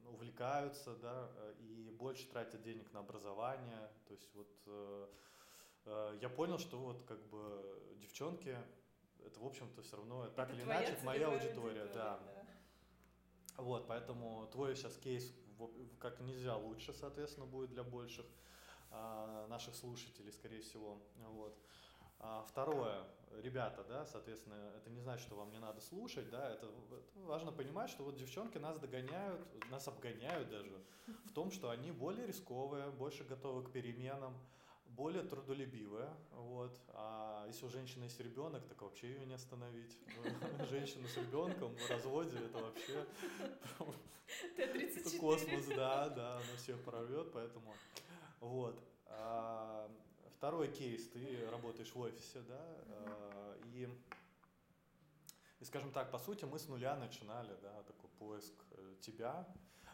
увлекаются, 0.08 0.96
да, 0.96 1.30
и 1.60 1.92
больше 1.92 2.28
тратят 2.30 2.62
денег 2.64 2.92
на 2.94 3.02
образование. 3.02 3.90
То 4.08 4.14
есть 4.14 4.34
вот 4.34 4.50
э, 4.66 5.08
э, 5.86 6.18
я 6.22 6.30
понял, 6.30 6.58
что 6.58 6.80
вот 6.80 7.04
как 7.04 7.22
бы 7.30 7.96
девчонки, 8.02 8.58
это 9.26 9.40
в 9.40 9.46
общем-то 9.46 9.82
все 9.84 9.98
равно 9.98 10.26
это 10.26 10.36
так 10.36 10.54
или 10.54 10.64
иначе 10.64 10.98
моя 11.04 11.28
аудитория, 11.28 11.82
аудитория 11.82 11.94
да. 11.94 12.20
да. 12.20 13.64
Вот, 13.64 13.88
поэтому 13.88 14.48
твой 14.52 14.76
сейчас 14.76 14.98
кейс 14.98 15.32
как 16.00 16.20
нельзя 16.22 16.56
лучше, 16.58 16.94
соответственно, 16.94 17.46
будет 17.46 17.70
для 17.70 17.84
больших 17.84 18.26
а, 18.26 18.44
наших 19.50 19.76
слушателей, 19.76 20.32
скорее 20.32 20.62
всего. 20.62 21.02
Вот. 21.18 21.58
А, 22.20 22.44
второе, 22.48 23.04
ребята, 23.42 23.84
да, 23.84 24.06
соответственно, 24.06 24.56
это 24.78 24.90
не 24.90 25.02
значит, 25.02 25.26
что 25.26 25.36
вам 25.36 25.52
не 25.52 25.60
надо 25.60 25.82
слушать, 25.82 26.30
да, 26.30 26.52
это, 26.52 26.68
это 26.68 27.20
важно 27.26 27.52
понимать, 27.52 27.90
что 27.90 28.04
вот 28.04 28.16
девчонки 28.16 28.58
нас 28.58 28.80
догоняют, 28.80 29.42
нас 29.70 29.88
обгоняют 29.90 30.50
даже 30.50 30.72
в 31.26 31.34
том, 31.34 31.52
что 31.52 31.70
они 31.70 31.92
более 31.92 32.26
рисковые, 32.26 32.92
больше 32.92 33.26
готовы 33.26 33.64
к 33.64 33.72
переменам, 33.72 34.34
более 34.86 35.24
трудолюбивые, 35.24 36.10
вот. 36.32 36.80
А 36.90 37.46
если 37.48 37.66
у 37.66 37.70
женщины 37.70 38.06
есть 38.06 38.20
ребенок, 38.20 38.66
так 38.68 38.82
вообще 38.82 39.14
ее 39.14 39.26
не 39.26 39.34
остановить. 39.34 39.98
Женщина 40.70 41.08
с 41.08 41.18
ребенком 41.18 41.76
в 41.76 41.90
разводе 41.90 42.38
это 42.38 42.60
вообще 42.60 43.06
космос, 45.20 45.66
да, 45.76 46.10
да, 46.10 46.36
она 46.36 46.58
всех 46.58 46.82
прорвет, 46.84 47.32
поэтому 47.34 47.74
вот. 48.44 48.84
А, 49.08 49.90
Второй 50.44 50.68
кейс, 50.68 51.08
ты 51.08 51.50
работаешь 51.50 51.96
в 51.96 52.00
офисе, 52.02 52.42
да, 52.42 52.62
э, 52.86 53.62
и, 53.64 53.90
и, 55.62 55.64
скажем 55.64 55.94
так, 55.94 56.12
по 56.12 56.20
сути, 56.20 56.44
мы 56.44 56.60
с 56.60 56.68
нуля 56.68 56.98
начинали, 56.98 57.56
да, 57.62 57.82
такой 57.84 58.10
поиск 58.20 58.52
э, 58.72 58.96
тебя, 59.00 59.48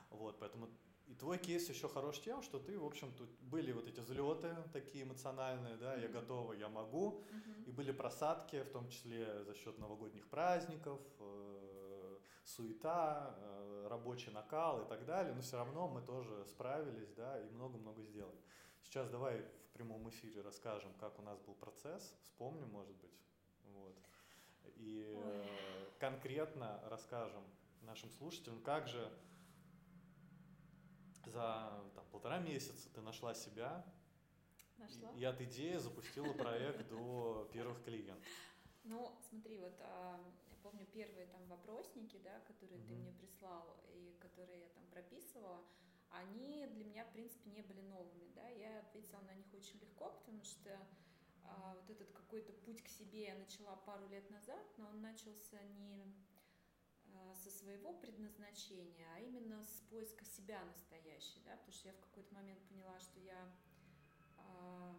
вот, 0.09 0.39
поэтому 0.39 0.67
и 1.05 1.13
твой 1.13 1.37
кейс 1.37 1.69
еще 1.69 1.87
хорош 1.87 2.19
тем, 2.21 2.41
что 2.41 2.57
ты, 2.57 2.79
в 2.79 2.83
общем, 2.83 3.13
тут 3.13 3.29
были 3.41 3.71
вот 3.71 3.87
эти 3.87 3.99
взлеты 3.99 4.55
такие 4.73 5.03
эмоциональные, 5.03 5.77
да, 5.77 5.93
я 5.95 6.07
готова, 6.07 6.53
я 6.53 6.67
могу, 6.67 7.23
и 7.67 7.71
были 7.71 7.91
просадки, 7.91 8.63
в 8.63 8.71
том 8.71 8.89
числе 8.89 9.43
за 9.43 9.53
счет 9.53 9.77
новогодних 9.77 10.27
праздников, 10.29 10.99
э, 11.19 11.68
суета, 12.55 13.35
э, 13.37 13.87
рабочий 13.89 14.31
накал 14.31 14.83
и 14.83 14.87
так 14.87 15.05
далее, 15.05 15.33
но 15.33 15.41
все 15.41 15.57
равно 15.57 15.87
мы 15.87 16.01
тоже 16.01 16.45
справились, 16.45 17.13
да, 17.13 17.39
и 17.41 17.49
много-много 17.49 18.01
сделали. 18.03 18.39
Сейчас 18.83 19.09
давай 19.09 19.45
прямом 19.79 20.09
эфире 20.09 20.41
расскажем, 20.41 20.93
как 20.99 21.17
у 21.19 21.21
нас 21.21 21.39
был 21.39 21.55
процесс, 21.55 22.13
вспомним, 22.25 22.69
может 22.69 22.95
быть, 22.97 23.17
вот. 23.73 23.95
И 24.75 25.15
Ой. 25.17 25.47
конкретно 25.99 26.81
расскажем 26.89 27.43
нашим 27.81 28.09
слушателям, 28.11 28.61
как 28.61 28.87
же 28.87 29.09
за 31.25 31.71
там, 31.95 32.05
полтора 32.11 32.39
месяца 32.39 32.89
ты 32.93 33.01
нашла 33.01 33.33
себя 33.33 33.85
Нашла? 34.77 35.11
И, 35.11 35.23
от 35.23 35.41
идеи 35.41 35.77
запустила 35.77 36.33
проект 36.33 36.87
до 36.89 37.49
первых 37.53 37.83
клиентов. 37.83 38.25
Ну, 38.83 39.17
смотри, 39.29 39.59
вот 39.59 39.75
а, 39.81 40.19
помню 40.69 40.85
первые 40.87 41.27
там 41.27 41.45
вопросники, 41.47 42.17
да, 42.23 42.39
которые 42.41 42.79
ты 42.85 42.93
мне 42.93 43.11
прислал 43.13 43.79
и 43.93 44.15
которые 44.19 44.61
я 44.61 44.69
там 44.69 44.85
прописывала 44.87 45.63
они 46.11 46.65
для 46.67 46.85
меня, 46.85 47.05
в 47.05 47.11
принципе, 47.11 47.49
не 47.51 47.61
были 47.61 47.81
новыми, 47.81 48.27
да, 48.35 48.47
я 48.49 48.79
ответила 48.79 49.21
на 49.21 49.33
них 49.33 49.45
очень 49.53 49.79
легко, 49.79 50.11
потому 50.11 50.43
что 50.43 50.79
а, 51.43 51.75
вот 51.75 51.89
этот 51.89 52.11
какой-то 52.11 52.53
путь 52.53 52.83
к 52.83 52.87
себе 52.87 53.27
я 53.27 53.35
начала 53.35 53.75
пару 53.75 54.07
лет 54.07 54.29
назад, 54.29 54.65
но 54.77 54.87
он 54.87 55.01
начался 55.01 55.61
не 55.61 56.03
а, 57.13 57.35
со 57.35 57.51
своего 57.51 57.93
предназначения, 57.93 59.07
а 59.15 59.19
именно 59.19 59.63
с 59.63 59.81
поиска 59.89 60.25
себя 60.25 60.63
настоящей, 60.65 61.41
да, 61.45 61.51
потому 61.57 61.73
что 61.73 61.87
я 61.87 61.93
в 61.93 61.99
какой-то 61.99 62.33
момент 62.33 62.61
поняла, 62.67 62.99
что 62.99 63.19
я 63.19 63.55
а, 64.37 64.95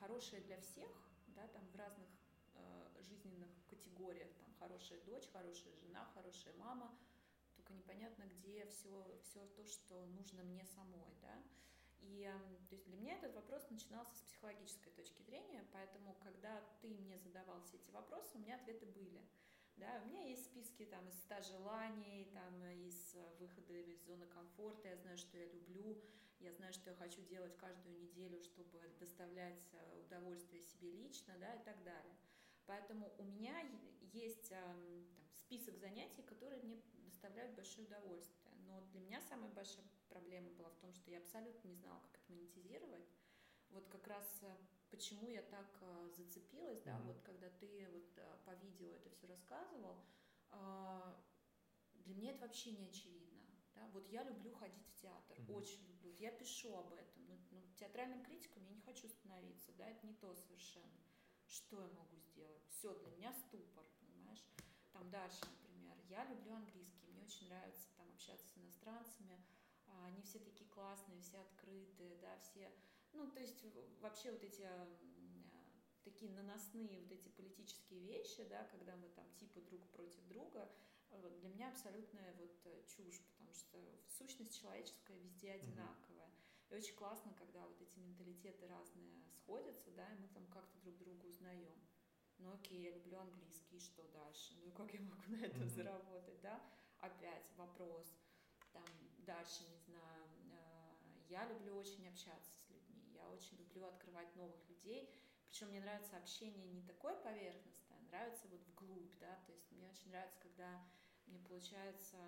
хорошая 0.00 0.40
для 0.42 0.58
всех, 0.60 0.90
да, 1.28 1.46
там 1.48 1.66
в 1.68 1.76
разных 1.76 2.08
а, 2.54 2.90
жизненных 3.00 3.50
категориях, 3.68 4.32
там 4.38 4.45
хорошая 4.58 5.00
дочь, 5.04 5.28
хорошая 5.32 5.74
жена, 5.76 6.04
хорошая 6.14 6.54
мама, 6.54 6.96
только 7.56 7.72
непонятно, 7.72 8.24
где 8.38 8.66
все, 8.66 9.18
все 9.22 9.46
то, 9.56 9.66
что 9.66 10.06
нужно 10.06 10.42
мне 10.42 10.64
самой, 10.64 11.14
да. 11.22 11.42
И 12.00 12.30
то 12.68 12.74
есть 12.74 12.86
для 12.86 12.96
меня 12.96 13.16
этот 13.16 13.34
вопрос 13.34 13.68
начинался 13.70 14.14
с 14.14 14.22
психологической 14.22 14.92
точки 14.92 15.22
зрения, 15.22 15.64
поэтому 15.72 16.14
когда 16.22 16.62
ты 16.80 16.88
мне 16.88 17.18
задавал 17.18 17.60
все 17.62 17.76
эти 17.78 17.90
вопросы, 17.90 18.30
у 18.34 18.38
меня 18.38 18.56
ответы 18.56 18.86
были. 18.86 19.22
Да, 19.76 20.00
у 20.02 20.08
меня 20.08 20.22
есть 20.22 20.46
списки 20.46 20.86
там 20.86 21.06
из 21.08 21.18
100 21.18 21.42
желаний, 21.42 22.30
там 22.32 22.64
из 22.64 23.14
выхода 23.38 23.74
из 23.74 24.02
зоны 24.04 24.26
комфорта, 24.26 24.88
я 24.88 24.96
знаю, 24.96 25.18
что 25.18 25.36
я 25.36 25.46
люблю, 25.46 26.02
я 26.40 26.52
знаю, 26.52 26.72
что 26.72 26.90
я 26.90 26.96
хочу 26.96 27.20
делать 27.22 27.56
каждую 27.56 27.98
неделю, 27.98 28.40
чтобы 28.40 28.80
доставлять 28.98 29.68
э, 29.72 30.00
удовольствие 30.00 30.62
себе 30.62 30.92
лично, 30.92 31.34
да, 31.38 31.54
и 31.54 31.64
так 31.64 31.82
далее. 31.82 32.14
Поэтому 32.66 33.14
у 33.18 33.24
меня 33.24 33.64
есть 34.12 34.48
там, 34.48 35.06
список 35.34 35.76
занятий, 35.78 36.22
которые 36.22 36.62
мне 36.62 36.80
доставляют 37.04 37.54
большое 37.54 37.86
удовольствие. 37.86 38.54
Но 38.66 38.80
для 38.92 39.00
меня 39.00 39.20
самая 39.20 39.50
большая 39.50 39.84
проблема 40.08 40.50
была 40.50 40.70
в 40.70 40.76
том, 40.78 40.92
что 40.92 41.10
я 41.10 41.18
абсолютно 41.18 41.68
не 41.68 41.76
знала, 41.76 42.00
как 42.00 42.20
это 42.20 42.32
монетизировать. 42.32 43.08
Вот 43.70 43.88
как 43.88 44.06
раз 44.06 44.26
э, 44.42 44.56
почему 44.90 45.28
я 45.28 45.42
так 45.42 45.78
э, 45.80 46.08
зацепилась, 46.16 46.80
да, 46.82 46.92
mm-hmm. 46.92 47.06
вот 47.06 47.20
когда 47.22 47.50
ты 47.50 47.88
вот 47.92 48.18
э, 48.18 48.36
по 48.44 48.54
видео 48.54 48.90
это 48.92 49.10
все 49.10 49.26
рассказывал, 49.26 50.04
а, 50.50 51.20
для 51.94 52.14
меня 52.14 52.30
это 52.30 52.42
вообще 52.42 52.70
не 52.72 52.86
очевидно. 52.86 53.42
Да? 53.74 53.88
Вот 53.92 54.08
я 54.08 54.22
люблю 54.22 54.52
ходить 54.54 54.86
в 54.88 54.94
театр, 54.94 55.38
mm-hmm. 55.38 55.54
очень 55.54 55.86
люблю. 55.86 56.12
Я 56.12 56.30
пишу 56.30 56.74
об 56.76 56.92
этом. 56.92 57.26
Но, 57.26 57.36
ну, 57.50 57.62
театральным 57.76 58.22
критиком 58.22 58.64
я 58.64 58.74
не 58.74 58.80
хочу 58.80 59.08
становиться, 59.08 59.72
да, 59.72 59.88
это 59.88 60.06
не 60.06 60.14
то 60.14 60.34
совершенно. 60.34 61.05
Что 61.46 61.80
я 61.80 61.88
могу 61.88 62.16
сделать? 62.18 62.62
Все, 62.68 62.94
для 62.94 63.10
меня 63.10 63.32
ступор, 63.32 63.84
понимаешь? 64.00 64.44
Там 64.92 65.10
дальше, 65.10 65.40
например, 65.44 65.96
я 66.08 66.24
люблю 66.24 66.54
английский 66.54 67.06
очень 67.26 67.48
нравится 67.48 67.88
там 67.96 68.08
общаться 68.12 68.46
с 68.46 68.58
иностранцами, 68.58 69.40
а, 69.88 70.06
они 70.06 70.22
все 70.22 70.38
такие 70.38 70.68
классные, 70.70 71.20
все 71.20 71.40
открытые, 71.40 72.16
да, 72.18 72.38
все, 72.38 72.70
ну, 73.12 73.30
то 73.30 73.40
есть 73.40 73.64
вообще 74.00 74.30
вот 74.30 74.42
эти 74.44 74.62
а, 74.62 74.88
такие 76.04 76.30
наносные 76.30 77.00
вот 77.00 77.10
эти 77.10 77.28
политические 77.28 78.00
вещи, 78.04 78.44
да, 78.48 78.64
когда 78.64 78.94
мы 78.96 79.08
там 79.08 79.26
типа 79.34 79.60
друг 79.60 79.82
против 79.90 80.24
друга, 80.28 80.70
Вот, 81.10 81.38
для 81.40 81.48
меня 81.48 81.68
абсолютная 81.68 82.34
вот 82.34 82.60
э, 82.64 82.82
чушь, 82.86 83.20
потому 83.30 83.52
что 83.54 83.78
сущность 84.08 84.60
человеческая 84.60 85.18
везде 85.18 85.52
одинаковая. 85.52 86.30
И 86.68 86.74
очень 86.74 86.94
классно, 86.96 87.32
когда 87.34 87.64
вот 87.66 87.80
эти 87.80 87.98
менталитеты 87.98 88.66
разные 88.66 89.22
сходятся, 89.46 89.90
да, 89.92 90.12
и 90.12 90.16
мы 90.18 90.28
там 90.28 90.44
как-то 90.48 90.78
друг 90.80 90.98
друга 90.98 91.24
узнаем. 91.26 91.78
Ну 92.38 92.52
окей, 92.52 92.82
я 92.82 92.90
люблю 92.90 93.18
английский, 93.18 93.78
что 93.78 94.02
дальше? 94.08 94.54
Ну 94.56 94.68
и 94.68 94.72
как 94.72 94.92
я 94.92 95.00
могу 95.00 95.22
на 95.28 95.36
этом 95.36 95.62
mm-hmm. 95.62 95.68
заработать, 95.68 96.40
да? 96.42 96.60
Опять 96.98 97.46
вопрос. 97.56 98.12
Там 98.72 98.84
дальше, 99.18 99.64
не 99.70 99.78
знаю, 99.78 100.24
э, 100.50 100.94
я 101.28 101.46
люблю 101.46 101.76
очень 101.76 102.08
общаться 102.08 102.50
с 102.50 102.68
людьми, 102.68 103.12
я 103.14 103.28
очень 103.28 103.56
люблю 103.56 103.86
открывать 103.86 104.34
новых 104.36 104.68
людей, 104.68 105.14
причем 105.48 105.68
мне 105.68 105.80
нравится 105.80 106.16
общение 106.16 106.66
не 106.66 106.82
такое 106.82 107.14
поверхностное, 107.22 107.98
а 107.98 108.02
нравится 108.02 108.48
вот 108.48 108.60
вглубь, 108.66 109.16
да, 109.20 109.38
то 109.46 109.52
есть 109.52 109.70
мне 109.70 109.88
очень 109.88 110.10
нравится, 110.10 110.38
когда 110.40 110.84
мне 111.26 111.38
получается 111.38 112.18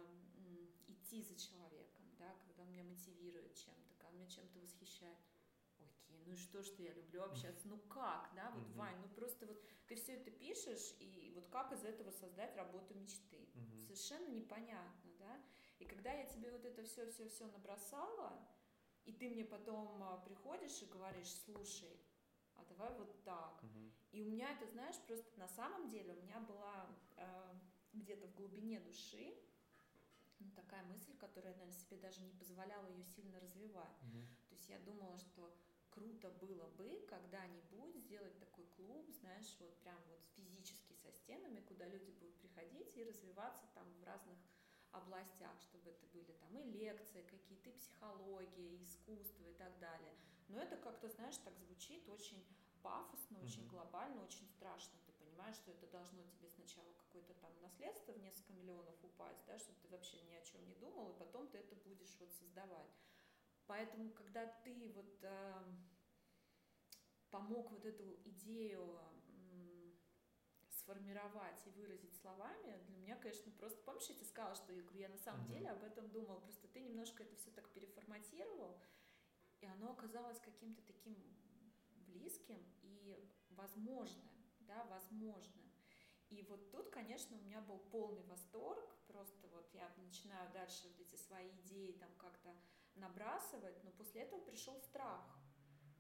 идти 0.86 1.22
за 1.22 1.36
человеком, 1.36 2.04
да, 2.18 2.34
когда 2.46 2.62
он 2.62 2.70
меня 2.70 2.84
мотивирует 2.84 3.54
чем-то, 3.54 3.88
когда 3.90 4.08
он 4.08 4.14
меня 4.16 4.28
чем-то 4.28 4.58
восхищает. 4.60 5.18
Окей, 6.18 6.24
ну 6.26 6.32
и 6.32 6.36
что, 6.36 6.62
что 6.62 6.82
я 6.82 6.92
люблю 6.92 7.22
общаться? 7.22 7.68
Ну 7.68 7.78
как, 7.88 8.30
да, 8.34 8.50
вот, 8.50 8.64
mm-hmm. 8.64 8.76
Вань, 8.76 8.96
ну 9.00 9.08
просто 9.08 9.46
вот 9.46 9.62
ты 9.86 9.94
все 9.94 10.14
это 10.14 10.30
пишешь, 10.30 10.94
и 11.00 11.32
вот 11.34 11.48
как 11.48 11.72
из 11.72 11.84
этого 11.84 12.10
создать 12.10 12.56
работу 12.56 12.94
мечты? 12.94 13.36
Mm-hmm. 13.36 13.82
Совершенно 13.86 14.28
непонятно, 14.28 15.10
да. 15.18 15.40
И 15.78 15.84
когда 15.84 16.12
я 16.12 16.26
тебе 16.26 16.50
вот 16.50 16.64
это 16.64 16.82
все-все-все 16.82 17.46
набросала, 17.46 18.38
и 19.04 19.12
ты 19.12 19.30
мне 19.30 19.44
потом 19.44 20.02
а, 20.02 20.18
приходишь 20.18 20.82
и 20.82 20.86
говоришь, 20.86 21.32
слушай, 21.44 22.00
а 22.56 22.64
давай 22.64 22.92
вот 22.94 23.22
так. 23.24 23.62
Mm-hmm. 23.62 23.92
И 24.12 24.22
у 24.22 24.26
меня 24.26 24.52
это, 24.52 24.66
знаешь, 24.66 24.96
просто 25.06 25.38
на 25.38 25.48
самом 25.48 25.88
деле 25.88 26.14
у 26.14 26.22
меня 26.22 26.40
была 26.40 26.86
э, 27.16 27.54
где-то 27.92 28.26
в 28.26 28.34
глубине 28.34 28.80
души 28.80 29.34
ну, 30.40 30.50
такая 30.54 30.84
мысль, 30.84 31.16
которая, 31.16 31.52
наверное, 31.54 31.74
себе 31.74 31.96
даже 31.96 32.20
не 32.22 32.30
позволяла 32.32 32.86
ее 32.86 33.04
сильно 33.04 33.40
развивать. 33.40 33.96
Mm-hmm. 34.02 34.26
То 34.48 34.54
есть 34.54 34.68
я 34.68 34.78
думала, 34.78 35.16
что 35.18 35.52
круто 35.98 36.30
было 36.30 36.66
бы 36.78 37.04
когда-нибудь 37.08 37.96
сделать 37.96 38.38
такой 38.38 38.66
клуб, 38.76 39.10
знаешь, 39.20 39.56
вот 39.58 39.76
прям 39.78 39.98
вот 40.08 40.20
физически 40.36 40.92
со 40.94 41.10
стенами, 41.12 41.60
куда 41.60 41.86
люди 41.86 42.10
будут 42.12 42.36
приходить 42.38 42.96
и 42.96 43.04
развиваться 43.04 43.66
там 43.74 43.84
в 44.00 44.04
разных 44.04 44.38
областях, 44.92 45.60
чтобы 45.60 45.90
это 45.90 46.06
были 46.06 46.32
там 46.32 46.56
и 46.58 46.62
лекции 46.72 47.22
какие-то, 47.22 47.70
и 47.70 47.72
психология, 47.74 48.76
и 48.76 48.84
искусство 48.84 49.44
и 49.44 49.54
так 49.54 49.78
далее. 49.80 50.14
Но 50.48 50.60
это 50.60 50.76
как-то, 50.76 51.08
знаешь, 51.08 51.36
так 51.38 51.54
звучит 51.58 52.08
очень 52.08 52.42
пафосно, 52.82 53.42
очень 53.42 53.64
mm-hmm. 53.64 53.70
глобально, 53.70 54.22
очень 54.22 54.48
страшно. 54.48 54.98
Ты 55.04 55.12
понимаешь, 55.12 55.56
что 55.56 55.72
это 55.72 55.86
должно 55.88 56.22
тебе 56.22 56.48
сначала 56.48 56.90
какое-то 56.94 57.34
там 57.34 57.52
наследство 57.60 58.12
в 58.12 58.22
несколько 58.22 58.52
миллионов 58.52 58.94
упасть, 59.02 59.44
да, 59.46 59.58
чтобы 59.58 59.78
ты 59.82 59.88
вообще 59.88 60.22
ни 60.22 60.34
о 60.34 60.42
чем 60.42 60.64
не 60.66 60.74
думал, 60.76 61.10
и 61.10 61.18
потом 61.18 61.48
ты 61.48 61.58
это 61.58 61.74
будешь 61.74 62.16
вот 62.18 62.32
создавать. 62.32 62.88
Поэтому, 63.68 64.10
когда 64.12 64.46
ты 64.64 64.90
вот 64.94 65.18
э, 65.22 65.62
помог 67.30 67.70
вот 67.70 67.84
эту 67.84 68.18
идею 68.24 68.98
э, 69.28 69.92
сформировать 70.70 71.66
и 71.66 71.70
выразить 71.70 72.16
словами, 72.16 72.82
для 72.86 72.96
меня, 72.96 73.16
конечно, 73.16 73.52
просто, 73.52 73.82
помнишь, 73.82 74.08
я 74.08 74.14
тебе 74.14 74.24
сказала, 74.24 74.54
что 74.54 74.72
я, 74.72 74.80
говорю, 74.80 75.00
я 75.00 75.08
на 75.10 75.18
самом 75.18 75.44
mm-hmm. 75.44 75.52
деле 75.52 75.70
об 75.70 75.84
этом 75.84 76.08
думала, 76.08 76.40
просто 76.40 76.66
ты 76.68 76.80
немножко 76.80 77.22
это 77.22 77.36
все 77.36 77.50
так 77.50 77.68
переформатировал, 77.74 78.80
и 79.60 79.66
оно 79.66 79.92
оказалось 79.92 80.40
каким-то 80.40 80.80
таким 80.86 81.22
близким 82.06 82.64
и 82.80 83.22
возможным, 83.50 84.30
да, 84.60 84.82
возможным. 84.84 85.70
И 86.30 86.42
вот 86.48 86.70
тут, 86.70 86.88
конечно, 86.88 87.36
у 87.36 87.40
меня 87.40 87.60
был 87.60 87.78
полный 87.78 88.22
восторг, 88.22 88.96
просто 89.08 89.46
вот 89.48 89.68
я 89.74 89.92
начинаю 89.98 90.50
дальше 90.52 90.88
вот 90.88 91.00
эти 91.00 91.16
свои 91.16 91.50
идеи 91.60 91.92
там 91.92 92.10
как-то 92.16 92.54
набрасывать, 92.98 93.82
но 93.84 93.90
после 93.92 94.22
этого 94.22 94.40
пришел 94.40 94.78
страх. 94.80 95.24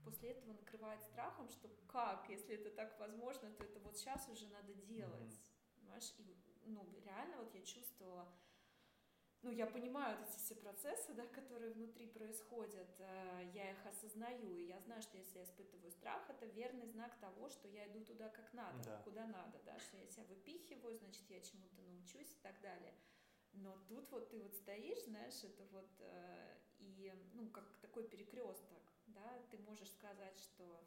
После 0.04 0.30
этого 0.30 0.52
накрывает 0.52 1.02
страхом, 1.02 1.48
что 1.48 1.68
как, 1.88 2.28
если 2.28 2.54
это 2.54 2.70
так 2.70 2.98
возможно, 2.98 3.50
то 3.52 3.64
это 3.64 3.78
вот 3.80 3.96
сейчас 3.96 4.28
уже 4.28 4.46
надо 4.48 4.72
делать. 4.74 5.32
Mm-hmm. 5.32 5.80
Понимаешь? 5.80 6.14
И, 6.18 6.36
ну, 6.64 6.86
реально 7.04 7.38
вот 7.38 7.54
я 7.54 7.62
чувствовала, 7.62 8.28
ну, 9.42 9.50
я 9.50 9.66
понимаю 9.66 10.18
вот 10.18 10.28
эти 10.28 10.38
все 10.38 10.54
процессы, 10.56 11.14
да, 11.14 11.26
которые 11.26 11.72
внутри 11.72 12.06
происходят, 12.06 12.88
э, 12.98 13.50
я 13.54 13.70
их 13.70 13.86
осознаю, 13.86 14.56
и 14.56 14.66
я 14.66 14.80
знаю, 14.80 15.00
что 15.00 15.16
если 15.16 15.38
я 15.38 15.44
испытываю 15.44 15.92
страх, 15.92 16.28
это 16.28 16.46
верный 16.46 16.86
знак 16.86 17.16
того, 17.20 17.48
что 17.48 17.68
я 17.68 17.86
иду 17.86 18.04
туда 18.04 18.28
как 18.30 18.52
надо, 18.52 18.82
да. 18.82 19.02
куда 19.04 19.26
надо, 19.26 19.60
да, 19.64 19.78
что 19.78 19.96
я 19.96 20.06
себя 20.08 20.24
выпихиваю, 20.24 20.98
значит, 20.98 21.22
я 21.28 21.40
чему-то 21.40 21.80
научусь 21.82 22.32
и 22.32 22.40
так 22.42 22.60
далее. 22.60 22.92
Но 23.52 23.76
тут 23.88 24.10
вот 24.10 24.28
ты 24.30 24.40
вот 24.40 24.54
стоишь, 24.54 25.04
знаешь, 25.04 25.42
это 25.44 25.64
вот, 25.70 25.90
э, 26.00 26.57
и, 26.98 27.12
ну, 27.34 27.48
как 27.50 27.64
такой 27.80 28.04
перекресток, 28.08 28.82
да, 29.06 29.42
ты 29.50 29.58
можешь 29.58 29.90
сказать, 29.90 30.38
что, 30.40 30.84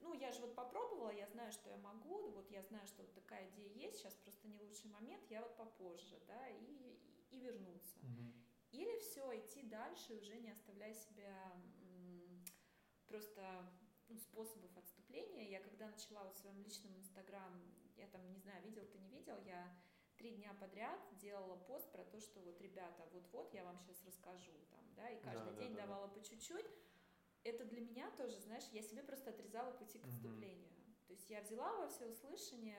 ну, 0.00 0.12
я 0.12 0.30
же 0.32 0.40
вот 0.40 0.54
попробовала, 0.54 1.10
я 1.10 1.26
знаю, 1.28 1.52
что 1.52 1.70
я 1.70 1.78
могу, 1.78 2.30
вот 2.30 2.50
я 2.50 2.62
знаю, 2.62 2.86
что 2.86 3.02
вот 3.02 3.14
такая 3.14 3.48
идея 3.50 3.72
есть, 3.74 3.98
сейчас 3.98 4.14
просто 4.14 4.46
не 4.48 4.58
лучший 4.58 4.90
момент, 4.90 5.24
я 5.30 5.40
вот 5.42 5.56
попозже, 5.56 6.20
да, 6.26 6.48
и, 6.48 6.98
и 7.30 7.38
вернуться. 7.38 7.98
Угу. 8.00 8.32
Или 8.72 8.98
все, 8.98 9.38
идти 9.38 9.62
дальше, 9.62 10.14
уже 10.14 10.36
не 10.36 10.50
оставляя 10.50 10.94
себя 10.94 11.52
просто 13.06 13.64
ну, 14.08 14.18
способов 14.18 14.76
отступления. 14.76 15.48
Я 15.48 15.60
когда 15.60 15.88
начала 15.88 16.24
вот 16.24 16.34
в 16.34 16.40
своем 16.40 16.60
личном 16.62 16.96
инстаграм, 16.96 17.52
я 17.96 18.06
там, 18.08 18.28
не 18.32 18.38
знаю, 18.38 18.62
видел 18.64 18.84
ты 18.86 18.98
не 18.98 19.08
видел, 19.08 19.38
я 19.44 19.72
три 20.16 20.32
дня 20.32 20.52
подряд 20.54 21.00
делала 21.18 21.56
пост 21.56 21.90
про 21.92 22.04
то, 22.04 22.20
что 22.20 22.40
вот, 22.40 22.60
ребята, 22.60 23.08
вот-вот 23.12 23.52
я 23.54 23.64
вам 23.64 23.78
сейчас 23.78 24.04
расскажу, 24.04 24.52
да, 24.96 25.08
и 25.10 25.20
каждый 25.20 25.54
да, 25.54 25.60
день 25.60 25.74
да, 25.74 25.82
давала 25.82 26.08
да. 26.08 26.14
по 26.14 26.20
чуть-чуть. 26.20 26.66
Это 27.44 27.64
для 27.64 27.80
меня 27.80 28.10
тоже, 28.12 28.38
знаешь, 28.40 28.64
я 28.72 28.82
себе 28.82 29.02
просто 29.02 29.30
отрезала 29.30 29.70
пути 29.72 29.98
к 29.98 30.06
отступлению. 30.06 30.66
Угу. 30.68 31.06
То 31.06 31.12
есть 31.12 31.30
я 31.30 31.42
взяла 31.42 31.76
во 31.76 31.88
все 31.88 32.06
услышание, 32.06 32.78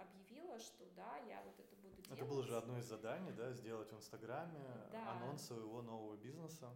объявила, 0.00 0.58
что 0.58 0.86
да, 0.96 1.18
я 1.18 1.42
вот 1.42 1.58
это 1.60 1.76
буду 1.76 1.96
делать. 2.02 2.18
Это 2.18 2.24
было 2.24 2.42
же 2.42 2.56
одно 2.56 2.78
из 2.78 2.86
заданий, 2.86 3.32
да, 3.32 3.52
сделать 3.52 3.92
в 3.92 3.96
Инстаграме 3.96 4.88
да. 4.90 5.12
анонс 5.12 5.42
своего 5.42 5.82
нового 5.82 6.16
бизнеса. 6.16 6.74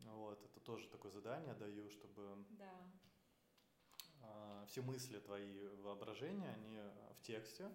Вот, 0.00 0.42
это 0.44 0.60
тоже 0.60 0.88
такое 0.88 1.12
задание 1.12 1.54
даю, 1.54 1.88
чтобы 1.88 2.44
да. 2.50 2.92
э, 4.20 4.64
все 4.66 4.82
мысли 4.82 5.18
твои, 5.20 5.68
воображения, 5.76 6.50
они 6.54 6.80
в 7.18 7.22
тексте, 7.22 7.70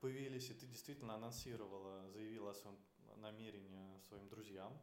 появились, 0.00 0.48
и 0.50 0.54
ты 0.54 0.66
действительно 0.66 1.14
анонсировала, 1.14 2.08
заявила 2.10 2.50
о 2.50 2.54
своем 2.54 2.78
намерении 3.16 3.98
своим 4.00 4.28
друзьям. 4.28 4.78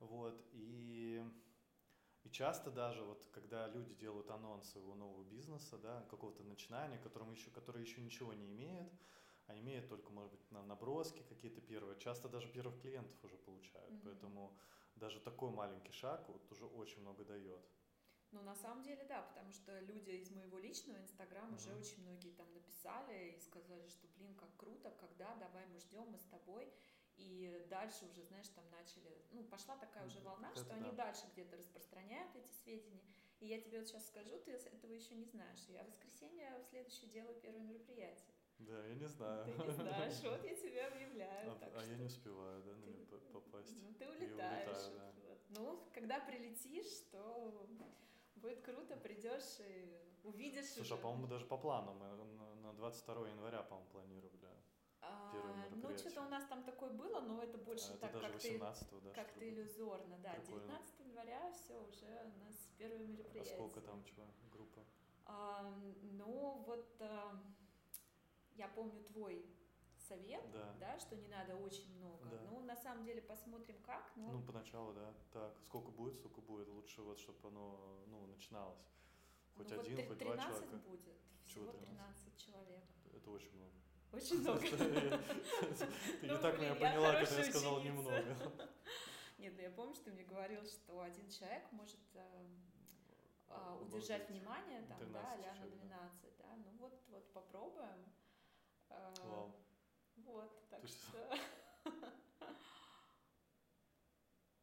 Вот, 0.00 0.42
и, 0.52 1.22
и 2.24 2.30
часто 2.30 2.70
даже 2.70 3.02
вот, 3.02 3.26
когда 3.32 3.68
люди 3.68 3.94
делают 3.94 4.30
анонс 4.30 4.70
своего 4.70 4.94
нового 4.94 5.24
бизнеса, 5.24 5.78
да, 5.78 6.06
какого-то 6.10 6.42
начинания, 6.42 6.98
которым 6.98 7.30
еще, 7.30 7.50
который 7.50 7.82
еще 7.82 8.00
ничего 8.00 8.32
не 8.32 8.50
имеет, 8.50 8.90
а 9.46 9.56
имеет 9.56 9.88
только, 9.88 10.10
может 10.10 10.32
быть, 10.32 10.50
на 10.50 10.62
наброски 10.62 11.22
какие-то 11.28 11.60
первые, 11.60 11.98
часто 11.98 12.28
даже 12.28 12.48
первых 12.48 12.80
клиентов 12.80 13.16
уже 13.24 13.36
получают. 13.36 13.92
Mm-hmm. 13.92 14.02
Поэтому 14.04 14.56
даже 14.96 15.20
такой 15.20 15.50
маленький 15.50 15.92
шаг 15.92 16.28
вот 16.28 16.50
уже 16.50 16.66
очень 16.66 17.00
много 17.00 17.24
дает. 17.24 17.60
Ну, 18.32 18.42
на 18.42 18.54
самом 18.54 18.82
деле, 18.82 19.04
да, 19.08 19.22
потому 19.22 19.52
что 19.52 19.80
люди 19.80 20.10
из 20.10 20.30
моего 20.30 20.58
личного 20.58 20.98
инстаграма 20.98 21.50
uh-huh. 21.50 21.56
уже 21.56 21.74
очень 21.74 22.00
многие 22.02 22.30
там 22.30 22.46
написали 22.54 23.32
и 23.32 23.40
сказали, 23.40 23.88
что, 23.88 24.06
блин, 24.16 24.36
как 24.36 24.54
круто, 24.56 24.90
когда, 25.00 25.34
давай 25.34 25.66
мы 25.66 25.80
ждем, 25.80 26.06
мы 26.08 26.18
с 26.18 26.24
тобой. 26.26 26.72
И 27.20 27.66
дальше 27.68 28.06
уже, 28.06 28.22
знаешь, 28.24 28.48
там 28.48 28.64
начали, 28.70 29.16
ну, 29.32 29.44
пошла 29.44 29.76
такая 29.76 30.06
уже 30.06 30.20
волна, 30.20 30.50
это 30.50 30.60
что 30.60 30.68
да. 30.70 30.76
они 30.76 30.92
дальше 30.92 31.22
где-то 31.32 31.56
распространяют 31.56 32.34
эти 32.34 32.52
сведения. 32.62 33.04
И 33.40 33.46
я 33.46 33.60
тебе 33.60 33.78
вот 33.78 33.88
сейчас 33.88 34.06
скажу, 34.06 34.38
ты 34.44 34.52
этого 34.52 34.92
еще 34.92 35.14
не 35.14 35.24
знаешь. 35.24 35.60
Я 35.68 35.84
в 35.84 35.86
воскресенье 35.86 36.58
в 36.58 36.64
следующее 36.68 37.10
делаю 37.10 37.40
первое 37.40 37.62
мероприятие. 37.62 38.34
Да, 38.58 38.86
я 38.86 38.94
не 38.94 39.06
знаю. 39.06 39.44
Ты 39.44 39.52
не 39.52 39.72
знаешь, 39.72 40.20
вот 40.22 40.44
я 40.44 40.54
тебя 40.54 40.88
объявляю. 40.88 41.50
А, 41.52 41.80
а 41.80 41.84
я 41.84 41.96
не 41.96 42.04
успеваю, 42.04 42.62
да, 42.62 42.72
на 42.72 42.84
нее 42.84 43.06
попасть. 43.32 43.74
Ну, 43.82 43.94
ты 43.94 44.08
улетаешь. 44.08 44.68
Улетаю, 44.68 44.94
да. 44.96 45.12
вот. 45.28 45.38
Ну, 45.48 45.88
когда 45.94 46.20
прилетишь, 46.20 47.08
то 47.10 47.66
Будет 48.40 48.62
круто, 48.62 48.96
придешь 48.96 49.60
и 49.60 50.00
увидишь. 50.24 50.72
Слушай, 50.72 50.92
уже. 50.92 50.94
а 50.94 50.96
по-моему, 50.96 51.26
даже 51.26 51.44
по 51.44 51.58
плану 51.58 51.92
мы 51.92 52.06
на 52.62 52.72
22 52.72 53.28
января, 53.28 53.62
по-моему, 53.62 53.90
планировали. 53.90 54.48
А, 55.02 55.68
ну, 55.70 55.96
что-то 55.96 56.22
у 56.22 56.28
нас 56.28 56.44
там 56.44 56.62
такое 56.64 56.90
было, 56.90 57.20
но 57.20 57.42
это 57.42 57.56
больше 57.58 57.92
а 57.94 57.96
так, 57.96 58.14
это 58.14 58.20
как, 58.20 58.40
ты, 58.40 58.58
да, 58.58 58.74
как-то 59.14 59.48
иллюзорно. 59.48 60.18
Да, 60.22 60.32
Прикольно. 60.32 60.60
19 60.60 61.00
января 61.00 61.52
все 61.52 61.74
уже 61.82 62.06
у 62.06 62.44
нас 62.44 62.54
первое 62.76 63.06
мероприятие. 63.06 63.54
А 63.54 63.56
сколько 63.56 63.80
там 63.80 64.04
чего, 64.04 64.24
группа? 64.52 64.84
А, 65.24 65.74
ну, 66.12 66.62
вот 66.66 66.96
а, 67.00 67.40
я 68.56 68.68
помню 68.68 69.02
твой 69.04 69.46
совет, 69.96 70.44
да. 70.52 70.74
да, 70.80 70.98
что 70.98 71.16
не 71.16 71.28
надо 71.28 71.56
очень 71.56 71.96
много. 71.98 72.28
Да. 72.30 72.40
Ну, 72.50 72.60
на 72.60 72.76
самом 72.76 73.04
деле, 73.04 73.22
посмотрим 73.22 73.76
как. 73.82 74.12
Но... 74.16 74.32
Ну, 74.32 74.42
поначалу, 74.42 74.92
да. 74.92 75.14
Так, 75.32 75.56
сколько 75.60 75.90
будет, 75.90 76.14
сколько 76.14 76.40
будет. 76.40 76.68
Лучше 76.68 77.02
вот, 77.02 77.18
чтобы 77.18 77.48
оно, 77.48 78.04
ну, 78.08 78.26
начиналось. 78.26 78.84
Хоть 79.56 79.70
ну, 79.70 79.80
один, 79.80 79.96
вот 79.96 80.08
хоть 80.08 80.18
два 80.18 80.36
человека. 80.36 80.76
будет. 80.78 81.16
Всего 81.46 81.72
13? 81.72 81.88
13 81.88 82.36
человек. 82.36 82.84
Это 83.14 83.30
очень 83.30 83.54
много. 83.56 83.72
Очень 84.12 84.40
много. 84.40 84.60
Ты 84.60 86.26
не 86.26 86.38
так 86.38 86.58
меня 86.58 86.74
поняла, 86.74 87.12
когда 87.14 87.36
я 87.36 87.44
сказал 87.44 87.80
немного. 87.82 88.24
Нет, 89.38 89.54
ну 89.56 89.62
я 89.62 89.70
помню, 89.70 89.94
что 89.94 90.04
ты 90.06 90.12
мне 90.12 90.24
говорил, 90.24 90.64
что 90.66 91.00
один 91.00 91.30
человек 91.30 91.62
может 91.72 91.98
э, 92.14 92.46
а, 93.48 93.76
удержать 93.76 94.28
внимание, 94.28 94.82
там, 94.82 95.12
да, 95.12 95.32
а 95.32 95.54
на 95.60 95.66
12, 95.66 96.36
да. 96.38 96.44
Ну 96.56 96.72
вот, 96.78 96.92
вот 97.08 97.32
попробуем. 97.32 98.04
Э, 98.90 99.14
Вау. 99.24 99.54
Вот, 100.16 100.68
так 100.68 100.86
что... 100.86 101.38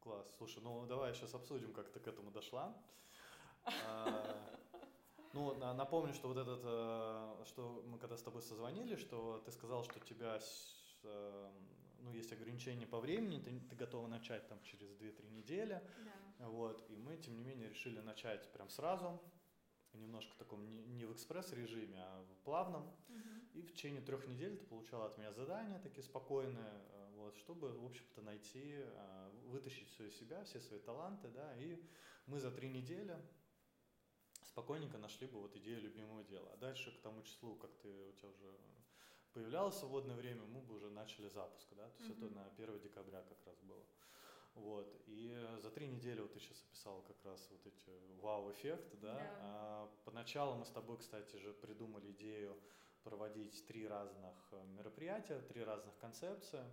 Класс. 0.00 0.26
Слушай, 0.36 0.62
ну 0.62 0.86
давай 0.86 1.12
сейчас 1.12 1.34
обсудим, 1.34 1.72
как 1.72 1.90
ты 1.90 1.98
к 2.00 2.06
этому 2.06 2.30
дошла. 2.30 2.74
А, 3.84 4.58
ну, 5.32 5.54
напомню, 5.74 6.14
что 6.14 6.28
вот 6.28 6.36
этот, 6.36 6.60
э, 6.64 7.44
что 7.46 7.82
мы 7.86 7.98
когда 7.98 8.16
с 8.16 8.22
тобой 8.22 8.42
созвонили, 8.42 8.96
что 8.96 9.42
ты 9.44 9.52
сказал, 9.52 9.84
что 9.84 9.98
у 9.98 10.02
тебя, 10.02 10.40
э, 11.02 11.50
ну, 12.00 12.12
есть 12.12 12.32
ограничения 12.32 12.86
по 12.86 12.98
времени, 12.98 13.38
ты, 13.38 13.60
ты 13.60 13.76
готова 13.76 14.06
начать 14.06 14.46
там 14.48 14.60
через 14.62 14.90
2-3 14.94 15.30
недели. 15.30 15.82
Да. 16.38 16.48
Вот, 16.48 16.88
и 16.88 16.96
мы, 16.96 17.16
тем 17.16 17.36
не 17.36 17.44
менее, 17.44 17.68
решили 17.68 18.00
начать 18.00 18.50
прям 18.52 18.70
сразу, 18.70 19.20
немножко 19.92 20.32
в 20.32 20.36
таком 20.36 20.64
не, 20.66 20.84
не 20.84 21.04
в 21.04 21.12
экспресс-режиме, 21.12 21.98
а 22.00 22.24
в 22.24 22.44
плавном. 22.44 22.84
Угу. 23.08 23.58
И 23.58 23.62
в 23.62 23.72
течение 23.72 24.00
трех 24.00 24.26
недель 24.28 24.56
ты 24.56 24.64
получала 24.64 25.06
от 25.06 25.18
меня 25.18 25.32
задания 25.32 25.78
такие 25.80 26.04
спокойные, 26.04 26.72
э, 26.92 27.08
вот, 27.16 27.36
чтобы, 27.36 27.72
в 27.76 27.84
общем-то, 27.84 28.22
найти, 28.22 28.76
вытащить 29.48 29.90
все 29.90 30.06
из 30.06 30.16
себя, 30.16 30.44
все 30.44 30.60
свои 30.60 30.78
таланты, 30.80 31.28
да, 31.28 31.54
и 31.56 31.82
мы 32.26 32.38
за 32.38 32.50
три 32.50 32.68
недели 32.68 33.16
спокойненько 34.58 34.98
нашли 34.98 35.28
бы 35.28 35.40
вот 35.40 35.56
идею 35.56 35.80
любимого 35.80 36.24
дела. 36.24 36.50
А 36.52 36.56
дальше 36.56 36.90
к 36.90 37.00
тому 37.00 37.22
числу, 37.22 37.54
как 37.54 37.70
ты 37.76 37.88
у 37.88 38.12
тебя 38.12 38.28
уже 38.28 38.58
появлялось 39.32 39.76
свободное 39.76 40.16
время, 40.16 40.42
мы 40.46 40.60
бы 40.60 40.74
уже 40.74 40.90
начали 40.90 41.28
запуск, 41.28 41.68
да, 41.76 41.88
то 41.88 42.02
есть 42.02 42.18
mm-hmm. 42.18 42.26
это 42.26 42.34
на 42.34 42.46
1 42.64 42.80
декабря 42.80 43.22
как 43.22 43.38
раз 43.46 43.56
было. 43.60 43.84
Вот, 44.54 44.92
и 45.06 45.32
за 45.62 45.70
три 45.70 45.86
недели 45.86 46.20
вот 46.20 46.32
ты 46.32 46.40
сейчас 46.40 46.60
описал 46.68 47.02
как 47.02 47.24
раз 47.24 47.48
вот 47.50 47.64
эти 47.66 47.92
вау-эффекты, 48.20 48.96
да. 48.96 49.14
Yeah. 49.14 49.36
А, 49.40 49.90
поначалу 50.04 50.56
мы 50.56 50.64
с 50.64 50.70
тобой, 50.70 50.98
кстати 50.98 51.36
же, 51.36 51.52
придумали 51.52 52.10
идею 52.10 52.60
проводить 53.04 53.64
три 53.68 53.86
разных 53.86 54.34
э, 54.50 54.64
мероприятия, 54.76 55.40
три 55.40 55.62
разных 55.62 55.96
концепции. 55.98 56.64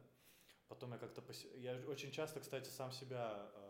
Потом 0.67 0.93
я 0.93 0.97
как-то... 0.97 1.21
Пос... 1.21 1.45
Я 1.57 1.75
очень 1.87 2.11
часто, 2.11 2.39
кстати, 2.39 2.69
сам 2.69 2.91
себя 2.91 3.51
э, 3.53 3.64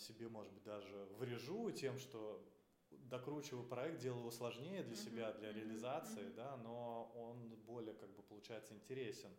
себе, 0.00 0.28
может 0.28 0.52
быть, 0.52 0.64
даже 0.64 1.06
врежу 1.18 1.70
тем, 1.70 1.98
что 1.98 2.42
докручиваю 2.90 3.64
проект, 3.64 4.00
делаю 4.00 4.20
его 4.20 4.30
сложнее 4.30 4.82
для 4.82 4.96
себя, 4.96 5.32
для 5.32 5.52
реализации, 5.52 6.28
да, 6.36 6.56
но 6.56 7.12
он 7.16 7.56
более, 7.66 7.94
как 7.94 8.10
бы, 8.16 8.22
получается 8.22 8.74
интересен. 8.74 9.30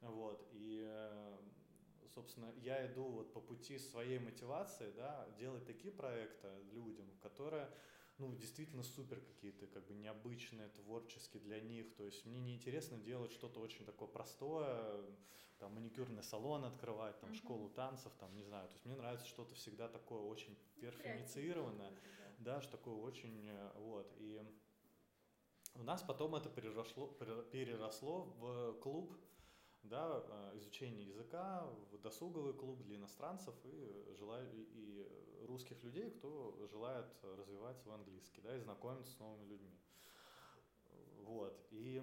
Вот, 0.00 0.46
и, 0.52 0.86
собственно, 2.14 2.52
я 2.62 2.86
иду 2.86 3.04
вот 3.04 3.32
по 3.32 3.40
пути 3.40 3.78
своей 3.78 4.18
мотивации, 4.18 4.90
да, 4.92 5.28
делать 5.38 5.64
такие 5.66 5.92
проекты 5.92 6.48
людям, 6.72 7.06
которые, 7.22 7.70
ну, 8.18 8.34
действительно 8.36 8.82
супер 8.82 9.20
какие-то, 9.20 9.66
как 9.66 9.86
бы, 9.86 9.94
необычные, 9.94 10.68
творческие 10.68 11.42
для 11.42 11.60
них, 11.60 11.94
то 11.94 12.04
есть 12.04 12.26
мне 12.26 12.40
неинтересно 12.40 12.98
делать 12.98 13.32
что-то 13.32 13.60
очень 13.60 13.84
такое 13.86 14.08
простое, 14.08 15.04
там 15.64 15.74
маникюрный 15.74 16.22
салон 16.22 16.66
открывать, 16.66 17.18
там 17.20 17.30
uh-huh. 17.30 17.36
школу 17.36 17.70
танцев, 17.70 18.12
там 18.20 18.34
не 18.34 18.42
знаю. 18.42 18.68
То 18.68 18.74
есть 18.74 18.84
мне 18.84 18.96
нравится 18.96 19.26
что-то 19.26 19.54
всегда 19.54 19.88
такое 19.88 20.20
очень 20.20 20.54
перфоницированное, 20.78 21.90
да. 22.38 22.56
да, 22.56 22.60
что 22.60 22.72
такое 22.72 22.96
очень 22.96 23.48
э, 23.48 23.72
вот. 23.76 24.12
И 24.18 24.42
у 25.76 25.82
нас 25.82 26.02
потом 26.02 26.34
это 26.34 26.50
переросло, 26.50 27.06
переросло 27.50 28.24
в 28.38 28.74
клуб, 28.80 29.16
да, 29.84 30.22
э, 30.28 30.58
изучение 30.58 31.06
языка, 31.06 31.66
в 31.90 31.98
досуговый 31.98 32.52
клуб 32.52 32.82
для 32.82 32.96
иностранцев 32.96 33.54
и, 33.64 34.14
желаю, 34.18 34.46
и 34.52 35.08
русских 35.46 35.82
людей, 35.82 36.10
кто 36.10 36.58
желает 36.70 37.06
развивать 37.22 37.78
свой 37.78 37.94
английский, 37.94 38.42
да, 38.42 38.54
и 38.54 38.60
знакомиться 38.60 39.12
с 39.12 39.18
новыми 39.18 39.46
людьми. 39.46 39.78
Вот. 41.22 41.58
И 41.70 42.02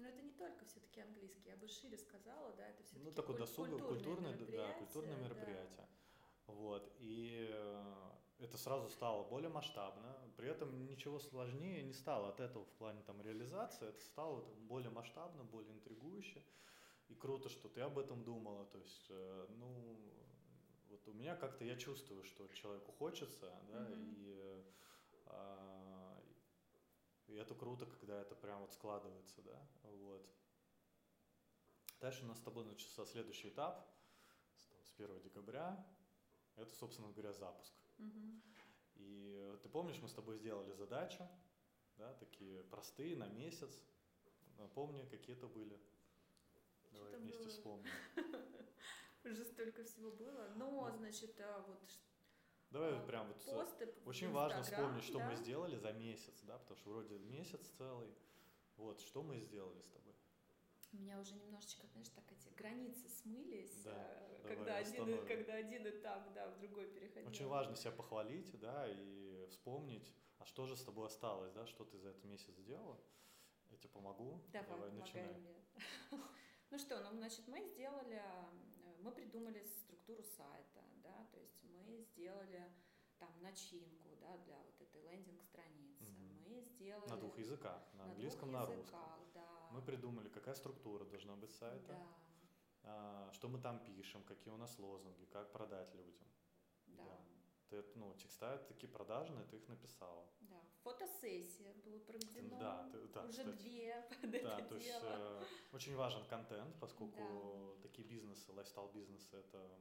но 0.00 0.08
это 0.08 0.22
не 0.22 0.32
только 0.32 0.64
все-таки 0.64 1.00
английский, 1.00 1.48
я 1.48 1.56
бы 1.56 1.68
шире 1.68 1.96
сказала, 1.96 2.52
да, 2.54 2.68
это 2.68 2.82
все-таки 2.82 3.04
ну, 3.04 3.12
такое 3.12 3.36
куль- 3.36 3.46
досуговое, 3.46 3.82
культурное, 3.82 4.36
да, 4.36 4.72
культурное 4.74 5.16
мероприятие. 5.16 5.76
Да. 5.76 5.88
Вот, 6.46 6.92
и 6.98 7.48
э, 7.50 8.10
это 8.38 8.58
сразу 8.58 8.88
стало 8.88 9.24
более 9.24 9.50
масштабно, 9.50 10.16
при 10.36 10.48
этом 10.48 10.86
ничего 10.86 11.18
сложнее 11.18 11.82
не 11.82 11.92
стало 11.92 12.30
от 12.30 12.40
этого 12.40 12.64
в 12.64 12.72
плане 12.72 13.02
там 13.02 13.20
реализации, 13.22 13.88
это 13.88 14.00
стало 14.00 14.42
там, 14.42 14.66
более 14.66 14.90
масштабно, 14.90 15.44
более 15.44 15.72
интригующе, 15.72 16.42
и 17.08 17.14
круто, 17.14 17.48
что 17.48 17.68
ты 17.68 17.80
об 17.82 17.98
этом 17.98 18.24
думала, 18.24 18.66
то 18.66 18.78
есть, 18.78 19.06
э, 19.10 19.46
ну, 19.58 19.96
вот 20.88 21.06
у 21.08 21.12
меня 21.12 21.36
как-то 21.36 21.64
я 21.64 21.76
чувствую, 21.76 22.24
что 22.24 22.48
человеку 22.48 22.92
хочется, 22.92 23.52
да, 23.68 23.78
mm-hmm. 23.78 24.14
и 24.16 24.64
а, 25.26 25.69
и 27.30 27.36
это 27.36 27.54
круто, 27.54 27.86
когда 27.86 28.20
это 28.20 28.34
прям 28.34 28.60
вот 28.60 28.72
складывается, 28.72 29.40
да, 29.42 29.68
вот. 29.84 30.28
Дальше 32.00 32.24
у 32.24 32.26
нас 32.26 32.38
с 32.38 32.42
тобой 32.42 32.64
начался 32.64 33.04
следующий 33.06 33.48
этап, 33.48 33.86
с 34.56 34.92
1 34.98 35.20
декабря, 35.20 35.86
это, 36.56 36.74
собственно 36.74 37.12
говоря, 37.12 37.32
запуск. 37.32 37.72
Угу. 37.98 38.40
И 38.96 39.58
ты 39.62 39.68
помнишь, 39.68 40.00
мы 40.00 40.08
с 40.08 40.12
тобой 40.12 40.36
сделали 40.36 40.72
задачи, 40.72 41.26
да, 41.96 42.14
такие 42.14 42.64
простые, 42.64 43.16
на 43.16 43.28
месяц. 43.28 43.78
Напомни, 44.58 45.06
какие 45.06 45.36
это 45.36 45.46
были. 45.46 45.80
Давай 46.92 47.16
вместе 47.16 47.44
было? 47.44 47.50
вспомним. 47.50 47.90
Уже 49.24 49.44
столько 49.44 49.84
всего 49.84 50.10
было. 50.10 50.52
Но, 50.56 50.90
значит, 50.96 51.38
а 51.40 51.60
вот 51.66 51.80
Давай 52.70 52.96
а, 52.96 53.00
прям 53.00 53.26
вот 53.26 53.44
посты 53.44 53.92
очень 54.06 54.30
важно 54.30 54.62
вспомнить, 54.62 55.04
что 55.04 55.18
да? 55.18 55.28
мы 55.28 55.36
сделали 55.36 55.76
за 55.76 55.92
месяц, 55.92 56.40
да, 56.42 56.58
потому 56.58 56.76
что 56.76 56.90
вроде 56.90 57.18
месяц 57.18 57.60
целый. 57.76 58.14
Вот, 58.76 59.00
что 59.00 59.22
мы 59.22 59.40
сделали 59.40 59.80
с 59.80 59.88
тобой? 59.88 60.14
У 60.92 60.96
меня 60.96 61.20
уже 61.20 61.34
немножечко, 61.34 61.86
знаешь, 61.88 62.08
так 62.08 62.24
эти 62.32 62.48
границы 62.56 63.08
смылись, 63.08 63.82
да, 63.84 63.92
э, 63.92 64.48
когда, 64.48 64.76
один, 64.76 65.26
когда 65.26 65.54
один 65.54 65.86
этап, 65.88 66.32
да, 66.32 66.48
в 66.48 66.58
другой 66.58 66.86
переходил. 66.86 67.28
Очень 67.28 67.46
важно 67.46 67.76
себя 67.76 67.92
похвалить, 67.92 68.58
да, 68.58 68.88
и 68.88 69.46
вспомнить, 69.50 70.12
а 70.38 70.44
что 70.44 70.66
же 70.66 70.76
с 70.76 70.82
тобой 70.82 71.06
осталось, 71.06 71.52
да, 71.52 71.66
что 71.66 71.84
ты 71.84 71.98
за 71.98 72.08
этот 72.10 72.24
месяц 72.24 72.54
сделала. 72.56 72.98
Я 73.68 73.76
тебе 73.76 73.90
помогу. 73.90 74.40
Давай, 74.52 74.68
Давай 74.68 74.90
начинай. 74.92 75.34
Мне. 75.34 75.54
Ну 76.70 76.78
что, 76.78 77.00
ну, 77.00 77.16
значит, 77.16 77.48
мы 77.48 77.64
сделали, 77.64 78.22
мы 79.00 79.10
придумали 79.10 79.64
структуру 79.64 80.22
сайта, 80.22 80.84
да, 81.02 81.26
то 81.32 81.40
есть 81.40 81.64
мы 81.64 82.04
сделали 82.20 82.70
там 83.18 83.30
начинку, 83.40 84.08
да, 84.20 84.36
для 84.44 84.58
вот 84.62 84.80
этой 84.80 85.02
лендинг-страницы. 85.02 86.04
Угу. 86.04 86.48
Мы 86.48 86.60
сделали... 86.60 87.08
На 87.08 87.16
двух 87.16 87.38
языках, 87.38 87.82
на, 87.94 88.04
на 88.04 88.10
английском, 88.10 88.52
на 88.52 88.66
русском. 88.66 89.00
Да. 89.34 89.68
Мы 89.72 89.82
придумали, 89.82 90.28
какая 90.28 90.54
структура 90.54 91.04
должна 91.04 91.36
быть 91.36 91.52
сайта, 91.54 91.92
да. 91.92 92.06
а, 92.82 93.30
что 93.32 93.48
мы 93.48 93.58
там 93.58 93.78
пишем, 93.84 94.22
какие 94.24 94.52
у 94.52 94.56
нас 94.56 94.78
лозунги, 94.78 95.24
как 95.26 95.52
продать 95.52 95.94
людям. 95.94 96.28
Да. 96.86 97.04
да. 97.04 97.29
Ты, 97.70 97.84
ну, 97.94 98.14
текста 98.14 98.58
такие 98.68 98.88
продажные, 98.88 99.44
ты 99.46 99.56
их 99.56 99.68
написала. 99.68 100.26
Да, 100.40 100.60
фотосессия 100.82 101.72
было 101.84 101.98
проведено. 102.00 102.58
Да, 102.58 102.88
ты, 102.90 102.98
да 103.08 103.22
уже 103.22 103.44
кстати. 103.44 103.56
две 103.58 104.08
под 104.20 104.30
да, 104.30 104.58
это 104.58 104.68
то 104.68 104.78
дело. 104.78 104.80
есть 104.80 105.04
э, 105.04 105.44
очень 105.72 105.96
важен 105.96 106.24
контент, 106.26 106.74
поскольку 106.80 107.76
да. 107.76 107.82
такие 107.82 108.06
бизнесы, 108.08 108.52
lifestyle-бизнесы, 108.52 109.36
это 109.36 109.78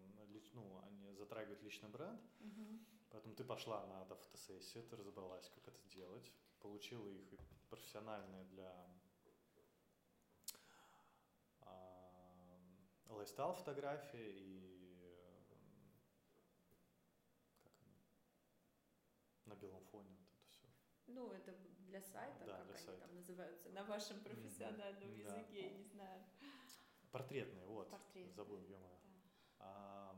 ну, 0.54 0.82
они 0.84 1.14
затрагивают 1.16 1.62
личный 1.64 1.90
бренд. 1.90 2.22
Угу. 2.40 2.80
Поэтому 3.10 3.36
ты 3.36 3.44
пошла 3.44 3.86
на 3.88 4.04
эту 4.04 4.16
фотосессию, 4.16 4.84
ты 4.84 4.96
разобралась, 4.96 5.50
как 5.50 5.68
это 5.68 5.82
сделать, 5.82 6.32
получила 6.60 7.08
их 7.08 7.34
и 7.34 7.40
профессиональные 7.70 8.46
для 8.46 8.88
э, 11.62 11.70
lifestyle 13.10 13.54
фотографии 13.54 14.30
и 14.30 14.70
как 17.64 17.74
они, 17.82 18.06
на 19.50 19.56
белом 19.56 19.84
фоне 19.86 20.16
вот 20.18 20.28
это 20.30 20.48
все. 20.50 20.68
Ну, 21.08 21.32
это 21.32 21.52
для 21.80 22.02
сайта, 22.02 22.46
да, 22.46 22.58
как 22.58 22.68
для 22.68 22.76
они 22.76 22.86
сайта. 22.86 23.02
там 23.02 23.16
называются, 23.16 23.70
на 23.70 23.84
вашем 23.84 24.20
профессиональном 24.22 25.10
mm-hmm. 25.10 25.18
языке, 25.18 25.62
да. 25.62 25.68
я 25.68 25.70
не 25.72 25.84
знаю. 25.84 26.24
Портретные, 27.12 27.66
вот. 27.66 27.90
Портретные. 27.90 28.34
Забыл, 28.36 28.62
ё 28.62 28.78
Да. 28.78 29.00
А, 29.60 30.16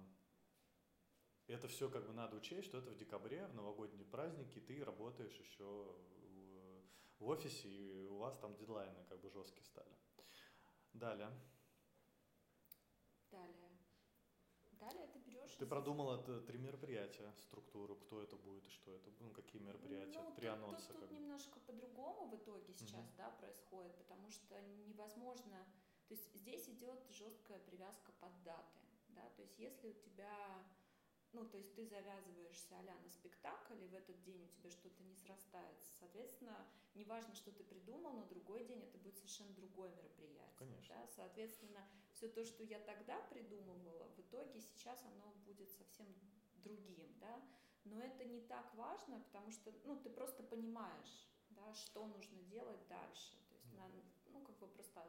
это 1.48 1.68
все 1.68 1.90
как 1.90 2.06
бы 2.06 2.14
надо 2.14 2.36
учесть, 2.36 2.68
что 2.68 2.78
это 2.78 2.92
в 2.92 2.98
декабре, 2.98 3.48
в 3.48 3.54
новогодние 3.56 4.06
праздники, 4.06 4.60
ты 4.60 4.84
работаешь 4.84 5.38
еще 5.40 5.96
в, 7.20 7.28
офисе, 7.28 7.70
и 7.70 8.08
у 8.08 8.18
вас 8.18 8.38
там 8.40 8.56
дедлайны 8.56 9.06
как 9.06 9.22
бы 9.22 9.30
жесткие 9.30 9.64
стали. 9.64 9.96
Далее. 10.94 11.32
Далее. 13.30 13.72
Далее 14.72 15.08
ты 15.08 15.20
берешь... 15.52 15.60
Ты 15.60 15.66
продумал 15.66 16.16
это 16.16 16.42
три 16.42 16.58
мероприятия, 16.58 17.32
структуру, 17.38 17.96
кто 17.96 18.22
это 18.22 18.36
будет 18.36 18.66
и 18.68 18.70
что 18.70 18.92
это, 18.92 19.10
ну 19.20 19.32
какие 19.32 19.62
мероприятия, 19.62 20.22
ну, 20.22 20.36
три 20.36 20.48
тут, 20.48 20.58
анонса. 20.58 20.94
Тут, 20.94 21.00
тут 21.00 21.12
немножко 21.12 21.60
по-другому 21.62 22.28
в 22.28 22.36
итоге 22.36 22.74
сейчас, 22.74 23.06
mm-hmm. 23.06 23.18
да, 23.18 23.30
происходит, 23.40 23.96
потому 23.98 24.30
что 24.30 24.60
невозможно, 24.88 25.66
то 26.08 26.14
есть 26.14 26.34
здесь 26.36 26.70
идет 26.70 27.00
жесткая 27.10 27.60
привязка 27.60 28.12
под 28.20 28.44
даты, 28.44 28.80
да, 29.10 29.30
то 29.36 29.42
есть 29.42 29.60
если 29.60 29.90
у 29.90 29.94
тебя 29.94 30.66
ну, 31.34 31.46
то 31.46 31.58
есть 31.58 31.74
ты 31.76 31.86
завязываешься 31.86 32.76
а 32.78 32.84
на 32.84 33.10
спектакль, 33.10 33.82
и 33.82 33.88
в 33.88 33.94
этот 33.94 34.22
день 34.24 34.44
у 34.44 34.48
тебя 34.48 34.70
что-то 34.70 35.02
не 35.04 35.16
срастается. 35.16 35.90
Соответственно, 36.00 36.68
неважно, 36.94 37.34
что 37.36 37.52
ты 37.52 37.64
придумал, 37.64 38.12
но 38.14 38.26
другой 38.26 38.66
день 38.66 38.84
это 38.84 38.98
будет 38.98 39.16
совершенно 39.16 39.54
другое 39.54 39.90
мероприятие. 39.96 40.58
Конечно. 40.58 40.96
Да? 40.96 41.08
Соответственно, 41.16 41.88
все 42.22 42.30
то, 42.30 42.46
что 42.46 42.64
я 42.64 42.80
тогда 42.80 43.20
придумывала, 43.32 44.08
в 44.16 44.20
итоге 44.20 44.62
сейчас 44.62 45.04
оно 45.06 45.34
будет 45.44 45.72
совсем 45.72 46.06
другим, 46.54 47.18
да. 47.20 47.42
Но 47.84 48.00
это 48.00 48.24
не 48.26 48.42
так 48.42 48.76
важно, 48.76 49.20
потому 49.22 49.52
что, 49.52 49.74
ну, 49.86 50.00
ты 50.00 50.12
просто 50.12 50.44
понимаешь, 50.44 51.28
да, 51.50 51.74
что 51.74 52.06
нужно 52.06 52.44
делать 52.44 52.88
дальше. 52.88 53.38
То 53.50 53.56
есть, 53.56 53.74
на, 53.74 53.90
ну, 54.28 54.46
как 54.46 54.56
бы 54.60 54.68
просто 54.68 55.02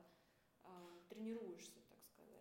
э, 0.65 0.69
тренируешься 1.11 1.81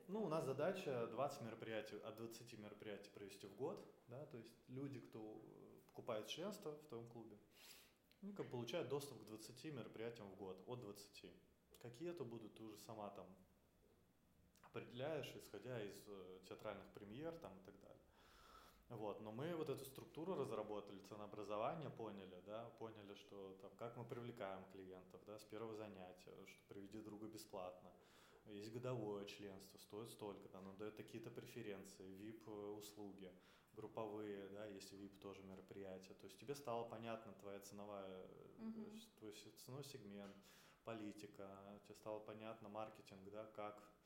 ну, 0.08 0.24
у 0.24 0.28
нас 0.28 0.44
задача 0.44 1.08
20 1.08 1.42
мероприятий, 1.42 1.96
от 1.96 2.18
20 2.18 2.60
мероприятий 2.60 3.10
провести 3.12 3.48
в 3.48 3.56
год, 3.56 3.86
да, 4.08 4.26
то 4.26 4.38
есть 4.38 4.52
люди, 4.68 5.00
кто 5.00 5.42
покупает 5.86 6.28
членство 6.28 6.72
в 6.72 6.86
твоем 6.88 7.08
клубе, 7.08 7.38
ну, 8.22 8.34
как 8.34 8.50
получают 8.50 8.90
доступ 8.90 9.22
к 9.22 9.26
20 9.26 9.64
мероприятиям 9.74 10.30
в 10.30 10.36
год, 10.36 10.62
от 10.68 10.82
20. 10.82 11.32
Какие 11.80 12.10
это 12.10 12.26
будут, 12.26 12.56
ты 12.56 12.64
уже 12.64 12.78
сама 12.80 13.10
там 13.12 13.26
определяешь, 14.72 15.32
исходя 15.36 15.82
из 15.84 16.08
э, 16.08 16.40
театральных 16.48 16.88
премьер 16.94 17.34
там 17.40 17.52
и 17.58 17.62
так 17.66 17.80
далее. 17.82 17.92
Вот, 18.90 19.22
но 19.22 19.32
мы 19.32 19.56
вот 19.56 19.70
эту 19.70 19.86
структуру 19.86 20.36
разработали, 20.36 21.00
ценообразование 21.00 21.90
поняли, 21.90 22.42
да, 22.46 22.70
поняли, 22.78 23.14
что 23.16 23.58
там, 23.62 23.72
как 23.78 23.96
мы 23.96 24.04
привлекаем 24.04 24.66
клиентов, 24.74 25.22
да, 25.26 25.40
с 25.40 25.46
первого 25.46 25.76
занятия, 25.76 26.36
что 26.46 26.68
приведи 26.68 27.00
друга 27.00 27.28
бесплатно, 27.28 27.90
есть 28.48 28.72
годовое 28.74 29.26
членство, 29.26 29.78
стоит 29.78 30.10
столько-то, 30.10 30.58
оно 30.58 30.74
дает 30.74 30.96
какие-то 30.96 31.30
преференции, 31.30 32.06
VIP-услуги, 32.18 33.32
групповые, 33.74 34.50
да, 34.50 34.66
есть 34.66 34.92
VIP 34.92 35.20
тоже 35.20 35.42
мероприятия. 35.44 36.14
То 36.16 36.26
есть 36.26 36.38
тебе 36.38 36.56
стало 36.56 36.84
понятна 36.84 37.34
твоя 37.34 37.60
ценовая, 37.62 38.28
угу. 38.60 39.00
твой 39.20 39.34
ценовой 39.34 39.86
сегмент, 39.86 40.36
политика, 40.84 41.48
тебе 41.84 41.96
стало 41.96 42.20
понятно 42.20 42.68
маркетинг, 42.70 43.30
да, 43.32 43.46
как 43.56 43.78
э, 43.78 44.01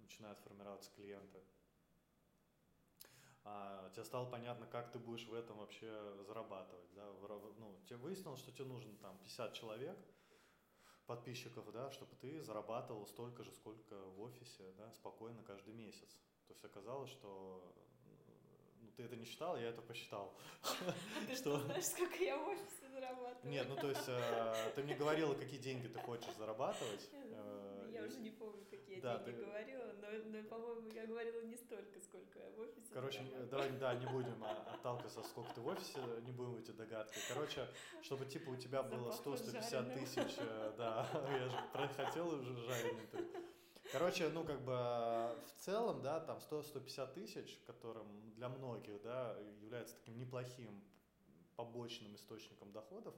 начинают 0.00 0.38
формироваться 0.40 0.90
клиенты. 0.92 1.40
А, 3.44 3.90
тебе 3.90 4.04
стало 4.04 4.30
понятно, 4.30 4.66
как 4.66 4.92
ты 4.92 4.98
будешь 4.98 5.26
в 5.26 5.34
этом 5.34 5.58
вообще 5.58 5.90
зарабатывать, 6.26 6.92
да, 6.94 7.04
ну, 7.58 7.76
тебе 7.86 7.96
выяснилось, 7.96 8.40
что 8.40 8.52
тебе 8.52 8.66
нужно 8.66 8.96
там 8.98 9.18
50 9.18 9.52
человек, 9.54 9.98
подписчиков, 11.06 11.70
да, 11.72 11.90
чтобы 11.90 12.14
ты 12.20 12.40
зарабатывал 12.42 13.06
столько 13.06 13.42
же, 13.42 13.52
сколько 13.52 13.94
в 13.94 14.20
офисе, 14.20 14.72
да, 14.78 14.92
спокойно 14.92 15.42
каждый 15.42 15.74
месяц. 15.74 16.16
То 16.46 16.52
есть 16.52 16.64
оказалось, 16.64 17.10
что 17.10 17.74
ну, 18.80 18.90
ты 18.96 19.02
это 19.04 19.16
не 19.16 19.24
считал, 19.24 19.56
я 19.56 19.68
это 19.68 19.82
посчитал. 19.82 20.34
А 20.62 21.26
ты 21.26 21.34
что 21.34 21.58
знаешь, 21.60 21.84
сколько 21.84 22.22
я 22.22 22.36
в 22.38 22.48
офисе 22.48 22.88
зарабатываю? 22.90 23.50
Нет, 23.50 23.66
ну 23.68 23.76
то 23.76 23.88
есть 23.88 24.08
э, 24.08 24.72
ты 24.74 24.82
мне 24.82 24.94
говорила, 24.94 25.34
какие 25.34 25.58
деньги 25.58 25.88
ты 25.88 25.98
хочешь 26.00 26.34
зарабатывать. 26.34 27.08
Э, 27.12 27.90
я 27.92 28.04
уже 28.04 28.20
не 28.20 28.30
помню, 28.30 28.64
я 28.96 29.18
деньги 29.18 29.40
говорила, 29.40 29.92
но, 30.00 30.08
но 30.30 30.48
по-моему, 30.48 30.88
я 30.90 31.06
говорила 31.06 31.42
не 31.42 31.56
столько, 31.56 32.00
сколько 32.00 32.38
я 32.38 32.50
в 32.50 32.60
офисе 32.60 32.92
Короче, 32.92 33.20
давай, 33.50 33.70
да, 33.72 33.94
не 33.94 34.06
будем 34.06 34.44
отталкиваться, 34.44 35.22
сколько 35.22 35.52
ты 35.54 35.60
в 35.60 35.66
офисе, 35.66 35.98
не 36.22 36.32
будем 36.32 36.56
эти 36.56 36.70
догадки. 36.70 37.18
Короче, 37.28 37.66
чтобы 38.02 38.26
типа 38.26 38.50
у 38.50 38.56
тебя 38.56 38.82
было 38.82 39.10
100-150 39.10 39.94
тысяч, 39.94 40.36
э, 40.38 40.74
да, 40.76 41.08
я 41.30 41.48
же 41.48 41.94
хотел 41.94 42.28
уже 42.28 42.56
жареный. 42.56 43.08
Короче, 43.92 44.28
ну 44.30 44.44
как 44.44 44.60
бы 44.62 44.72
в 44.72 45.52
целом, 45.58 46.02
да, 46.02 46.20
там 46.20 46.38
100-150 46.38 47.12
тысяч, 47.14 47.60
которым 47.66 48.06
для 48.34 48.48
многих, 48.48 49.02
да, 49.02 49.36
является 49.60 49.96
таким 49.96 50.18
неплохим 50.18 50.82
побочным 51.56 52.14
источником 52.14 52.72
доходов, 52.72 53.14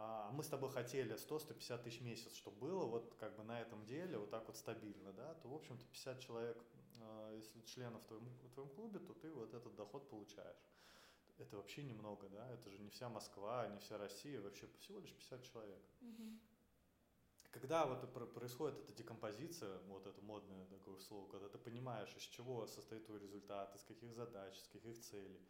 а 0.00 0.30
мы 0.30 0.44
с 0.44 0.48
тобой 0.48 0.70
хотели 0.70 1.16
100-150 1.16 1.82
тысяч 1.82 2.00
в 2.00 2.04
месяц, 2.04 2.34
чтобы 2.36 2.56
было 2.58 2.84
вот 2.84 3.14
как 3.18 3.36
бы 3.36 3.42
на 3.42 3.60
этом 3.60 3.84
деле 3.84 4.18
вот 4.18 4.30
так 4.30 4.46
вот 4.46 4.56
стабильно, 4.56 5.12
да, 5.12 5.34
то, 5.34 5.48
в 5.48 5.54
общем-то, 5.54 5.84
50 5.86 6.20
человек, 6.20 6.56
а, 7.00 7.34
если 7.34 7.60
членов 7.62 8.02
в 8.02 8.06
твоем, 8.06 8.28
в 8.28 8.50
твоем 8.50 8.70
клубе, 8.70 9.00
то 9.00 9.12
ты 9.14 9.32
вот 9.32 9.52
этот 9.54 9.74
доход 9.74 10.08
получаешь. 10.08 10.64
Это 11.38 11.56
вообще 11.56 11.82
немного, 11.82 12.28
да, 12.28 12.48
это 12.52 12.70
же 12.70 12.78
не 12.78 12.90
вся 12.90 13.08
Москва, 13.08 13.66
не 13.68 13.78
вся 13.80 13.98
Россия, 13.98 14.40
вообще 14.40 14.68
всего 14.78 15.00
лишь 15.00 15.12
50 15.14 15.42
человек. 15.42 15.82
Угу. 16.00 16.38
Когда 17.50 17.86
вот 17.86 18.34
происходит 18.34 18.78
эта 18.78 18.92
декомпозиция, 18.92 19.80
вот 19.88 20.06
это 20.06 20.20
модное 20.22 20.64
такое 20.66 20.98
слово, 20.98 21.28
когда 21.28 21.48
ты 21.48 21.58
понимаешь, 21.58 22.14
из 22.16 22.22
чего 22.22 22.66
состоит 22.68 23.06
твой 23.06 23.18
результат, 23.18 23.74
из 23.74 23.82
каких 23.82 24.14
задач, 24.14 24.56
из 24.56 24.68
каких 24.68 25.00
целей, 25.00 25.40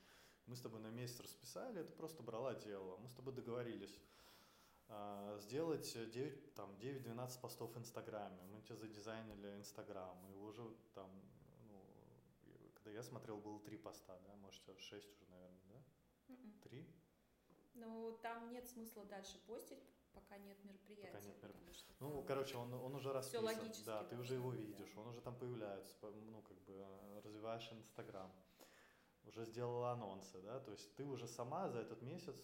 мы 0.47 0.57
с 0.57 0.61
тобой 0.61 0.81
на 0.81 0.89
месяц 0.89 1.21
расписали, 1.21 1.83
это 1.83 1.93
просто 1.93 2.23
брала 2.23 2.55
дело. 2.55 2.97
Мы 2.97 3.09
с 3.11 3.13
тобой 3.13 3.35
договорились 3.35 3.99
сделать 5.39 5.93
9, 5.93 6.55
там, 6.55 6.71
9-12 6.77 7.41
постов 7.41 7.75
в 7.75 7.79
Инстаграме. 7.79 8.43
Мы 8.53 8.61
тебе 8.63 8.77
задизайнили 8.77 9.57
Инстаграм. 9.57 10.17
И 10.31 10.35
уже 10.35 10.63
там, 10.95 11.11
ну, 11.67 11.85
когда 12.75 12.91
я 12.91 13.03
смотрел, 13.03 13.39
было 13.39 13.61
три 13.61 13.77
поста, 13.77 14.19
да, 14.27 14.35
может, 14.37 14.63
шесть 14.79 15.11
уже, 15.13 15.27
наверное, 15.31 15.61
да? 15.69 16.35
Три? 16.63 16.87
Ну, 17.75 18.19
там 18.23 18.51
нет 18.51 18.67
смысла 18.67 19.05
дальше 19.05 19.39
постить, 19.47 19.83
пока 20.13 20.39
нет 20.39 20.63
мероприятия. 20.65 21.13
Пока 21.13 21.21
нет 21.21 21.43
мероприятия. 21.43 21.59
Ну, 22.01 22.23
короче, 22.23 22.57
он, 22.57 22.73
он 22.73 22.95
уже 22.95 23.13
расписан. 23.13 23.47
Все 23.47 23.57
логически. 23.57 23.87
Да, 23.87 24.05
ты 24.05 24.17
уже 24.17 24.35
его 24.35 24.53
видишь, 24.53 24.93
да. 24.95 25.01
он 25.01 25.09
уже 25.09 25.21
там 25.21 25.37
появляется, 25.37 25.95
ну, 26.03 26.43
как 26.43 26.59
бы 26.63 27.21
развиваешь 27.23 27.71
Инстаграм. 27.73 28.33
Уже 29.25 29.45
сделала 29.45 29.93
анонсы, 29.93 30.41
да, 30.41 30.59
то 30.59 30.71
есть 30.71 30.95
ты 30.95 31.05
уже 31.05 31.29
сама 31.29 31.69
за 31.69 31.81
этот 31.81 32.01
месяц 32.01 32.35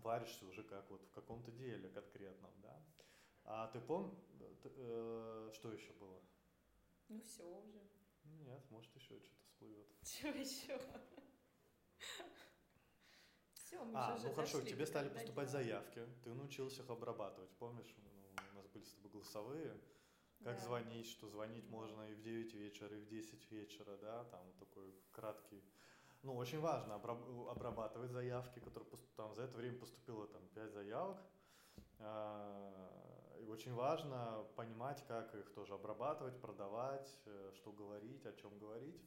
варишься 0.00 0.46
уже 0.46 0.62
как 0.62 0.90
вот 0.90 1.02
в 1.02 1.10
каком-то 1.12 1.50
деле 1.52 1.88
конкретном, 1.88 2.52
да. 2.62 2.82
А 3.44 3.68
ты 3.68 3.80
помнишь, 3.80 4.18
э, 4.64 5.50
что 5.52 5.72
еще 5.72 5.92
было? 5.94 6.20
Ну 7.08 7.20
все 7.20 7.44
уже. 7.44 7.80
Нет, 8.24 8.62
может 8.70 8.94
еще 8.96 9.20
что-то 9.20 9.44
всплывет. 9.44 9.86
Что 10.02 10.28
еще? 10.28 10.80
Все, 13.52 13.84
мы 13.84 13.92
а, 13.94 14.18
ну 14.22 14.32
хорошо, 14.32 14.60
к 14.60 14.66
тебе 14.66 14.86
стали 14.86 15.08
поступать 15.08 15.50
заявки, 15.50 16.06
ты 16.22 16.34
научился 16.34 16.82
их 16.82 16.90
обрабатывать, 16.90 17.50
помнишь? 17.58 17.94
Ну, 17.98 18.10
у 18.52 18.54
нас 18.54 18.66
были 18.68 18.84
с 18.84 18.92
тобой 18.92 19.10
голосовые, 19.10 19.80
как 20.42 20.56
да. 20.56 20.64
звонить, 20.64 21.06
что 21.08 21.28
звонить 21.28 21.66
можно 21.68 22.02
и 22.02 22.14
в 22.14 22.20
9 22.20 22.54
вечера, 22.54 22.96
и 22.96 23.00
в 23.00 23.06
10 23.08 23.50
вечера, 23.50 23.96
да, 23.98 24.24
там 24.24 24.52
такой 24.58 24.94
краткий 25.12 25.62
ну, 26.24 26.36
очень 26.36 26.60
важно 26.60 26.94
обрабатывать 26.94 28.10
заявки, 28.10 28.58
которые 28.58 28.90
там 29.16 29.34
за 29.34 29.42
это 29.42 29.56
время 29.56 29.78
поступило 29.78 30.26
там 30.26 30.42
5 30.54 30.72
заявок. 30.72 31.18
А, 31.98 33.36
и 33.40 33.46
очень 33.46 33.74
важно 33.74 34.46
понимать, 34.56 35.04
как 35.06 35.34
их 35.34 35.52
тоже 35.52 35.74
обрабатывать, 35.74 36.40
продавать, 36.40 37.18
э, 37.26 37.52
что 37.54 37.72
говорить, 37.72 38.24
о 38.24 38.32
чем 38.32 38.58
говорить. 38.58 39.00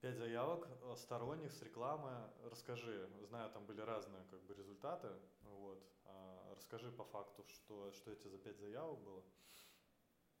Пять 0.00 0.16
заявок 0.16 0.68
сторонних 0.96 1.52
с 1.52 1.60
рекламы. 1.62 2.30
Расскажи, 2.44 3.10
знаю, 3.28 3.50
там 3.50 3.66
были 3.66 3.80
разные 3.80 4.24
как 4.30 4.40
бы 4.44 4.54
результаты. 4.54 5.08
Вот. 5.42 5.82
А, 6.04 6.54
расскажи 6.54 6.92
по 6.92 7.04
факту, 7.04 7.44
что, 7.48 7.90
что 7.92 8.12
эти 8.12 8.28
за 8.28 8.38
пять 8.38 8.58
заявок 8.58 9.00
было. 9.00 9.24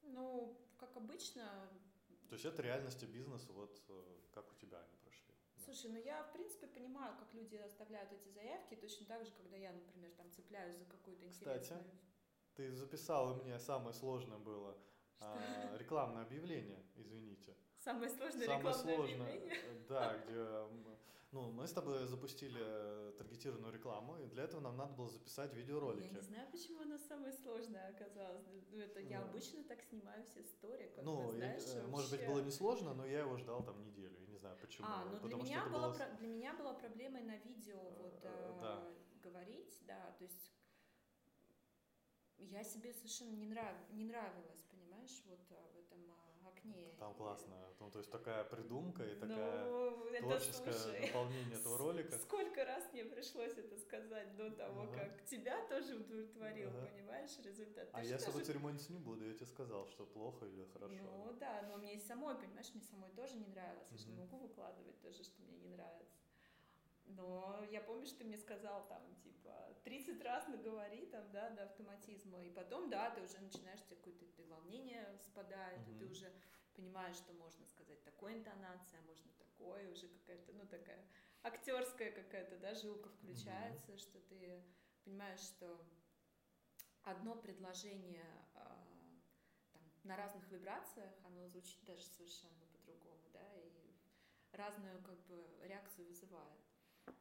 Ну, 0.02 0.56
как 0.78 0.96
обычно, 0.96 1.42
то 2.28 2.34
есть 2.34 2.44
это 2.44 2.62
реальности 2.62 3.06
бизнеса, 3.06 3.52
вот 3.52 3.82
э, 3.88 4.02
как 4.32 4.50
у 4.52 4.54
тебя 4.54 4.78
они 4.78 4.96
прошли. 5.02 5.34
Слушай, 5.64 5.90
ну 5.90 5.98
я 5.98 6.22
в 6.22 6.32
принципе 6.32 6.66
понимаю, 6.66 7.16
как 7.18 7.32
люди 7.34 7.56
оставляют 7.56 8.12
эти 8.12 8.28
заявки, 8.28 8.74
точно 8.74 9.06
так 9.06 9.24
же, 9.24 9.32
когда 9.32 9.56
я, 9.56 9.72
например, 9.72 10.10
там 10.16 10.30
цепляюсь 10.30 10.76
за 10.76 10.84
какую-то 10.84 11.24
интересную... 11.26 11.60
Кстати, 11.60 11.82
ты 12.54 12.72
записала 12.72 13.34
мне 13.42 13.58
самое 13.58 13.94
сложное 13.94 14.38
было 14.38 14.76
а, 15.20 15.76
рекламное 15.78 16.22
объявление, 16.22 16.82
извините. 16.96 17.56
Самое 17.78 18.10
сложное 18.10 18.46
Самое 18.46 18.58
рекламное 18.58 18.96
сложное, 18.96 19.26
объявление? 19.26 19.84
Да, 19.88 20.18
где 20.18 20.88
ну, 21.30 21.50
мы 21.50 21.66
с 21.66 21.72
тобой 21.72 22.06
запустили 22.06 22.58
э, 22.58 23.12
таргетированную 23.18 23.72
рекламу, 23.72 24.16
и 24.18 24.26
для 24.26 24.44
этого 24.44 24.60
нам 24.60 24.76
надо 24.76 24.94
было 24.94 25.10
записать 25.10 25.52
видеоролики. 25.52 26.06
Я 26.06 26.12
не 26.12 26.20
знаю, 26.20 26.48
почему 26.50 26.80
она 26.80 26.98
самая 26.98 27.32
сложная 27.32 27.90
оказалась. 27.90 28.46
Ну, 28.70 28.78
это 28.78 29.00
я 29.00 29.22
обычно 29.22 29.62
так 29.64 29.82
снимаю 29.82 30.24
все 30.24 30.42
истории, 30.42 30.90
как 30.94 31.04
ну, 31.04 31.26
бы, 31.26 31.32
знаешь, 31.32 31.62
я, 31.62 31.74
вообще... 31.74 31.88
может 31.88 32.10
быть, 32.10 32.26
было 32.26 32.40
не 32.40 32.50
сложно, 32.50 32.94
но 32.94 33.04
я 33.04 33.20
его 33.20 33.36
ждал 33.36 33.62
там 33.62 33.82
неделю, 33.84 34.18
я 34.20 34.26
не 34.26 34.36
знаю 34.36 34.56
почему. 34.60 34.86
А, 34.88 35.04
ну 35.04 35.28
для 35.28 35.36
меня, 35.36 35.66
было... 35.66 35.92
Про... 35.92 36.08
для 36.16 36.28
меня 36.28 36.54
была 36.54 36.72
проблемой 36.72 37.22
на 37.22 37.36
видео 37.36 37.78
вот 37.98 38.20
э, 38.22 38.58
да. 38.62 38.90
говорить, 39.22 39.78
да, 39.86 40.14
то 40.18 40.24
есть 40.24 40.52
я 42.38 42.64
себе 42.64 42.94
совершенно 42.94 43.34
не, 43.34 43.46
нрав... 43.46 43.74
не 43.90 44.04
нравилась, 44.04 44.62
понимаешь, 44.70 45.22
вот 45.26 45.40
а, 45.50 45.68
в 45.74 45.77
а, 46.68 46.78
окне. 46.78 46.92
Там 46.98 47.14
классно, 47.14 47.54
ну, 47.80 47.90
то 47.90 47.98
есть 47.98 48.10
такая 48.10 48.44
придумка 48.44 49.04
и 49.04 49.14
такая 49.14 49.64
ну, 49.64 50.18
творческое 50.20 50.72
слушай, 50.72 51.00
наполнение 51.06 51.58
этого 51.58 51.78
ролика. 51.78 52.18
Сколько 52.18 52.64
раз 52.64 52.92
мне 52.92 53.04
пришлось 53.04 53.56
это 53.56 53.78
сказать 53.78 54.36
до 54.36 54.50
того, 54.50 54.82
ага. 54.82 54.92
как 54.92 55.24
тебя 55.24 55.64
тоже 55.68 55.96
удовлетворил, 55.96 56.68
ага. 56.68 56.86
понимаешь, 56.86 57.38
результат. 57.44 57.88
А 57.92 58.00
Ты 58.00 58.08
я 58.08 58.18
с 58.18 58.24
тобой 58.24 58.44
церемониться 58.44 58.92
не 58.92 58.98
буду, 58.98 59.24
я 59.24 59.34
тебе 59.34 59.46
сказал, 59.46 59.86
что 59.88 60.06
плохо 60.06 60.46
или 60.46 60.64
хорошо. 60.72 60.94
Ну 61.02 61.32
да, 61.38 61.62
но 61.68 61.76
мне 61.78 61.98
самой, 62.00 62.34
понимаешь, 62.36 62.70
мне 62.74 62.82
самой 62.82 63.10
тоже 63.10 63.36
не 63.36 63.46
нравилось, 63.46 63.88
я 63.90 63.98
же 63.98 64.08
не 64.08 64.16
могу 64.16 64.38
выкладывать 64.38 65.00
тоже, 65.00 65.22
что 65.22 65.40
мне 65.42 65.56
не 65.58 65.68
нравится. 65.68 66.18
Но 67.06 67.64
я 67.70 67.80
помню, 67.80 68.06
что 68.06 68.18
ты 68.18 68.24
мне 68.24 68.36
сказал 68.36 68.86
там, 68.86 69.02
типа, 69.22 69.74
30 69.84 70.22
раз 70.22 70.46
наговори 70.48 71.06
там, 71.06 71.24
да, 71.32 71.48
до 71.50 71.62
автоматизма, 71.62 72.44
и 72.44 72.50
потом, 72.50 72.90
да, 72.90 73.10
ты 73.10 73.22
уже 73.22 73.38
начинаешь, 73.40 73.80
тебе 73.82 73.96
какое-то 73.96 74.42
волнение 74.48 75.18
спадает, 75.22 75.80
mm-hmm. 75.80 75.96
и 75.96 75.98
ты 75.98 76.06
уже 76.06 76.32
понимаешь, 76.78 77.16
что 77.16 77.32
можно 77.32 77.66
сказать 77.66 78.02
такой 78.04 78.34
интонацией, 78.34 79.00
а 79.00 79.06
можно 79.06 79.30
такой, 79.32 79.90
уже 79.90 80.06
какая-то, 80.08 80.52
ну, 80.52 80.64
такая 80.66 81.04
актерская 81.42 82.12
какая-то, 82.12 82.56
да, 82.58 82.74
жилка 82.74 83.08
включается, 83.08 83.92
mm-hmm. 83.92 83.98
что 83.98 84.20
ты 84.20 84.64
понимаешь, 85.04 85.40
что 85.40 85.84
одно 87.02 87.34
предложение 87.34 88.24
э, 88.54 88.58
там, 89.72 89.82
на 90.04 90.16
разных 90.16 90.48
вибрациях, 90.50 91.12
оно 91.24 91.48
звучит 91.48 91.84
даже 91.84 92.04
совершенно 92.04 92.66
по-другому, 92.66 93.28
да, 93.32 93.54
и 93.56 93.96
разную 94.52 95.02
как 95.02 95.18
бы 95.26 95.44
реакцию 95.64 96.06
вызывает. 96.06 96.67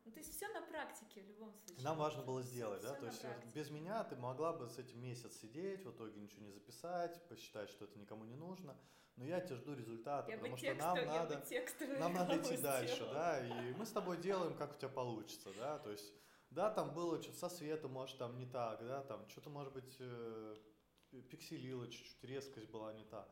Ну, 0.05 0.11
то 0.11 0.19
есть 0.19 0.35
все 0.35 0.47
на 0.49 0.61
практике 0.61 1.21
в 1.21 1.27
любом 1.27 1.53
случае. 1.53 1.83
Нам 1.83 1.97
важно 1.97 2.23
было 2.23 2.41
сделать, 2.41 2.79
все, 2.79 2.89
да? 2.89 2.93
Все 2.93 3.01
то 3.01 3.07
есть 3.07 3.21
практике. 3.21 3.51
без 3.53 3.69
меня 3.69 4.03
ты 4.03 4.15
могла 4.15 4.53
бы 4.53 4.69
с 4.69 4.77
этим 4.77 5.01
месяц 5.01 5.37
сидеть, 5.39 5.85
в 5.85 5.91
итоге 5.91 6.19
ничего 6.19 6.43
не 6.43 6.51
записать, 6.51 7.21
посчитать, 7.27 7.69
что 7.69 7.85
это 7.85 7.97
никому 7.99 8.25
не 8.25 8.35
нужно. 8.35 8.77
Но 9.15 9.25
я 9.25 9.41
тебя 9.41 9.55
жду 9.55 9.73
результата, 9.73 10.29
я 10.29 10.37
потому 10.37 10.57
что 10.57 10.75
нам 10.75 11.05
надо, 11.05 11.43
нам 11.99 12.13
надо 12.13 12.37
идти 12.37 12.57
дальше, 12.57 13.03
да, 13.11 13.45
и 13.45 13.73
мы 13.73 13.85
с 13.85 13.91
тобой 13.91 14.17
делаем, 14.17 14.55
как 14.55 14.75
у 14.75 14.77
тебя 14.77 14.89
получится, 14.89 15.51
да, 15.57 15.79
то 15.79 15.89
есть, 15.89 16.13
да, 16.51 16.69
там 16.69 16.93
было 16.93 17.19
что-то 17.19 17.39
со 17.39 17.49
светом, 17.49 17.93
может, 17.93 18.19
там 18.19 18.37
не 18.37 18.45
так, 18.45 18.85
да, 18.85 19.01
там 19.01 19.27
что-то, 19.27 19.49
может 19.49 19.73
быть, 19.73 19.95
э, 19.99 20.55
пикселило 21.31 21.87
чуть-чуть, 21.87 22.23
резкость 22.23 22.69
была 22.69 22.93
не 22.93 23.05
та. 23.05 23.27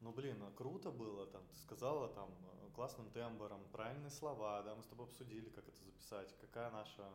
Ну, 0.00 0.12
блин, 0.12 0.38
ну, 0.38 0.50
круто 0.52 0.90
было, 0.90 1.26
там, 1.26 1.46
ты 1.46 1.56
сказала, 1.58 2.08
там, 2.08 2.30
э, 2.30 2.70
классным 2.74 3.10
тембром, 3.10 3.62
правильные 3.70 4.10
слова, 4.10 4.62
да, 4.62 4.74
мы 4.74 4.82
с 4.82 4.86
тобой 4.86 5.04
обсудили, 5.04 5.50
как 5.50 5.68
это 5.68 5.78
записать, 5.84 6.34
какая 6.40 6.70
наша, 6.70 7.06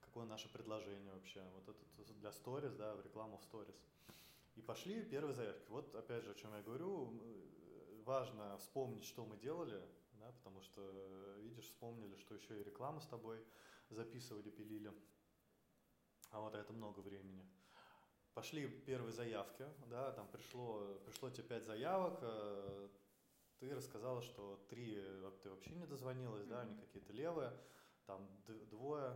какое 0.00 0.26
наше 0.26 0.48
предложение 0.48 1.12
вообще, 1.12 1.42
вот 1.54 1.68
это 1.68 2.14
для 2.14 2.30
сторис, 2.30 2.72
да, 2.74 2.94
в 2.94 3.00
рекламу 3.02 3.38
в 3.38 3.42
сторис. 3.42 3.74
И 4.54 4.62
пошли 4.62 5.02
первые 5.02 5.34
заявки. 5.34 5.68
Вот, 5.70 5.92
опять 5.96 6.22
же, 6.24 6.30
о 6.30 6.34
чем 6.34 6.54
я 6.54 6.62
говорю, 6.62 7.12
э, 7.20 8.02
важно 8.04 8.56
вспомнить, 8.58 9.04
что 9.04 9.24
мы 9.24 9.36
делали, 9.36 9.82
да, 10.20 10.30
потому 10.30 10.60
что, 10.60 11.36
видишь, 11.40 11.64
вспомнили, 11.64 12.14
что 12.14 12.36
еще 12.36 12.60
и 12.60 12.62
рекламу 12.62 13.00
с 13.00 13.06
тобой 13.08 13.44
записывали, 13.88 14.50
пилили. 14.50 14.92
А 16.30 16.40
вот 16.40 16.54
это 16.54 16.72
много 16.72 17.00
времени. 17.00 17.44
Пошли 18.40 18.68
первые 18.86 19.12
заявки, 19.12 19.66
да, 19.90 20.12
там 20.12 20.26
пришло, 20.28 20.98
пришло 21.04 21.28
тебе 21.28 21.42
пять 21.42 21.66
заявок, 21.66 22.20
э, 22.22 22.88
ты 23.58 23.74
рассказала, 23.74 24.22
что 24.22 24.64
три 24.70 24.94
ты 25.42 25.50
вообще 25.50 25.74
не 25.74 25.84
дозвонилась, 25.84 26.44
mm-hmm. 26.44 26.48
да, 26.48 26.60
они 26.62 26.74
какие-то 26.76 27.12
левые, 27.12 27.52
там 28.06 28.26
двое. 28.70 29.14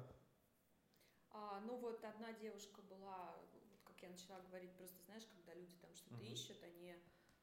А, 1.31 1.59
ну 1.61 1.79
вот 1.79 2.05
одна 2.05 2.35
девушка 2.35 2.83
была, 2.83 3.35
вот 3.55 3.63
как 3.85 4.03
я 4.03 4.11
начала 4.11 4.41
говорить, 4.41 4.77
просто 4.77 5.03
знаешь, 5.07 5.25
когда 5.35 5.55
люди 5.55 5.75
там 5.81 5.95
что-то 5.95 6.17
mm-hmm. 6.17 6.33
ищут, 6.35 6.63
они 6.63 6.95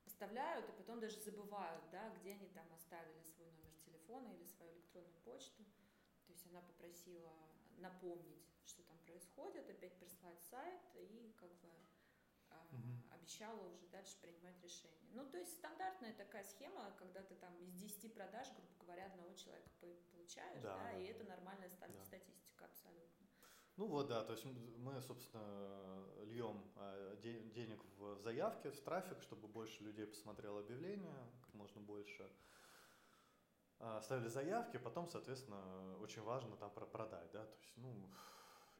оставляют 0.05 0.69
и 0.69 0.73
потом 0.73 0.99
даже 0.99 1.19
забывают, 1.19 1.83
да, 1.91 2.13
где 2.19 2.33
они 2.33 2.47
там 2.49 2.71
оставили 2.75 3.23
свой 3.23 3.49
номер 3.53 3.73
телефона 3.83 4.27
или 4.27 4.45
свою 4.45 4.71
электронную 4.73 5.19
почту. 5.25 5.63
То 6.27 6.31
есть 6.31 6.45
она 6.45 6.61
попросила 6.61 7.33
напомнить 7.79 8.50
происходит, 9.31 9.69
опять 9.69 9.97
прислать 9.99 10.41
сайт 10.43 10.81
и 10.95 11.33
как 11.37 11.49
бы 11.59 11.69
угу. 12.71 12.81
обещала 13.11 13.67
уже 13.67 13.87
дальше 13.87 14.17
принимать 14.21 14.61
решение. 14.61 15.09
Ну, 15.13 15.25
то 15.29 15.37
есть 15.37 15.53
стандартная 15.53 16.13
такая 16.13 16.43
схема, 16.43 16.93
когда 16.97 17.21
ты 17.21 17.35
там 17.35 17.55
из 17.57 17.71
10 17.73 18.13
продаж, 18.13 18.47
грубо 18.55 18.85
говоря, 18.85 19.05
одного 19.07 19.33
человека 19.33 19.69
получаешь, 20.11 20.61
да, 20.61 20.75
да, 20.75 20.83
да 20.83 20.97
и 20.97 21.05
это 21.05 21.23
нормальная 21.25 21.69
да. 21.69 22.05
статистика 22.05 22.65
абсолютно. 22.65 23.27
Ну 23.77 23.87
вот, 23.87 24.07
да, 24.07 24.23
то 24.23 24.33
есть 24.33 24.45
мы, 24.45 25.01
собственно, 25.01 26.05
льем 26.25 26.61
а, 26.75 27.15
денег 27.17 27.83
в 27.97 28.19
заявки, 28.19 28.69
в 28.69 28.79
трафик, 28.81 29.21
чтобы 29.21 29.47
больше 29.47 29.83
людей 29.83 30.05
посмотрело 30.05 30.59
объявление, 30.59 31.15
как 31.41 31.53
можно 31.53 31.81
больше 31.81 32.29
а, 33.79 34.01
ставили 34.01 34.27
заявки, 34.27 34.77
потом, 34.77 35.07
соответственно, 35.07 35.97
очень 35.99 36.21
важно 36.21 36.55
там 36.57 36.69
продать, 36.71 37.31
да, 37.31 37.45
то 37.45 37.55
есть, 37.55 37.73
ну, 37.77 38.09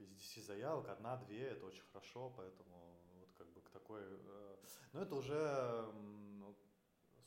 из 0.02 0.10
10 0.10 0.46
заявок 0.46 0.90
одна-две, 0.90 1.48
это 1.48 1.66
очень 1.66 1.84
хорошо, 1.84 2.34
поэтому 2.36 3.00
вот 3.20 3.30
как 3.38 3.52
бы 3.54 3.62
к 3.62 3.70
такой... 3.70 4.02
Э, 4.04 4.58
но 4.94 5.02
это 5.02 5.16
уже, 5.16 5.86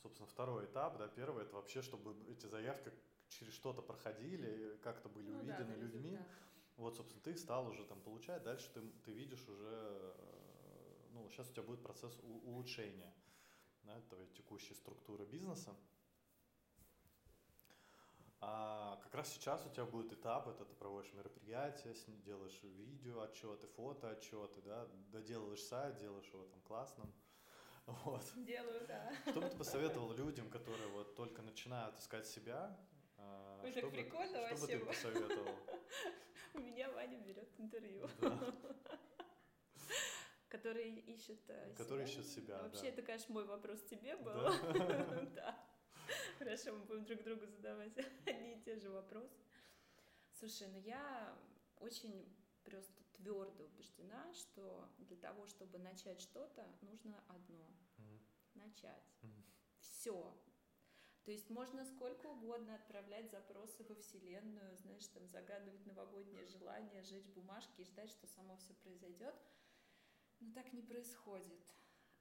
собственно, 0.01 0.27
второй 0.27 0.65
этап, 0.65 0.97
да, 0.97 1.07
первый, 1.07 1.43
это 1.43 1.55
вообще, 1.55 1.81
чтобы 1.81 2.15
эти 2.29 2.45
заявки 2.45 2.91
через 3.29 3.53
что-то 3.53 3.81
проходили, 3.81 4.77
как-то 4.83 5.09
были 5.09 5.31
ну, 5.31 5.39
увидены 5.39 5.75
да, 5.75 5.81
людьми. 5.81 6.11
Результат. 6.11 6.27
Вот, 6.77 6.95
собственно, 6.95 7.21
ты 7.23 7.35
стал 7.37 7.67
уже 7.67 7.85
там 7.85 8.01
получать, 8.01 8.43
дальше 8.43 8.69
ты, 8.73 8.81
ты 9.05 9.13
видишь 9.13 9.47
уже, 9.47 9.69
э, 9.69 11.07
ну, 11.13 11.29
сейчас 11.29 11.49
у 11.49 11.53
тебя 11.53 11.63
будет 11.63 11.81
процесс 11.81 12.19
улучшения 12.23 13.13
да, 13.83 14.01
твоей 14.09 14.27
текущей 14.27 14.73
структуры 14.73 15.25
бизнеса. 15.25 15.75
А 18.47 18.97
как 19.01 19.15
раз 19.15 19.33
сейчас 19.33 19.65
у 19.65 19.69
тебя 19.69 19.85
будет 19.85 20.13
этап, 20.13 20.47
это 20.47 20.65
ты 20.65 20.75
проводишь 20.75 21.11
мероприятие, 21.13 21.95
делаешь 22.23 22.59
видео 22.61 23.21
отчеты, 23.21 23.65
фото 23.75 24.11
отчеты, 24.11 24.61
да, 24.61 24.85
доделываешь 25.11 25.63
сайт, 25.63 25.97
делаешь 25.97 26.27
его 26.27 26.45
там 26.45 26.61
классным. 26.61 27.11
Вот. 27.87 28.23
Делаю, 28.35 28.85
да. 28.87 29.13
Что 29.29 29.41
бы 29.41 29.49
ты 29.49 29.57
посоветовал 29.57 30.11
людям, 30.13 30.49
которые 30.49 30.87
вот 30.89 31.15
только 31.15 31.43
начинают 31.43 31.99
искать 31.99 32.25
себя? 32.25 32.75
А, 33.17 33.61
Ой, 33.63 33.71
так 33.71 33.91
прикольно 33.91 34.27
что 34.27 34.41
вообще. 34.41 34.57
Что 34.57 34.65
бы 34.65 34.79
ты 34.79 34.85
посоветовал? 34.85 35.55
У 36.55 36.59
меня 36.59 36.91
Ваня 36.91 37.19
берет 37.19 37.49
интервью. 37.59 38.09
Которые 40.49 40.99
ищут 40.99 41.39
э, 41.47 41.73
Которые 41.75 42.07
ищут 42.07 42.25
себя, 42.25 42.61
Вообще, 42.63 42.87
это, 42.87 43.03
конечно, 43.03 43.33
мой 43.33 43.45
вопрос 43.45 43.83
тебе 43.83 44.15
был. 44.17 44.33
Да. 45.35 45.55
Хорошо, 46.39 46.73
мы 46.73 46.85
будем 46.85 47.05
друг 47.05 47.23
другу 47.23 47.45
задавать 47.45 47.97
одни 48.25 48.55
и 48.55 48.61
те 48.61 48.75
же 48.75 48.89
вопросы. 48.89 49.37
Слушай, 50.33 50.67
ну 50.67 50.79
я 50.79 51.37
очень 51.77 52.27
просто 52.63 53.03
твердо 53.13 53.65
убеждена, 53.65 54.33
что 54.33 54.89
для 54.99 55.17
того, 55.17 55.47
чтобы 55.47 55.77
начать 55.79 56.21
что-то, 56.21 56.67
нужно 56.81 57.23
одно 57.27 57.65
mm-hmm. 57.97 58.19
начать. 58.55 59.15
Mm-hmm. 59.21 59.43
Все. 59.79 60.37
То 61.23 61.31
есть 61.31 61.49
можно 61.49 61.83
сколько 61.85 62.27
угодно 62.27 62.75
отправлять 62.75 63.31
запросы 63.31 63.83
во 63.83 63.95
Вселенную, 63.95 64.77
знаешь, 64.77 65.07
там 65.07 65.27
загадывать 65.27 65.85
новогодние 65.85 66.45
желания, 66.45 67.01
жечь 67.01 67.27
бумажки 67.29 67.81
и 67.81 67.85
ждать, 67.85 68.11
что 68.11 68.27
само 68.27 68.57
все 68.57 68.73
произойдет. 68.75 69.35
Но 70.39 70.53
так 70.53 70.71
не 70.73 70.83
происходит 70.83 71.63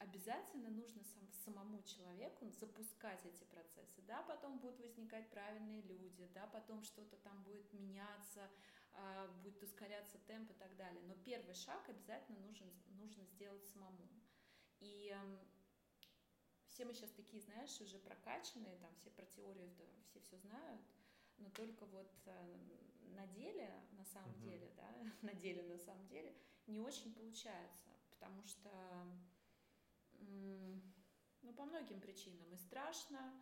обязательно 0.04 0.70
нужно 0.70 1.02
сам, 1.04 1.28
самому 1.44 1.82
человеку 1.82 2.48
запускать 2.50 3.24
эти 3.24 3.44
процессы. 3.44 4.02
Да, 4.02 4.22
потом 4.22 4.58
будут 4.58 4.80
возникать 4.80 5.28
правильные 5.30 5.82
люди, 5.82 6.26
да, 6.34 6.46
потом 6.46 6.82
что-то 6.82 7.16
там 7.16 7.42
будет 7.42 7.72
меняться, 7.72 8.50
э, 8.92 9.28
будет 9.42 9.62
ускоряться 9.62 10.18
темп 10.26 10.50
и 10.50 10.54
так 10.54 10.76
далее. 10.76 11.02
Но 11.06 11.14
первый 11.24 11.54
шаг 11.54 11.88
обязательно 11.88 12.40
нужен, 12.40 12.70
нужно 12.98 13.24
сделать 13.24 13.64
самому. 13.66 14.08
И 14.80 15.12
э, 15.14 15.38
все 16.68 16.84
мы 16.84 16.94
сейчас 16.94 17.10
такие, 17.10 17.42
знаешь, 17.42 17.80
уже 17.80 17.98
прокачанные, 17.98 18.76
там 18.78 18.94
все 18.96 19.10
про 19.10 19.24
теорию, 19.26 19.70
да, 19.78 19.84
все 20.06 20.20
все 20.20 20.38
знают, 20.38 20.80
но 21.38 21.48
только 21.50 21.86
вот 21.86 22.12
э, 22.26 22.56
на 23.14 23.26
деле, 23.28 23.72
на 23.92 24.04
самом 24.04 24.30
mm-hmm. 24.32 24.42
деле, 24.42 24.72
да, 24.76 24.94
на 25.22 25.34
деле 25.34 25.62
на 25.62 25.78
самом 25.78 26.06
деле 26.08 26.34
не 26.66 26.80
очень 26.80 27.14
получается, 27.14 27.90
потому 28.10 28.44
что 28.44 28.70
ну, 31.42 31.52
по 31.52 31.64
многим 31.64 32.00
причинам. 32.00 32.52
И 32.52 32.56
страшно, 32.56 33.32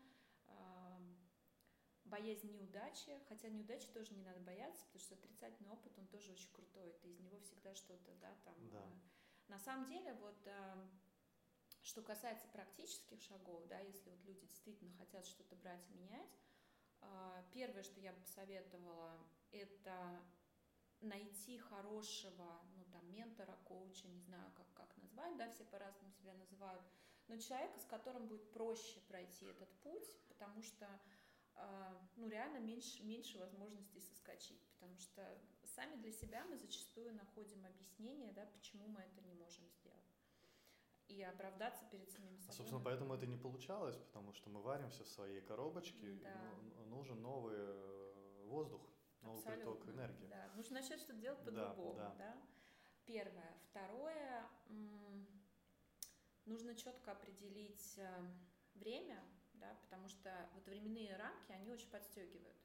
боязнь 2.05 2.51
неудачи, 2.51 3.19
хотя 3.29 3.49
неудачи 3.49 3.89
тоже 3.89 4.13
не 4.15 4.23
надо 4.23 4.41
бояться, 4.41 4.85
потому 4.87 5.01
что 5.01 5.15
отрицательный 5.15 5.71
опыт, 5.71 5.99
он 5.99 6.07
тоже 6.09 6.33
очень 6.33 6.53
крутой, 6.53 6.93
ты 7.01 7.09
из 7.09 7.21
него 7.21 7.39
всегда 7.41 7.75
что-то, 7.75 8.13
да, 8.17 8.35
там. 8.45 8.71
Да. 8.71 8.79
А, 8.79 8.93
на 9.49 9.59
самом 9.59 9.87
деле, 9.87 10.15
вот 10.15 10.49
что 11.83 12.03
касается 12.03 12.47
практических 12.49 13.21
шагов, 13.23 13.67
да, 13.67 13.79
если 13.81 14.11
вот 14.11 14.23
люди 14.25 14.47
действительно 14.47 14.93
хотят 14.95 15.27
что-то 15.27 15.57
брать 15.57 15.89
и 15.91 15.95
менять, 15.95 16.31
а, 17.01 17.45
первое, 17.53 17.83
что 17.83 18.01
я 18.01 18.13
бы 18.13 18.21
посоветовала, 18.21 19.19
это 19.51 20.23
найти 21.01 21.59
хорошего, 21.59 22.63
ну 22.77 22.85
там, 22.93 23.11
ментора, 23.11 23.57
коуча, 23.65 24.07
не 24.09 24.21
знаю, 24.21 24.53
как, 24.53 24.73
как 24.75 24.97
назвать, 25.13 25.37
да, 25.37 25.49
все 25.51 25.65
по-разному 25.65 26.13
себя 26.13 26.35
называют, 26.35 26.83
но 27.29 27.37
человека, 27.37 27.79
с 27.79 27.85
которым 27.85 28.27
будет 28.27 28.51
проще 28.53 29.01
пройти 29.09 29.47
этот 29.47 29.69
путь, 29.81 30.07
потому 30.29 30.63
что 30.63 30.89
а, 31.55 31.97
ну, 32.17 32.29
реально 32.29 32.59
меньше, 32.59 33.03
меньше 33.05 33.39
возможностей 33.39 34.01
соскочить, 34.01 34.63
потому 34.75 34.99
что 34.99 35.23
сами 35.75 35.97
для 35.97 36.13
себя 36.13 36.45
мы 36.47 36.57
зачастую 36.57 37.15
находим 37.15 37.65
объяснение, 37.65 38.33
да, 38.33 38.47
почему 38.47 38.89
мы 38.89 39.01
это 39.01 39.21
не 39.23 39.33
можем 39.35 39.69
сделать. 39.69 39.99
И 41.09 41.23
оправдаться 41.23 41.85
перед 41.91 42.11
самим 42.11 42.39
собой. 42.39 42.51
А, 42.51 42.53
собственно, 42.53 42.83
поэтому 42.83 43.15
это 43.15 43.27
не 43.27 43.37
получалось, 43.37 43.97
потому 43.97 44.33
что 44.33 44.49
мы 44.49 44.63
варимся 44.63 45.05
в 45.05 45.09
своей 45.09 45.43
коробочке, 45.43 46.15
да. 46.23 46.41
и 46.81 46.85
нужен 46.87 47.21
новый 47.21 47.57
э, 47.59 48.45
воздух, 48.47 48.81
новый 49.21 49.41
Абсолютно, 49.41 49.73
приток 49.73 49.95
энергии. 49.95 50.27
Да, 50.29 50.51
нужно 50.57 50.81
начать 50.81 51.01
что-то 51.01 51.19
делать 51.19 51.45
по-другому, 51.45 51.95
да, 51.99 52.09
да. 52.11 52.15
да. 52.19 52.43
Первое. 53.07 53.55
Второе, 53.71 54.49
нужно 56.45 56.75
четко 56.75 57.13
определить 57.13 57.99
э, 57.99 58.25
время, 58.75 59.23
да, 59.55 59.75
потому 59.83 60.09
что 60.09 60.31
вот 60.55 60.67
временные 60.67 61.17
рамки, 61.17 61.53
они 61.53 61.71
очень 61.71 61.91
подстегивают. 61.91 62.57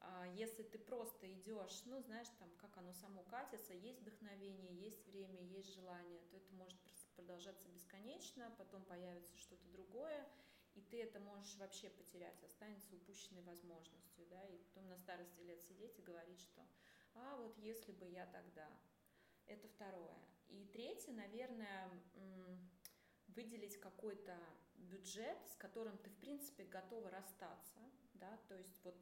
А 0.00 0.26
если 0.34 0.62
ты 0.62 0.78
просто 0.78 1.30
идешь, 1.32 1.82
ну, 1.84 2.00
знаешь, 2.00 2.28
там, 2.38 2.48
как 2.56 2.76
оно 2.78 2.92
само 2.94 3.22
катится, 3.24 3.74
есть 3.74 4.00
вдохновение, 4.00 4.74
есть 4.74 5.06
время, 5.06 5.42
есть 5.42 5.74
желание, 5.74 6.20
то 6.30 6.36
это 6.36 6.52
может 6.54 6.78
продолжаться 7.14 7.68
бесконечно, 7.68 8.54
потом 8.56 8.82
появится 8.84 9.36
что-то 9.36 9.66
другое, 9.68 10.26
и 10.74 10.80
ты 10.80 11.02
это 11.02 11.20
можешь 11.20 11.54
вообще 11.56 11.90
потерять, 11.90 12.42
останется 12.44 12.94
упущенной 12.94 13.42
возможностью, 13.42 14.26
да, 14.30 14.42
и 14.46 14.56
потом 14.58 14.88
на 14.88 14.96
старости 14.96 15.40
лет 15.42 15.62
сидеть 15.64 15.98
и 15.98 16.02
говорить, 16.02 16.40
что 16.40 16.66
«а 17.14 17.36
вот 17.36 17.58
если 17.58 17.92
бы 17.92 18.06
я 18.06 18.24
тогда». 18.26 18.70
Это 19.50 19.66
второе. 19.66 20.16
И 20.48 20.64
третье, 20.66 21.12
наверное, 21.12 21.90
выделить 23.26 23.80
какой-то 23.80 24.38
бюджет, 24.76 25.38
с 25.48 25.56
которым 25.56 25.98
ты, 25.98 26.08
в 26.08 26.16
принципе, 26.18 26.62
готова 26.64 27.10
расстаться, 27.10 27.80
да, 28.14 28.38
то 28.46 28.54
есть 28.54 28.80
вот 28.84 28.94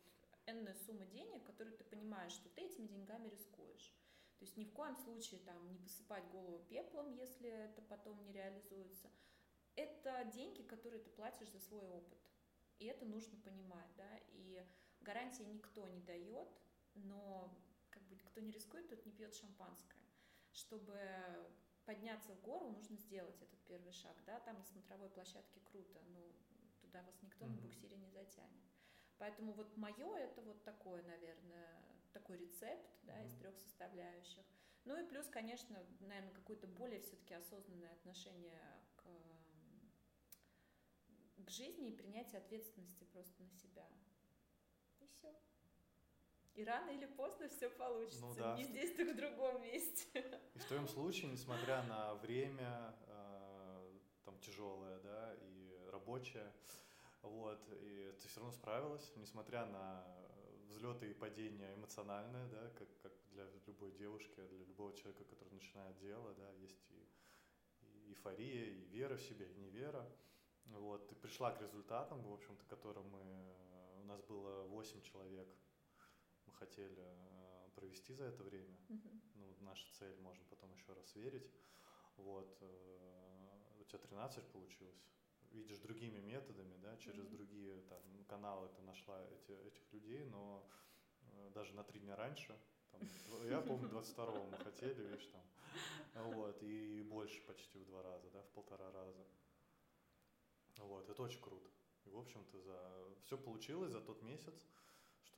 энная 0.46 0.74
сумма 0.86 1.04
денег, 1.04 1.44
которые 1.44 1.76
ты 1.76 1.84
понимаешь, 1.84 2.32
что 2.32 2.48
ты 2.48 2.62
этими 2.62 2.86
деньгами 2.86 3.28
рискуешь. 3.28 3.94
То 4.38 4.44
есть 4.46 4.56
ни 4.56 4.64
в 4.64 4.72
коем 4.72 4.96
случае 4.96 5.40
там 5.40 5.70
не 5.70 5.78
посыпать 5.78 6.26
голову 6.30 6.64
пеплом, 6.70 7.10
если 7.12 7.50
это 7.50 7.82
потом 7.82 8.22
не 8.24 8.32
реализуется. 8.32 9.10
Это 9.76 10.24
деньги, 10.32 10.62
которые 10.62 11.02
ты 11.02 11.10
платишь 11.10 11.50
за 11.50 11.60
свой 11.60 11.84
опыт. 11.84 12.18
И 12.78 12.86
это 12.86 13.04
нужно 13.04 13.36
понимать, 13.42 13.90
да, 13.98 14.18
и 14.28 14.64
гарантии 15.02 15.42
никто 15.42 15.86
не 15.88 16.00
дает, 16.00 16.48
но 16.94 17.54
как 17.90 18.02
бы 18.04 18.16
кто 18.16 18.40
не 18.40 18.50
рискует, 18.50 18.88
тот 18.88 19.04
не 19.04 19.12
пьет 19.12 19.34
шампанское. 19.34 19.97
Чтобы 20.58 20.98
подняться 21.84 22.34
в 22.34 22.40
гору, 22.42 22.68
нужно 22.70 22.96
сделать 22.96 23.40
этот 23.40 23.60
первый 23.60 23.92
шаг, 23.92 24.16
да, 24.26 24.40
там 24.40 24.58
на 24.58 24.64
смотровой 24.64 25.08
площадке 25.08 25.60
круто, 25.60 26.00
но 26.08 26.32
туда 26.80 27.00
вас 27.02 27.22
никто 27.22 27.44
mm-hmm. 27.44 27.48
на 27.48 27.62
буксире 27.62 27.96
не 27.96 28.10
затянет. 28.10 28.64
Поэтому 29.18 29.52
вот 29.52 29.76
мое 29.76 30.16
это 30.16 30.42
вот 30.42 30.64
такое, 30.64 31.02
наверное, 31.04 31.80
такой 32.12 32.38
рецепт, 32.38 32.90
да, 33.04 33.12
mm-hmm. 33.12 33.26
из 33.26 33.34
трех 33.36 33.56
составляющих. 33.56 34.44
Ну 34.84 35.00
и 35.00 35.06
плюс, 35.06 35.28
конечно, 35.28 35.86
наверное, 36.00 36.34
какое-то 36.34 36.66
более 36.66 37.00
все-таки 37.00 37.34
осознанное 37.34 37.92
отношение 37.92 38.60
к, 38.96 39.04
к 41.44 41.50
жизни 41.50 41.90
и 41.90 41.96
принятие 41.96 42.38
ответственности 42.40 43.04
просто 43.04 43.40
на 43.44 43.50
себя. 43.50 43.86
И 44.98 45.06
все. 45.06 45.32
И 46.58 46.64
рано 46.64 46.90
или 46.90 47.06
поздно 47.06 47.48
все 47.48 47.70
получится. 47.70 48.20
Ну, 48.20 48.34
да. 48.34 48.56
Не 48.56 48.64
здесь, 48.64 48.92
так 48.96 49.06
в 49.06 49.16
другом 49.16 49.62
месте. 49.62 50.08
И 50.54 50.58
в 50.58 50.64
твоем 50.64 50.88
случае, 50.88 51.30
несмотря 51.30 51.84
на 51.84 52.16
время 52.16 52.96
э, 53.06 53.92
там 54.24 54.36
тяжелое, 54.40 54.98
да, 54.98 55.34
и 55.34 55.88
рабочее, 55.92 56.52
вот, 57.22 57.60
и 57.70 58.12
ты 58.20 58.26
все 58.26 58.40
равно 58.40 58.52
справилась, 58.52 59.12
несмотря 59.14 59.66
на 59.66 60.04
взлеты 60.66 61.08
и 61.08 61.14
падения 61.14 61.74
эмоциональные, 61.74 62.48
да, 62.48 62.70
как, 62.70 62.88
как 63.02 63.12
для 63.30 63.44
любой 63.68 63.92
девушки, 63.92 64.40
для 64.40 64.64
любого 64.64 64.92
человека, 64.96 65.22
который 65.26 65.54
начинает 65.54 65.96
дело, 65.98 66.34
да, 66.34 66.50
есть 66.54 66.90
и, 66.90 67.08
и 67.82 68.10
эйфория, 68.10 68.64
и 68.64 68.84
вера 68.86 69.16
в 69.16 69.22
себя, 69.22 69.46
и 69.46 69.54
невера. 69.54 70.04
Вот, 70.66 71.06
ты 71.06 71.14
пришла 71.14 71.52
к 71.52 71.62
результатам, 71.62 72.20
в 72.22 72.32
общем-то, 72.32 72.64
которым 72.66 73.08
мы, 73.10 73.22
у 74.00 74.04
нас 74.06 74.20
было 74.22 74.64
8 74.64 75.02
человек 75.02 75.46
хотели 76.58 77.02
э, 77.02 77.68
провести 77.74 78.14
за 78.14 78.24
это 78.24 78.42
время. 78.42 78.76
Mm-hmm. 78.88 79.20
Ну, 79.34 79.56
наша 79.60 79.86
цель, 79.98 80.16
можно 80.20 80.44
потом 80.50 80.72
еще 80.72 80.92
раз 80.92 81.14
верить. 81.14 81.50
Вот, 82.16 82.56
э, 82.60 83.80
у 83.80 83.84
тебя 83.84 83.98
13 83.98 84.44
получилось. 84.52 85.04
Видишь 85.52 85.78
другими 85.78 86.18
методами, 86.18 86.76
да, 86.82 86.96
через 86.98 87.24
mm-hmm. 87.24 87.36
другие 87.36 87.80
там, 87.82 88.02
каналы 88.28 88.68
ты 88.76 88.82
нашла 88.82 89.22
эти, 89.26 89.52
этих 89.66 89.92
людей, 89.92 90.24
но 90.24 90.68
э, 91.22 91.50
даже 91.54 91.74
на 91.74 91.84
три 91.84 92.00
дня 92.00 92.16
раньше, 92.16 92.58
там, 92.90 93.00
я 93.48 93.60
помню, 93.60 93.88
22-го 93.88 94.44
мы 94.44 94.58
хотели, 94.58 95.02
видишь, 95.02 95.26
там, 95.26 96.32
вот, 96.32 96.62
и 96.62 97.02
больше 97.02 97.40
почти 97.42 97.78
в 97.78 97.86
два 97.86 98.02
раза, 98.02 98.28
да, 98.30 98.42
в 98.42 98.48
полтора 98.50 98.90
раза. 98.92 99.24
Вот, 100.78 101.08
это 101.08 101.22
очень 101.22 101.40
круто. 101.40 101.68
И, 102.04 102.10
в 102.10 102.18
общем-то, 102.18 102.60
за... 102.60 103.14
все 103.24 103.36
получилось 103.36 103.92
за 103.92 104.00
тот 104.00 104.22
месяц 104.22 104.66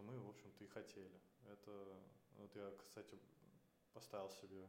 что 0.00 0.12
мы, 0.12 0.18
в 0.18 0.28
общем-то, 0.28 0.64
и 0.64 0.66
хотели. 0.66 1.20
Это, 1.44 1.86
вот 2.38 2.56
я, 2.56 2.72
кстати, 2.78 3.18
поставил 3.92 4.30
себе 4.30 4.66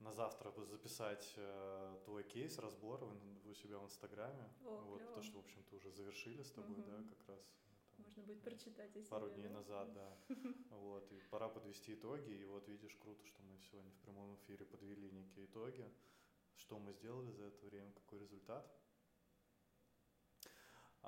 на 0.00 0.12
завтра 0.12 0.52
записать 0.66 1.32
э, 1.36 1.98
твой 2.04 2.22
кейс, 2.24 2.58
разбор 2.58 3.02
у 3.44 3.54
себя 3.54 3.78
в 3.78 3.84
Инстаграме. 3.84 4.50
О, 4.64 4.82
вот, 4.84 4.98
клево. 4.98 5.14
то, 5.14 5.22
что, 5.22 5.36
в 5.38 5.44
общем-то, 5.44 5.76
уже 5.76 5.90
завершили 5.90 6.42
с 6.42 6.50
тобой, 6.50 6.78
угу. 6.78 6.82
да, 6.82 7.02
как 7.08 7.28
раз. 7.28 7.40
Там, 7.96 8.04
Можно 8.04 8.22
будет 8.24 8.42
прочитать 8.42 8.94
о 8.96 9.02
Пару 9.08 9.30
дней 9.30 9.48
да? 9.48 9.54
назад, 9.54 9.92
да. 9.94 10.18
Вот, 10.70 11.10
и 11.12 11.20
пора 11.30 11.48
подвести 11.48 11.94
итоги, 11.94 12.32
и 12.32 12.44
вот 12.44 12.68
видишь, 12.68 12.96
круто, 12.96 13.24
что 13.24 13.42
мы 13.44 13.58
сегодня 13.58 13.90
в 13.92 13.98
прямом 14.00 14.34
эфире 14.36 14.66
подвели 14.66 15.10
некие 15.10 15.46
итоги, 15.46 15.90
что 16.56 16.78
мы 16.78 16.92
сделали 16.92 17.30
за 17.30 17.44
это 17.44 17.64
время, 17.64 17.92
какой 17.92 18.18
результат. 18.18 18.70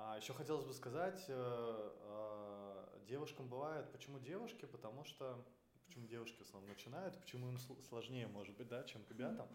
А 0.00 0.16
еще 0.16 0.32
хотелось 0.32 0.64
бы 0.64 0.72
сказать, 0.72 1.24
э, 1.26 1.34
э, 1.34 2.77
девушкам 3.08 3.48
бывает, 3.48 3.90
почему 3.90 4.18
девушки, 4.20 4.66
потому 4.66 5.04
что, 5.04 5.44
почему 5.86 6.06
девушки 6.06 6.38
в 6.38 6.42
основном 6.42 6.70
начинают, 6.70 7.18
почему 7.18 7.48
им 7.48 7.58
сложнее, 7.58 8.28
может 8.28 8.56
быть, 8.56 8.68
да, 8.68 8.84
чем 8.84 9.02
ребятам. 9.08 9.48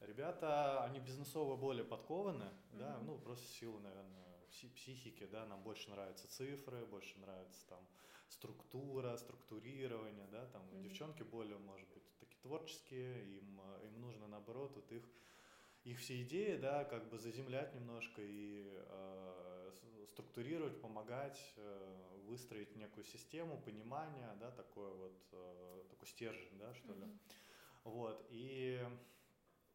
Ребята, 0.00 0.84
они 0.84 1.00
бизнесово 1.00 1.56
более 1.56 1.84
подкованы, 1.84 2.44
mm-hmm. 2.44 2.78
да, 2.78 2.98
ну, 3.04 3.18
просто 3.18 3.46
силу, 3.48 3.80
наверное, 3.80 4.26
психики, 4.74 5.26
да, 5.26 5.46
нам 5.46 5.62
больше 5.62 5.90
нравятся 5.90 6.28
цифры, 6.28 6.84
больше 6.86 7.18
нравится 7.18 7.66
там 7.68 7.80
структура, 8.28 9.16
структурирование, 9.16 10.26
да, 10.30 10.46
там 10.46 10.62
mm-hmm. 10.62 10.82
девчонки 10.82 11.22
более, 11.22 11.58
может 11.58 11.88
быть, 11.88 12.04
такие 12.18 12.40
творческие, 12.42 13.38
им, 13.38 13.60
им 13.84 14.00
нужно, 14.00 14.28
наоборот, 14.28 14.72
вот 14.76 14.92
их 14.92 15.04
их 15.84 16.00
все 16.00 16.22
идеи, 16.22 16.56
да, 16.56 16.84
как 16.84 17.08
бы 17.08 17.18
заземлять 17.18 17.74
немножко 17.74 18.20
и 18.20 18.66
э, 18.68 19.57
структурировать, 20.06 20.80
помогать, 20.80 21.40
э, 21.56 22.18
выстроить 22.26 22.74
некую 22.76 23.04
систему 23.04 23.60
понимания, 23.62 24.34
да, 24.40 24.50
такой 24.50 24.92
вот, 24.94 25.20
э, 25.32 25.84
такой 25.90 26.08
стержень, 26.08 26.58
да, 26.58 26.74
что 26.74 26.92
ли. 26.92 27.04
Mm-hmm. 27.04 27.18
Вот, 27.84 28.26
и, 28.30 28.84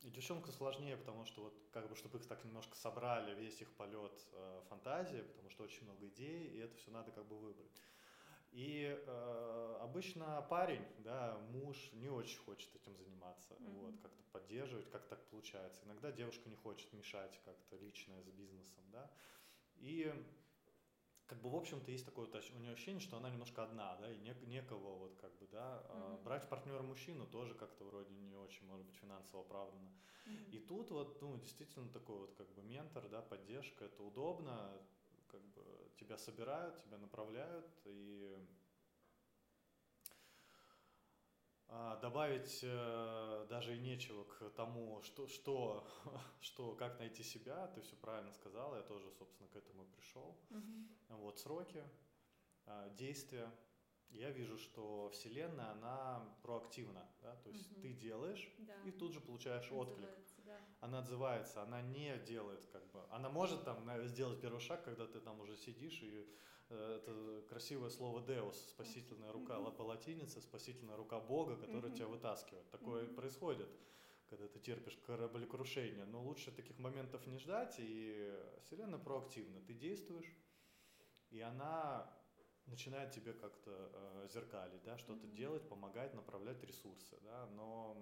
и 0.01 0.09
девчонку 0.09 0.51
сложнее, 0.51 0.97
потому 0.97 1.25
что 1.25 1.43
вот, 1.43 1.53
как 1.71 1.89
бы, 1.89 1.95
чтобы 1.95 2.19
их 2.19 2.27
так 2.27 2.43
немножко 2.45 2.75
собрали, 2.75 3.33
весь 3.35 3.61
их 3.61 3.71
полет 3.75 4.27
э, 4.33 4.61
фантазии, 4.69 5.21
потому 5.21 5.49
что 5.49 5.63
очень 5.63 5.83
много 5.83 6.07
идей, 6.07 6.47
и 6.47 6.57
это 6.59 6.75
все 6.75 6.91
надо 6.91 7.11
как 7.11 7.25
бы 7.25 7.37
выбрать. 7.37 7.81
И 8.51 8.85
э, 8.85 9.77
обычно 9.81 10.45
парень, 10.47 10.85
да, 10.99 11.39
муж 11.51 11.91
не 11.93 12.09
очень 12.09 12.37
хочет 12.39 12.75
этим 12.75 12.95
заниматься, 12.95 13.55
mm-hmm. 13.55 13.79
вот, 13.81 13.99
как-то 14.01 14.23
поддерживать, 14.31 14.89
как 14.91 15.07
так 15.07 15.25
получается. 15.29 15.83
Иногда 15.85 16.11
девушка 16.11 16.47
не 16.49 16.55
хочет 16.55 16.91
мешать 16.93 17.39
как-то 17.45 17.77
личное 17.77 18.21
с 18.21 18.29
бизнесом, 18.29 18.83
да. 18.91 19.09
И 19.77 20.13
как 21.27 21.41
бы 21.41 21.49
в 21.49 21.55
общем-то 21.55 21.91
есть 21.91 22.05
такое 22.05 22.27
вот 22.27 22.51
у 22.53 22.59
нее 22.59 22.73
ощущение, 22.73 22.99
что 23.01 23.17
она 23.17 23.29
немножко 23.29 23.63
одна, 23.63 23.95
да, 23.97 24.11
и 24.11 24.19
не, 24.19 24.35
некого 24.45 24.95
вот 24.97 25.15
как 25.15 25.35
бы, 25.39 25.47
да, 25.47 25.83
mm-hmm. 25.89 26.23
брать 26.23 26.47
партнера 26.49 26.81
мужчину 26.81 27.25
тоже 27.25 27.53
как-то 27.55 27.85
вроде 27.85 28.13
не 28.13 28.35
очень, 28.35 28.67
может 28.67 28.85
быть, 28.85 28.95
финансово 28.95 29.41
оправданно. 29.41 29.91
Mm-hmm. 30.25 30.51
И 30.51 30.59
тут 30.59 30.91
вот, 30.91 31.21
ну, 31.21 31.37
действительно 31.37 31.89
такой 31.89 32.17
вот 32.17 32.35
как 32.35 32.53
бы 32.53 32.61
ментор, 32.61 33.07
да, 33.09 33.21
поддержка, 33.21 33.85
это 33.85 34.03
удобно, 34.03 34.79
как 35.27 35.41
бы 35.53 35.63
тебя 35.97 36.17
собирают, 36.17 36.77
тебя 36.83 36.97
направляют, 36.97 37.71
и 37.85 38.37
а, 41.62 41.62
добавить 42.01 42.59
э, 42.63 43.45
даже 43.49 43.75
и 43.75 43.79
нечего 43.79 44.23
к 44.25 44.49
тому, 44.51 45.01
что, 45.01 45.27
что, 45.27 45.87
что, 46.41 46.75
как 46.75 46.99
найти 46.99 47.23
себя, 47.23 47.67
ты 47.67 47.81
все 47.81 47.95
правильно 47.95 48.31
сказала, 48.31 48.75
я 48.75 48.83
тоже, 48.83 49.09
собственно, 49.11 49.49
к 49.49 49.55
этому 49.55 49.85
пришел. 49.85 50.37
Угу. 50.49 51.17
Вот 51.17 51.39
сроки, 51.39 51.83
а, 52.65 52.89
действия. 52.89 53.51
Я 54.09 54.29
вижу, 54.29 54.59
что 54.59 55.09
Вселенная, 55.09 55.71
она 55.71 56.23
проактивна, 56.43 57.09
да, 57.23 57.35
то 57.37 57.49
есть 57.49 57.71
угу. 57.71 57.81
ты 57.81 57.93
делаешь 57.93 58.53
да. 58.59 58.75
и 58.85 58.91
тут 58.91 59.13
же 59.13 59.19
получаешь 59.19 59.71
отклик 59.71 60.09
она 60.83 60.99
отзывается, 60.99 61.63
она 61.63 61.81
не 61.81 62.17
делает 62.19 62.65
как 62.67 62.85
бы, 62.91 63.01
она 63.09 63.29
может 63.29 63.63
там 63.63 63.89
сделать 64.07 64.41
первый 64.41 64.59
шаг, 64.59 64.83
когда 64.83 65.07
ты 65.07 65.19
там 65.19 65.39
уже 65.39 65.55
сидишь 65.55 66.01
и 66.01 66.27
это 66.75 67.43
красивое 67.49 67.89
слово 67.89 68.21
«деус», 68.21 68.69
спасительная 68.69 69.31
рука 69.31 69.55
mm-hmm. 69.55 69.75
по 69.75 69.81
латинице, 69.83 70.41
спасительная 70.41 70.95
рука 70.95 71.19
Бога, 71.19 71.55
которая 71.57 71.91
mm-hmm. 71.91 71.95
тебя 71.95 72.07
вытаскивает. 72.07 72.69
Такое 72.69 73.03
mm-hmm. 73.03 73.15
происходит, 73.15 73.69
когда 74.29 74.47
ты 74.47 74.59
терпишь 74.59 74.97
кораблекрушение. 75.05 76.05
Но 76.05 76.21
лучше 76.23 76.51
таких 76.51 76.79
моментов 76.79 77.25
не 77.27 77.37
ждать, 77.37 77.75
и 77.79 78.33
Вселенная 78.61 78.99
проактивна. 78.99 79.61
Ты 79.61 79.73
действуешь, 79.73 80.35
и 81.29 81.39
она 81.41 82.11
начинает 82.65 83.11
тебе 83.11 83.33
как-то 83.33 83.71
э, 83.93 84.27
зеркалить, 84.31 84.83
да, 84.83 84.97
что-то 84.97 85.27
mm-hmm. 85.27 85.35
делать, 85.35 85.67
помогать, 85.67 86.13
направлять 86.13 86.63
ресурсы, 86.63 87.19
да, 87.23 87.45
но 87.47 87.97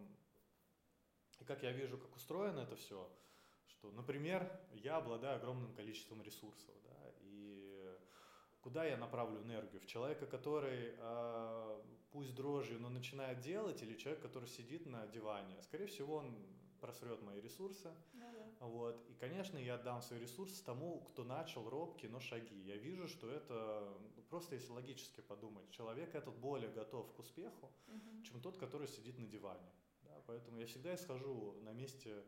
и 1.39 1.43
как 1.43 1.63
я 1.63 1.71
вижу, 1.71 1.97
как 1.97 2.15
устроено 2.15 2.59
это 2.59 2.75
все, 2.75 3.11
что, 3.65 3.91
например, 3.91 4.47
я 4.73 4.97
обладаю 4.97 5.37
огромным 5.37 5.73
количеством 5.73 6.21
ресурсов, 6.21 6.75
да, 6.83 6.90
куда 8.61 8.85
я 8.85 8.97
направлю 8.97 9.41
энергию? 9.41 9.81
В 9.81 9.85
человека, 9.85 10.25
который 10.25 10.93
э, 10.97 11.81
пусть 12.11 12.35
дрожью, 12.35 12.79
но 12.79 12.89
начинает 12.89 13.39
делать, 13.41 13.81
или 13.81 13.97
человек, 13.97 14.21
который 14.21 14.47
сидит 14.47 14.85
на 14.85 15.07
диване? 15.07 15.61
Скорее 15.61 15.87
всего, 15.87 16.17
он 16.17 16.35
просрет 16.79 17.21
мои 17.21 17.39
ресурсы. 17.39 17.91
Ну, 18.13 18.25
да. 18.31 18.65
Вот. 18.65 19.05
И, 19.09 19.13
конечно, 19.13 19.57
я 19.57 19.75
отдам 19.75 20.01
свой 20.01 20.19
ресурс 20.19 20.61
тому, 20.61 21.01
кто 21.01 21.23
начал 21.23 21.69
робкие, 21.69 22.11
но 22.11 22.19
шаги. 22.19 22.59
Я 22.61 22.75
вижу, 22.77 23.07
что 23.07 23.29
это, 23.29 23.87
ну, 24.15 24.23
просто 24.23 24.55
если 24.55 24.71
логически 24.71 25.21
подумать, 25.21 25.69
человек 25.69 26.15
этот 26.15 26.35
более 26.35 26.71
готов 26.71 27.13
к 27.13 27.19
успеху, 27.19 27.71
угу. 27.87 28.23
чем 28.23 28.41
тот, 28.41 28.57
который 28.57 28.87
сидит 28.87 29.17
на 29.19 29.27
диване. 29.27 29.71
Да? 30.03 30.21
Поэтому 30.25 30.57
я 30.57 30.65
всегда 30.65 30.95
исхожу 30.95 31.55
на 31.61 31.71
месте 31.71 32.23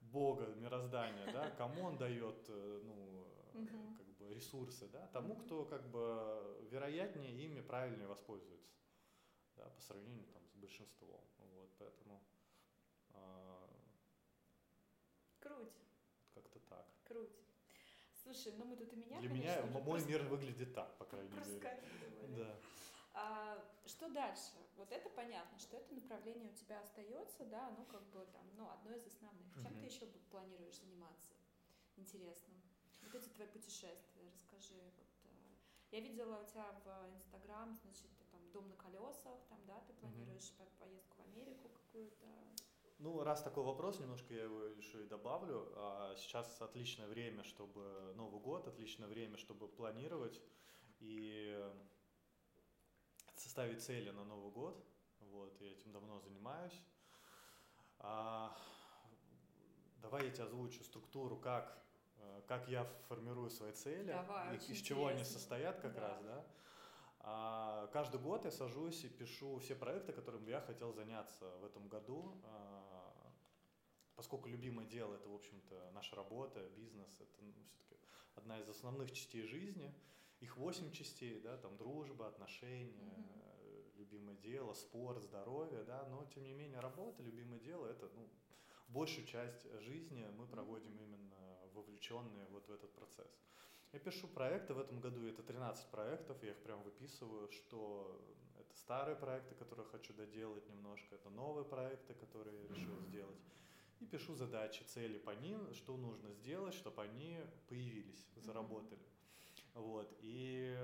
Бога, 0.00 0.46
мироздания, 0.56 1.32
да, 1.32 1.50
кому 1.50 1.82
он 1.82 1.98
дает, 1.98 2.48
э, 2.48 2.80
ну, 2.84 3.26
угу. 3.62 3.96
как 3.96 4.06
бы 4.16 4.34
ресурсы, 4.34 4.88
да, 4.88 5.06
тому, 5.08 5.36
кто 5.36 5.64
как 5.64 5.88
бы 5.90 6.66
вероятнее 6.70 7.32
ими 7.44 7.60
правильнее 7.60 8.06
воспользуется, 8.06 8.74
да, 9.56 9.64
по 9.68 9.80
сравнению 9.80 10.26
там 10.32 10.46
с 10.48 10.54
большинством. 10.54 11.20
Вот, 11.38 11.70
поэтому 11.78 12.20
Круть. 15.46 15.72
Как-то 16.34 16.58
так. 16.60 16.86
Круть. 17.04 17.36
Слушай, 18.22 18.54
ну 18.58 18.64
мы 18.64 18.76
тут 18.76 18.92
и 18.92 18.96
меня, 18.96 19.20
Для 19.20 19.28
конечно, 19.28 19.62
меня 19.62 19.80
мой 19.80 20.04
мир 20.04 20.22
выглядит 20.24 20.74
так, 20.74 20.96
по 20.98 21.04
крайней 21.04 21.30
мере. 21.30 21.60
Да. 22.36 22.56
А, 23.14 23.64
что 23.86 24.08
дальше? 24.10 24.52
Вот 24.76 24.90
это 24.90 25.08
понятно, 25.10 25.58
что 25.58 25.76
это 25.76 25.94
направление 25.94 26.50
у 26.50 26.54
тебя 26.54 26.80
остается, 26.80 27.44
да, 27.44 27.70
ну 27.78 27.84
как 27.86 28.02
бы 28.10 28.26
там, 28.32 28.44
ну 28.56 28.68
одно 28.68 28.94
из 28.94 29.06
основных. 29.06 29.54
Чем 29.54 29.72
mm-hmm. 29.72 29.80
ты 29.80 29.86
еще 29.86 30.06
планируешь 30.30 30.78
заниматься? 30.80 31.30
Интересно. 31.96 32.52
Эти 33.16 33.30
твои 33.30 33.46
путешествия, 33.46 34.30
расскажи. 34.30 34.74
Вот, 34.98 35.06
э, 35.24 35.28
я 35.90 36.00
видела 36.00 36.42
у 36.42 36.44
тебя 36.44 36.66
в 36.84 37.14
Инстаграм, 37.16 37.74
значит, 37.74 38.10
там 38.30 38.40
дом 38.52 38.68
на 38.68 38.76
колесах, 38.76 39.38
там, 39.48 39.58
да, 39.66 39.80
ты 39.86 39.94
планируешь 39.94 40.52
mm-hmm. 40.58 40.78
поездку 40.78 41.16
в 41.22 41.24
Америку 41.32 41.70
какую-то. 41.70 42.26
Ну, 42.98 43.22
раз 43.22 43.42
такой 43.42 43.64
вопрос, 43.64 44.00
немножко 44.00 44.34
я 44.34 44.42
его 44.42 44.64
еще 44.64 45.02
и 45.02 45.06
добавлю. 45.06 45.72
А, 45.76 46.14
сейчас 46.16 46.60
отличное 46.60 47.08
время, 47.08 47.42
чтобы 47.42 48.12
Новый 48.16 48.40
год, 48.40 48.68
отличное 48.68 49.08
время, 49.08 49.38
чтобы 49.38 49.66
планировать 49.66 50.38
и 50.98 51.58
составить 53.34 53.82
цели 53.82 54.10
на 54.10 54.24
Новый 54.24 54.50
год. 54.50 54.84
Вот, 55.20 55.58
я 55.60 55.72
этим 55.72 55.90
давно 55.90 56.20
занимаюсь. 56.20 56.78
А, 57.98 58.54
давай 60.02 60.26
я 60.26 60.30
тебе 60.30 60.44
озвучу 60.44 60.84
структуру, 60.84 61.38
как, 61.38 61.85
как 62.46 62.68
я 62.68 62.84
формирую 63.08 63.50
свои 63.50 63.72
цели, 63.72 64.12
давай, 64.12 64.56
и 64.56 64.72
из 64.72 64.80
чего 64.80 65.08
они 65.08 65.24
состоят 65.24 65.80
как 65.80 65.94
да. 65.94 66.00
раз, 66.00 66.22
да. 66.22 66.46
А, 67.28 67.88
каждый 67.88 68.20
год 68.20 68.44
я 68.44 68.52
сажусь 68.52 69.02
и 69.04 69.08
пишу 69.08 69.58
все 69.58 69.74
проекты, 69.74 70.12
которыми 70.12 70.48
я 70.48 70.60
хотел 70.60 70.92
заняться 70.92 71.50
в 71.56 71.64
этом 71.64 71.88
году. 71.88 72.40
А, 72.44 73.32
поскольку 74.14 74.48
любимое 74.48 74.86
дело 74.86 75.14
это, 75.14 75.28
в 75.28 75.34
общем-то, 75.34 75.90
наша 75.92 76.14
работа, 76.14 76.60
бизнес, 76.76 77.12
это 77.20 77.42
ну, 77.42 77.52
все-таки 77.68 77.96
одна 78.36 78.60
из 78.60 78.68
основных 78.68 79.10
частей 79.10 79.42
жизни. 79.42 79.92
Их 80.38 80.56
восемь 80.56 80.92
частей, 80.92 81.40
да, 81.40 81.56
там 81.56 81.76
дружба, 81.78 82.28
отношения, 82.28 83.12
mm-hmm. 83.16 83.96
любимое 83.96 84.36
дело, 84.36 84.74
спорт, 84.74 85.22
здоровье, 85.22 85.82
да, 85.82 86.06
но 86.10 86.24
тем 86.26 86.44
не 86.44 86.52
менее 86.52 86.78
работа, 86.78 87.22
любимое 87.22 87.58
дело, 87.58 87.86
это 87.86 88.08
ну, 88.14 88.28
большую 88.88 89.26
часть 89.26 89.66
жизни 89.80 90.28
мы 90.36 90.46
проводим 90.46 90.96
именно 90.98 91.45
вовлеченные 91.76 92.46
вот 92.50 92.66
в 92.68 92.72
этот 92.72 92.92
процесс. 92.92 93.30
Я 93.92 94.00
пишу 94.00 94.28
проекты, 94.28 94.74
в 94.74 94.78
этом 94.78 95.00
году 95.00 95.26
это 95.26 95.42
13 95.42 95.86
проектов, 95.90 96.42
я 96.42 96.50
их 96.50 96.62
прям 96.62 96.82
выписываю, 96.82 97.48
что 97.50 98.20
это 98.58 98.76
старые 98.76 99.16
проекты, 99.16 99.54
которые 99.54 99.86
хочу 99.86 100.12
доделать 100.12 100.68
немножко, 100.68 101.14
это 101.14 101.30
новые 101.30 101.64
проекты, 101.64 102.14
которые 102.14 102.62
я 102.62 102.68
решил 102.68 102.98
сделать. 103.00 103.38
И 104.00 104.06
пишу 104.06 104.34
задачи, 104.34 104.82
цели 104.82 105.18
по 105.18 105.30
ним, 105.30 105.72
что 105.74 105.96
нужно 105.96 106.30
сделать, 106.32 106.74
чтобы 106.74 107.02
они 107.02 107.38
появились, 107.68 108.26
заработали. 108.36 109.00
Вот. 109.74 110.14
И 110.20 110.76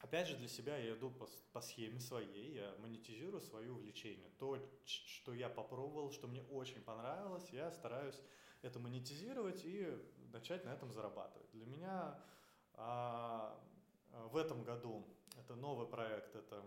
опять 0.00 0.28
же 0.28 0.36
для 0.36 0.48
себя 0.48 0.76
я 0.76 0.94
иду 0.94 1.10
по, 1.10 1.26
по 1.52 1.60
схеме 1.62 2.00
своей, 2.00 2.54
я 2.54 2.74
монетизирую 2.80 3.40
свое 3.40 3.72
увлечение. 3.72 4.28
То, 4.38 4.58
что 4.84 5.32
я 5.32 5.48
попробовал, 5.48 6.10
что 6.12 6.26
мне 6.26 6.42
очень 6.50 6.82
понравилось, 6.82 7.48
я 7.52 7.70
стараюсь 7.70 8.20
это 8.64 8.78
монетизировать 8.78 9.64
и 9.64 9.96
начать 10.32 10.64
на 10.64 10.70
этом 10.70 10.92
зарабатывать. 10.92 11.50
Для 11.52 11.66
меня 11.66 12.20
а, 12.74 13.60
в 14.30 14.36
этом 14.36 14.64
году 14.64 15.06
это 15.36 15.54
новый 15.54 15.86
проект, 15.86 16.34
это 16.34 16.62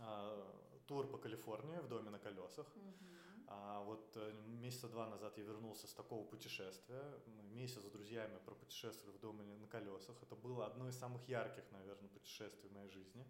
а, 0.00 0.62
тур 0.86 1.08
по 1.08 1.18
Калифорнии 1.18 1.78
в 1.78 1.88
доме 1.88 2.10
на 2.10 2.18
колесах. 2.18 2.66
Mm-hmm. 2.76 3.22
А, 3.48 3.82
вот 3.82 4.16
э, 4.16 4.32
месяца 4.60 4.88
два 4.88 5.06
назад 5.06 5.36
я 5.36 5.44
вернулся 5.44 5.86
с 5.86 5.92
такого 5.92 6.24
путешествия. 6.24 7.02
Мы 7.26 7.42
месяц 7.42 7.82
с 7.82 7.90
друзьями 7.90 8.38
пропутешествовали 8.44 9.16
в 9.16 9.20
доме 9.20 9.44
на 9.44 9.66
колесах. 9.68 10.16
Это 10.22 10.34
было 10.36 10.66
одно 10.66 10.88
из 10.88 10.98
самых 10.98 11.28
ярких, 11.28 11.64
наверное, 11.70 12.08
путешествий 12.08 12.68
в 12.70 12.72
моей 12.72 12.88
жизни. 12.88 13.26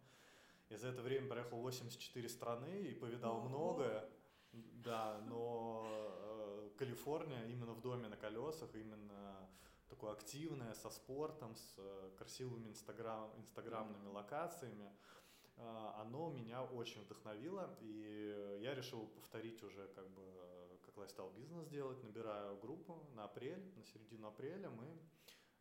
Я 0.69 0.79
за 0.79 0.89
это 0.89 1.03
время 1.03 1.29
проехал 1.29 1.59
84 1.59 2.29
страны 2.29 2.83
и 2.83 2.95
повидал 2.95 3.39
oh. 3.39 3.49
многое. 3.49 4.09
Да, 4.53 5.21
но 5.29 5.87
э, 5.87 6.71
Калифорния 6.77 7.47
именно 7.47 7.73
в 7.73 7.81
доме 7.81 8.09
на 8.09 8.17
колесах, 8.17 8.75
именно 8.75 9.49
такое 9.89 10.13
активное, 10.13 10.75
со 10.75 10.91
спортом, 10.91 11.55
с 11.57 11.75
э, 11.79 12.11
красивыми 12.19 12.69
инстаграм, 12.69 13.31
инстаграмными 13.39 14.09
локациями, 14.09 14.91
э, 15.57 15.91
оно 16.01 16.31
меня 16.31 16.63
очень 16.63 17.01
вдохновило, 17.03 17.75
и 17.81 18.59
я 18.61 18.75
решил 18.75 19.07
повторить 19.07 19.63
уже 19.63 19.87
как 19.95 20.09
бы 20.11 20.23
как 20.85 20.97
лайфстайл 20.99 21.31
бизнес 21.31 21.67
делать, 21.69 22.03
набираю 22.03 22.59
группу 22.59 23.03
на 23.15 23.25
апрель, 23.25 23.73
на 23.77 23.85
середину 23.85 24.29
апреля 24.29 24.69
мы 24.69 24.87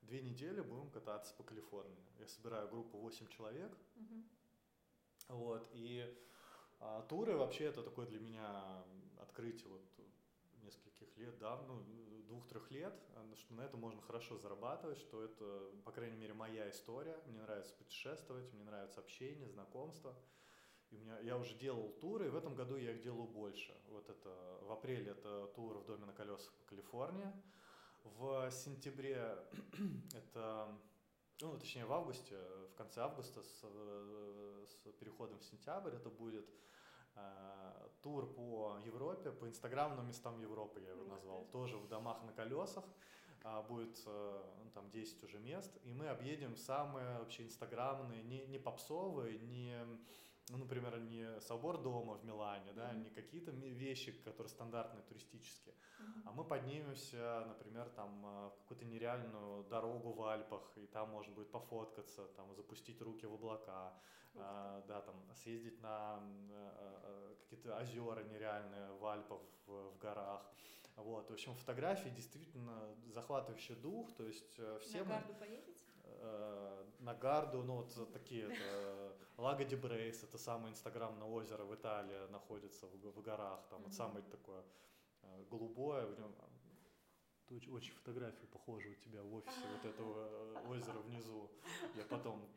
две 0.02 0.22
недели 0.22 0.62
будем 0.62 0.90
кататься 0.90 1.34
по 1.36 1.44
Калифорнии. 1.44 2.04
Я 2.20 2.28
собираю 2.28 2.68
группу 2.68 2.98
8 2.98 3.28
человек, 3.28 3.72
mm-hmm. 3.96 4.24
вот, 5.30 5.70
и 5.74 6.06
а 6.82 7.04
туры 7.04 7.38
вообще 7.38 7.66
это 7.66 7.84
такое 7.84 8.08
для 8.08 8.20
меня 8.20 8.84
открытие 9.22 9.70
вот 9.70 9.82
нескольких 10.64 11.16
лет, 11.18 11.38
да, 11.40 11.62
ну, 11.68 11.84
двух-трех 12.28 12.72
лет, 12.72 12.94
а, 13.16 13.36
что 13.36 13.54
на 13.54 13.62
это 13.62 13.78
можно 13.78 14.02
хорошо 14.02 14.38
зарабатывать, 14.38 14.98
что 14.98 15.24
это, 15.24 15.72
по 15.86 15.92
крайней 15.92 16.18
мере, 16.18 16.34
моя 16.34 16.70
история. 16.70 17.18
Мне 17.28 17.42
нравится 17.42 17.74
путешествовать, 17.76 18.52
мне 18.54 18.64
нравится 18.64 19.00
общение, 19.00 19.48
знакомство. 19.50 20.16
И 20.90 20.96
у 20.96 21.00
меня, 21.00 21.20
я 21.20 21.38
уже 21.38 21.56
делал 21.56 21.90
туры, 22.02 22.28
и 22.28 22.30
в 22.30 22.36
этом 22.36 22.56
году 22.56 22.76
я 22.76 22.92
их 22.92 23.02
делаю 23.02 23.28
больше. 23.28 23.74
Вот 23.90 24.10
это 24.10 24.60
в 24.64 24.72
апреле 24.72 25.12
это 25.12 25.48
тур 25.56 25.78
в 25.78 25.86
доме 25.86 26.06
на 26.06 26.14
колесах 26.14 26.54
по 26.54 26.66
Калифорнии. 26.66 27.32
В 28.04 28.50
сентябре 28.52 29.38
это 30.14 30.76
ну, 31.42 31.58
точнее, 31.58 31.86
в 31.86 31.94
августе, 31.94 32.36
в 32.74 32.76
конце 32.76 33.02
августа 33.02 33.42
с, 33.42 33.62
э, 33.64 34.66
с 34.68 34.92
переходом 35.00 35.40
в 35.40 35.44
сентябрь 35.44 35.96
это 35.96 36.10
будет 36.10 36.50
э, 37.16 37.90
тур 38.02 38.32
по 38.34 38.78
Европе, 38.86 39.32
по 39.32 39.48
инстаграмным 39.48 40.08
местам 40.08 40.40
Европы 40.40 40.80
я 40.82 40.92
его 40.92 41.04
назвал, 41.06 41.46
тоже 41.52 41.78
в 41.78 41.88
домах 41.88 42.24
на 42.24 42.34
колесах. 42.34 42.84
А, 43.44 43.64
будет 43.64 44.00
э, 44.06 44.44
ну, 44.64 44.70
там 44.70 44.90
10 44.92 45.24
уже 45.24 45.40
мест, 45.40 45.76
и 45.84 45.94
мы 45.94 46.10
объедем 46.10 46.56
самые 46.56 47.18
вообще 47.18 47.44
инстаграмные, 47.44 48.22
не, 48.22 48.46
не 48.46 48.60
попсовые, 48.60 49.40
не 49.40 49.76
ну, 50.50 50.58
например, 50.58 51.00
не 51.00 51.40
собор 51.42 51.82
дома 51.82 52.16
в 52.16 52.26
Милане, 52.26 52.74
да, 52.74 52.92
mm-hmm. 52.92 53.04
не 53.04 53.10
какие-то 53.10 53.52
вещи, 53.52 54.12
которые 54.12 54.50
стандартные, 54.50 55.04
туристические, 55.04 55.74
mm-hmm. 55.74 56.22
а 56.26 56.32
мы 56.32 56.44
поднимемся, 56.44 57.46
например, 57.48 57.90
там 57.90 58.26
э, 58.26 58.50
в 58.50 58.56
какую-то 58.62 58.86
нереальную 58.86 59.64
дорогу 59.66 60.12
в 60.12 60.24
Альпах, 60.24 60.78
и 60.78 60.88
там 60.88 61.10
можно 61.10 61.34
будет 61.34 61.52
пофоткаться, 61.52 62.28
там 62.36 62.54
запустить 62.54 63.02
руки 63.02 63.26
в 63.26 63.34
облака, 63.34 63.94
mm-hmm. 64.34 64.40
а, 64.40 64.84
да, 64.88 65.02
там 65.02 65.16
съездить 65.36 65.82
на 65.82 65.90
а, 65.90 66.22
а, 66.52 67.36
какие-то 67.44 67.78
озера 67.78 68.24
нереальные 68.24 68.92
в 68.94 69.06
Альпах, 69.06 69.42
в, 69.68 69.92
в 69.92 69.98
горах. 70.00 70.46
Вот, 70.98 71.30
в 71.30 71.34
общем, 71.34 71.56
фотографии 71.56 72.10
действительно 72.10 72.94
захватывающий 73.08 73.76
дух, 73.76 74.14
то 74.16 74.26
есть 74.26 74.60
все 74.82 75.04
На 75.06 75.20
мы... 75.20 75.34
поедете? 75.36 75.91
Э, 76.20 76.86
на 77.00 77.14
Гарду, 77.14 77.64
ну 77.64 77.76
вот 77.76 78.14
такие, 78.14 78.46
это, 78.46 79.16
Лаго 79.38 79.66
ди 79.66 79.76
Брейс, 79.76 80.24
это 80.24 80.38
самое 80.38 80.72
инстаграмное 80.72 81.28
озеро 81.28 81.64
в 81.64 81.74
Италии, 81.74 82.32
находится 82.32 82.88
в, 82.88 83.12
в 83.12 83.22
горах, 83.22 83.66
там, 83.70 83.80
mm-hmm. 83.80 83.84
вот 83.86 83.94
самое 83.94 84.24
такое 84.26 84.64
э, 85.24 85.44
голубое, 85.50 86.06
в 86.06 86.20
нем 86.20 86.34
очень, 87.56 87.72
очень 87.74 87.92
фотографию 87.94 88.48
похожи 88.48 88.90
у 88.90 88.96
тебя 88.96 89.22
в 89.24 89.34
офисе 89.34 89.60
вот 89.74 89.86
этого 89.86 90.28
э, 90.30 90.68
озера 90.70 91.00
внизу. 91.06 91.50
Я 91.96 92.04
потом 92.06 92.48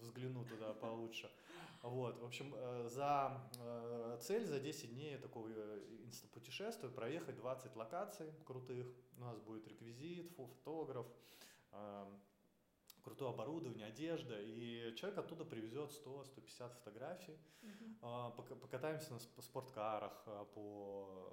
взгляну 0.00 0.44
туда 0.44 0.72
получше. 0.74 1.30
Вот, 1.82 2.18
в 2.18 2.24
общем, 2.24 2.54
э, 2.54 2.88
за 2.88 3.40
э, 3.58 4.18
цель 4.20 4.44
за 4.44 4.60
10 4.60 4.94
дней 4.94 5.18
такого 5.18 5.48
инстапутешествия 6.04 6.90
проехать 6.90 7.36
20 7.36 7.76
локаций 7.76 8.32
крутых. 8.44 8.86
У 9.16 9.20
нас 9.20 9.38
будет 9.40 9.66
реквизит, 9.68 10.30
фотограф, 10.36 11.06
крутое 13.06 13.30
оборудование, 13.30 13.86
одежда, 13.86 14.36
и 14.40 14.92
человек 14.96 15.18
оттуда 15.18 15.44
привезет 15.44 15.90
100-150 16.04 16.74
фотографий. 16.74 17.38
Mm-hmm. 17.62 18.58
Покатаемся 18.60 19.12
на 19.12 19.20
спорткарах 19.42 20.24
по 20.54 21.32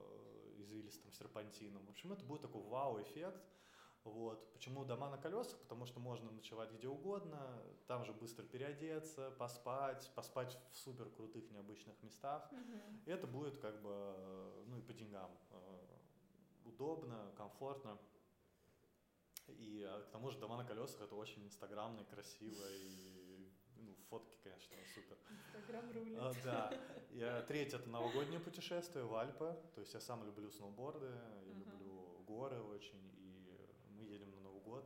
извилистым 0.58 1.12
серпантином. 1.12 1.84
В 1.88 1.90
общем, 1.90 2.14
это 2.14 2.24
будет 2.24 2.42
такой 2.42 2.62
вау-эффект. 2.62 3.42
Вот. 4.04 4.54
Почему 4.54 4.86
дома 4.86 5.10
на 5.10 5.18
колесах? 5.18 5.58
Потому 5.62 5.88
что 5.88 6.00
можно 6.00 6.30
ночевать 6.32 6.72
где 6.74 6.88
угодно, 6.88 7.64
там 7.88 8.06
же 8.06 8.14
быстро 8.14 8.44
переодеться, 8.44 9.32
поспать, 9.40 10.12
поспать 10.14 10.56
в 10.74 10.78
супер 10.78 11.10
крутых 11.10 11.50
необычных 11.50 11.96
местах. 12.04 12.48
Mm-hmm. 12.52 13.06
И 13.08 13.10
это 13.10 13.26
будет 13.26 13.58
как 13.58 13.82
бы, 13.82 14.64
ну 14.68 14.78
и 14.78 14.82
по 14.82 14.94
деньгам 14.94 15.32
э, 15.50 15.56
удобно, 16.66 17.32
комфортно. 17.36 17.98
И 19.48 19.84
а, 19.84 20.02
к 20.02 20.12
тому 20.12 20.30
же 20.30 20.40
дома 20.40 20.58
на 20.58 20.64
колесах 20.64 21.02
это 21.02 21.16
очень 21.16 21.44
инстаграмно, 21.46 22.04
красиво 22.06 22.66
и 22.70 23.52
ну, 23.78 23.96
фотки, 24.10 24.36
конечно, 24.44 24.76
супер. 24.94 25.18
Инстаграм 25.30 25.92
рулит. 25.92 26.18
А, 26.20 26.34
да. 26.44 26.74
Я, 27.12 27.42
третье 27.44 27.78
это 27.78 27.90
новогоднее 27.90 28.40
путешествие 28.40 29.06
в 29.06 29.14
Альпы. 29.16 29.56
То 29.76 29.82
есть 29.82 29.94
я 29.94 30.00
сам 30.00 30.24
люблю 30.24 30.50
сноуборды, 30.50 31.08
я 31.08 31.12
uh-huh. 31.12 31.60
люблю 31.60 32.24
горы 32.28 32.62
очень. 32.62 33.00
И 33.18 33.58
мы 33.90 34.04
едем 34.04 34.32
на 34.32 34.42
Новый 34.42 34.62
год 34.62 34.86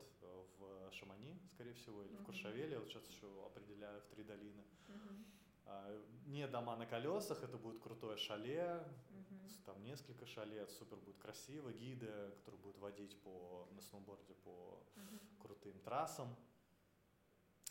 в 0.57 0.91
Шамани, 0.91 1.39
скорее 1.53 1.73
всего, 1.73 2.03
или 2.03 2.13
uh-huh. 2.13 2.23
в 2.23 2.25
Куршавеле. 2.25 2.79
Вот 2.79 2.89
сейчас 2.89 3.07
еще 3.07 3.27
определяю 3.45 4.01
в 4.01 4.05
три 4.05 4.23
долины. 4.23 4.63
Uh-huh. 4.87 5.23
А, 5.67 6.01
не 6.25 6.47
дома 6.47 6.75
на 6.75 6.85
колесах, 6.85 7.43
это 7.43 7.57
будет 7.57 7.79
крутое 7.79 8.17
шале, 8.17 8.83
uh-huh. 9.11 9.63
там 9.65 9.83
несколько 9.83 10.25
шале, 10.25 10.67
супер 10.67 10.97
будет 10.97 11.17
красиво, 11.17 11.71
гиды, 11.71 12.07
которые 12.37 12.61
будут 12.61 12.77
водить 12.77 13.19
по, 13.21 13.67
на 13.71 13.81
сноуборде 13.81 14.33
по 14.33 14.81
uh-huh. 14.95 15.41
крутым 15.41 15.79
трассам. 15.81 16.35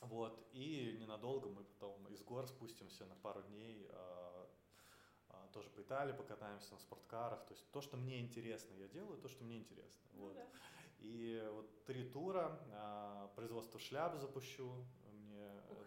Вот, 0.02 0.46
и 0.52 0.96
ненадолго 1.00 1.48
мы 1.48 1.64
потом 1.64 2.06
из 2.08 2.22
гор 2.22 2.46
спустимся 2.46 3.06
на 3.06 3.14
пару 3.16 3.42
дней, 3.44 3.88
а, 3.90 4.48
а, 5.30 5.48
тоже 5.54 5.70
по 5.70 5.80
Италии 5.80 6.12
покатаемся 6.12 6.72
на 6.72 6.78
спорткарах. 6.78 7.46
То 7.46 7.54
есть 7.54 7.70
то, 7.70 7.80
что 7.80 7.96
мне 7.96 8.20
интересно, 8.20 8.74
я 8.74 8.88
делаю, 8.88 9.18
то, 9.18 9.28
что 9.28 9.42
мне 9.42 9.56
интересно. 9.56 10.02
Ну, 10.12 10.20
вот. 10.20 10.34
Да. 10.34 10.46
И 10.98 11.46
вот 11.52 11.84
три 11.84 12.08
тура, 12.10 12.60
а, 12.72 13.28
производство 13.36 13.80
шляп 13.80 14.16
запущу. 14.16 14.84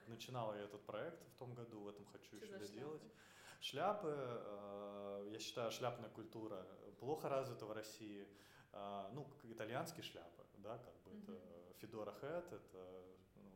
Начинала 0.10 0.54
я 0.56 0.64
этот 0.64 0.86
проект 0.86 1.22
в 1.28 1.36
том 1.38 1.54
году, 1.54 1.82
в 1.82 1.88
этом 1.88 2.06
хочу 2.06 2.38
что 2.38 2.46
еще 2.46 2.58
доделать. 2.58 3.04
Шляпы, 3.62 4.12
а, 4.12 5.30
я 5.32 5.40
считаю, 5.40 5.72
шляпная 5.72 6.10
культура 6.10 6.66
плохо 7.00 7.30
развита 7.30 7.66
в 7.66 7.72
России. 7.72 8.28
А, 8.72 9.10
ну, 9.14 9.28
итальянские 9.44 10.04
шляпы, 10.04 10.44
да, 10.58 10.78
как 10.78 10.94
бы 11.04 11.12
угу. 11.12 11.34
это 11.34 11.74
Федора 11.80 12.12
Хэт, 12.12 12.54
это 12.54 13.04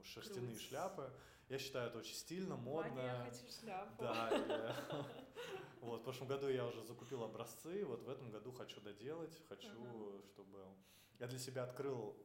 шерстяные 0.04 0.56
Круть. 0.56 0.68
шляпы. 0.68 1.12
Я 1.50 1.58
считаю, 1.60 1.90
это 1.90 2.00
очень 2.00 2.16
стильно, 2.16 2.56
модно. 2.56 2.92
Ваня, 2.92 3.04
я 3.04 3.26
хочу 3.26 3.52
шляпу. 3.60 4.04
Да, 4.04 4.76
вот 5.82 6.02
в 6.02 6.04
прошлом 6.04 6.28
году 6.28 6.48
я 6.50 6.66
уже 6.66 6.84
закупил 6.84 7.24
образцы, 7.24 7.86
вот 7.86 8.02
в 8.04 8.10
этом 8.10 8.32
году 8.32 8.52
хочу 8.52 8.80
доделать, 8.82 9.40
хочу, 9.50 10.22
чтобы 10.28 10.60
я 11.20 11.28
для 11.28 11.40
себя 11.40 11.64
открыл 11.64 12.18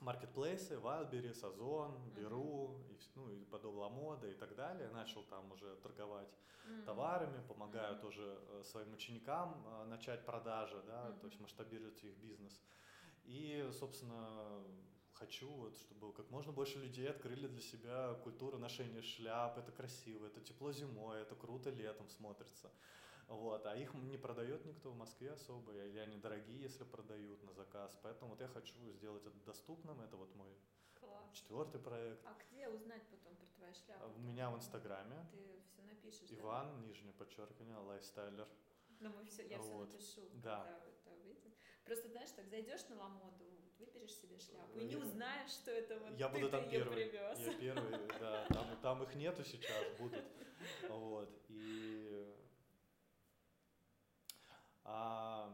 маркетплейсы, 0.00 0.74
Wildberries, 0.74 1.44
Озон, 1.44 2.10
Беру, 2.14 2.80
и, 2.90 2.98
ну, 3.14 3.30
и 3.30 3.44
подобла 3.44 3.88
мода 3.88 4.28
и 4.28 4.34
так 4.34 4.54
далее. 4.54 4.88
Начал 4.90 5.22
там 5.24 5.50
уже 5.52 5.76
торговать 5.76 6.32
uh-huh. 6.66 6.84
товарами, 6.84 7.42
помогаю 7.46 7.96
uh-huh. 7.96 8.00
тоже 8.00 8.38
э, 8.48 8.62
своим 8.64 8.92
ученикам 8.92 9.64
э, 9.66 9.84
начать 9.86 10.24
продажи, 10.24 10.82
да, 10.86 11.08
uh-huh. 11.08 11.20
то 11.20 11.26
есть 11.26 11.40
масштабировать 11.40 12.02
их 12.04 12.16
бизнес. 12.18 12.60
И, 13.24 13.68
собственно, 13.72 14.62
хочу, 15.18 15.50
вот, 15.50 15.76
чтобы 15.76 16.12
как 16.12 16.30
можно 16.30 16.52
больше 16.52 16.78
людей 16.78 17.10
открыли 17.10 17.48
для 17.48 17.60
себя 17.60 18.14
культуру 18.22 18.58
ношения 18.58 19.02
шляп. 19.02 19.58
Это 19.58 19.72
красиво, 19.72 20.26
это 20.26 20.40
тепло 20.40 20.72
зимой, 20.72 21.20
это 21.20 21.34
круто 21.34 21.70
летом 21.70 22.08
смотрится. 22.08 22.70
Вот, 23.28 23.66
а 23.66 23.76
их 23.76 23.92
не 23.94 24.16
продает 24.16 24.64
никто 24.64 24.90
в 24.90 24.96
Москве 24.96 25.32
особо, 25.32 25.72
или 25.72 25.98
они 25.98 26.16
дорогие, 26.16 26.62
если 26.62 26.84
продают 26.84 27.42
на 27.42 27.52
заказ. 27.52 27.98
Поэтому 28.02 28.30
вот 28.30 28.40
я 28.40 28.48
хочу 28.48 28.74
сделать 28.92 29.24
это 29.26 29.38
доступным. 29.44 30.00
Это 30.00 30.16
вот 30.16 30.34
мой 30.34 30.50
Класс. 30.98 31.34
четвертый 31.34 31.78
проект. 31.78 32.24
А 32.24 32.34
где 32.42 32.68
узнать 32.68 33.02
потом 33.10 33.36
про 33.36 33.46
твои 33.46 33.72
шляпы? 33.74 34.06
У 34.16 34.18
меня 34.20 34.50
в 34.50 34.56
Инстаграме. 34.56 35.26
Ты 35.30 35.62
все 35.66 35.82
напишешь. 35.82 36.30
Иван, 36.30 36.80
да? 36.80 36.86
нижнее 36.86 37.12
подчеркивание, 37.12 37.76
лайфстайлер. 37.76 38.48
Ну, 39.00 39.10
мы 39.10 39.24
все, 39.26 39.46
я 39.46 39.58
вот. 39.58 39.88
все 39.90 39.98
напишу, 39.98 40.40
да. 40.42 40.64
когда 40.64 40.86
это 40.86 41.10
выйдет. 41.22 41.54
Просто, 41.84 42.08
знаешь, 42.08 42.30
так 42.30 42.48
зайдешь 42.48 42.88
на 42.88 42.96
Ламоду, 42.96 43.44
выберешь 43.78 44.14
себе 44.14 44.38
шляпу 44.38 44.78
и 44.78 44.84
не 44.84 44.96
узнаешь, 44.96 45.50
что 45.50 45.70
это 45.70 45.98
вот 46.00 46.18
я 46.18 46.28
ты 46.28 46.34
буду 46.34 46.50
там 46.50 46.68
первый. 46.68 46.94
привез. 46.94 47.38
Я 47.38 47.54
первый, 47.54 48.08
да. 48.20 48.46
Там, 48.48 48.76
там 48.82 49.02
их 49.02 49.14
нету 49.14 49.44
сейчас, 49.44 49.98
будут. 49.98 50.24
Вот. 50.88 51.30
И 51.48 51.77
а, 54.90 55.52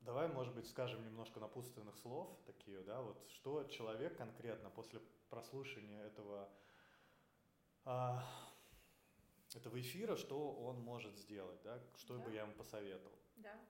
давай, 0.00 0.28
может 0.28 0.54
быть, 0.54 0.68
скажем 0.68 1.04
немножко 1.04 1.40
напутственных 1.40 1.96
слов, 1.98 2.28
такие, 2.46 2.80
да, 2.82 3.02
вот 3.02 3.28
что 3.30 3.64
человек 3.64 4.16
конкретно 4.16 4.70
после 4.70 5.00
прослушивания 5.28 6.00
этого 6.04 6.48
а, 7.84 8.24
этого 9.54 9.80
эфира, 9.80 10.14
что 10.14 10.52
он 10.52 10.80
может 10.80 11.16
сделать, 11.16 11.60
да, 11.62 11.82
что 11.96 12.16
да. 12.16 12.24
бы 12.24 12.32
я 12.32 12.42
ему 12.42 12.52
посоветовал. 12.52 13.18
Да. 13.36 13.60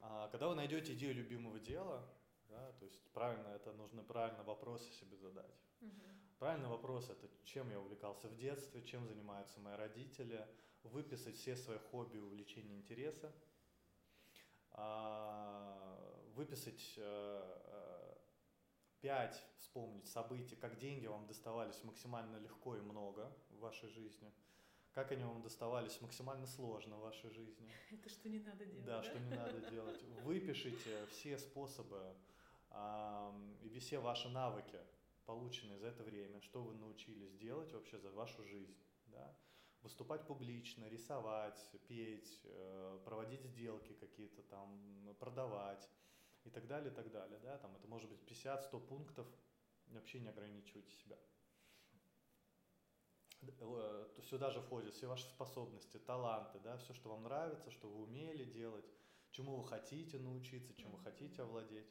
А, 0.00 0.28
когда 0.28 0.48
вы 0.48 0.54
найдете 0.54 0.92
идею 0.92 1.14
любимого 1.14 1.58
дела, 1.58 2.06
да, 2.50 2.72
то 2.72 2.84
есть 2.84 3.00
правильно 3.12 3.48
это 3.48 3.72
нужно 3.72 4.02
правильно 4.02 4.42
вопросы 4.42 4.92
себе 4.92 5.16
задать. 5.16 5.56
Угу. 5.80 5.90
Правильный 6.38 6.68
вопрос 6.68 7.08
это 7.08 7.26
чем 7.44 7.70
я 7.70 7.80
увлекался 7.80 8.28
в 8.28 8.36
детстве, 8.36 8.82
чем 8.82 9.06
занимаются 9.06 9.60
мои 9.60 9.76
родители, 9.76 10.46
выписать 10.84 11.36
все 11.36 11.56
свои 11.56 11.78
хобби, 11.78 12.18
увлечения, 12.18 12.76
интересы, 12.76 13.32
а, 14.70 16.22
выписать 16.34 16.94
э, 16.96 17.60
э, 17.66 18.16
пять, 19.00 19.44
вспомнить 19.58 20.06
событий, 20.06 20.56
как 20.56 20.78
деньги 20.78 21.06
вам 21.06 21.26
доставались 21.26 21.82
максимально 21.84 22.36
легко 22.38 22.76
и 22.76 22.80
много 22.80 23.30
в 23.50 23.58
вашей 23.58 23.88
жизни– 23.88 24.32
как 24.92 25.10
они 25.10 25.24
вам 25.24 25.42
доставались 25.42 26.00
максимально 26.00 26.46
сложно 26.46 26.96
в 26.96 27.00
вашей 27.00 27.30
жизни. 27.30 27.70
Это 27.90 28.08
что 28.08 28.28
не 28.28 28.38
надо 28.40 28.64
делать. 28.66 28.84
Да, 28.84 28.98
да? 28.98 29.02
что 29.02 29.18
не 29.18 29.30
надо 29.30 29.60
делать. 29.70 30.02
Выпишите 30.22 31.06
все 31.06 31.38
способы 31.38 32.14
и 33.62 33.78
все 33.78 33.98
ваши 33.98 34.28
навыки, 34.30 34.78
полученные 35.26 35.78
за 35.78 35.88
это 35.88 36.02
время, 36.02 36.40
что 36.40 36.62
вы 36.62 36.74
научились 36.74 37.34
делать 37.34 37.70
вообще 37.72 37.98
за 37.98 38.10
вашу 38.10 38.44
жизнь. 38.44 38.74
Да? 39.06 39.36
Выступать 39.82 40.26
публично, 40.26 40.88
рисовать, 40.88 41.60
петь, 41.88 42.40
э, 42.44 43.00
проводить 43.04 43.44
сделки 43.44 43.92
какие-то 43.94 44.42
там, 44.44 45.16
продавать 45.18 45.88
и 46.44 46.50
так 46.50 46.66
далее, 46.66 46.92
и 46.92 46.94
так 46.94 47.10
далее. 47.10 47.38
Да? 47.40 47.58
Там 47.58 47.74
это 47.74 47.88
может 47.88 48.08
быть 48.08 48.20
50-100 48.22 48.86
пунктов, 48.86 49.26
вообще 49.88 50.20
не 50.20 50.28
ограничивайте 50.28 50.92
себя. 50.94 51.18
Э, 53.42 54.08
сюда 54.28 54.50
же 54.50 54.60
входят 54.60 54.94
все 54.94 55.08
ваши 55.08 55.26
способности, 55.26 55.98
таланты, 55.98 56.60
да, 56.60 56.76
все, 56.78 56.94
что 56.94 57.08
вам 57.10 57.24
нравится, 57.24 57.70
что 57.70 57.88
вы 57.88 58.04
умели 58.04 58.44
делать, 58.44 58.84
чему 59.30 59.56
вы 59.56 59.66
хотите 59.66 60.18
научиться, 60.18 60.74
чем 60.74 60.92
вы 60.92 60.98
хотите 61.00 61.42
овладеть. 61.42 61.90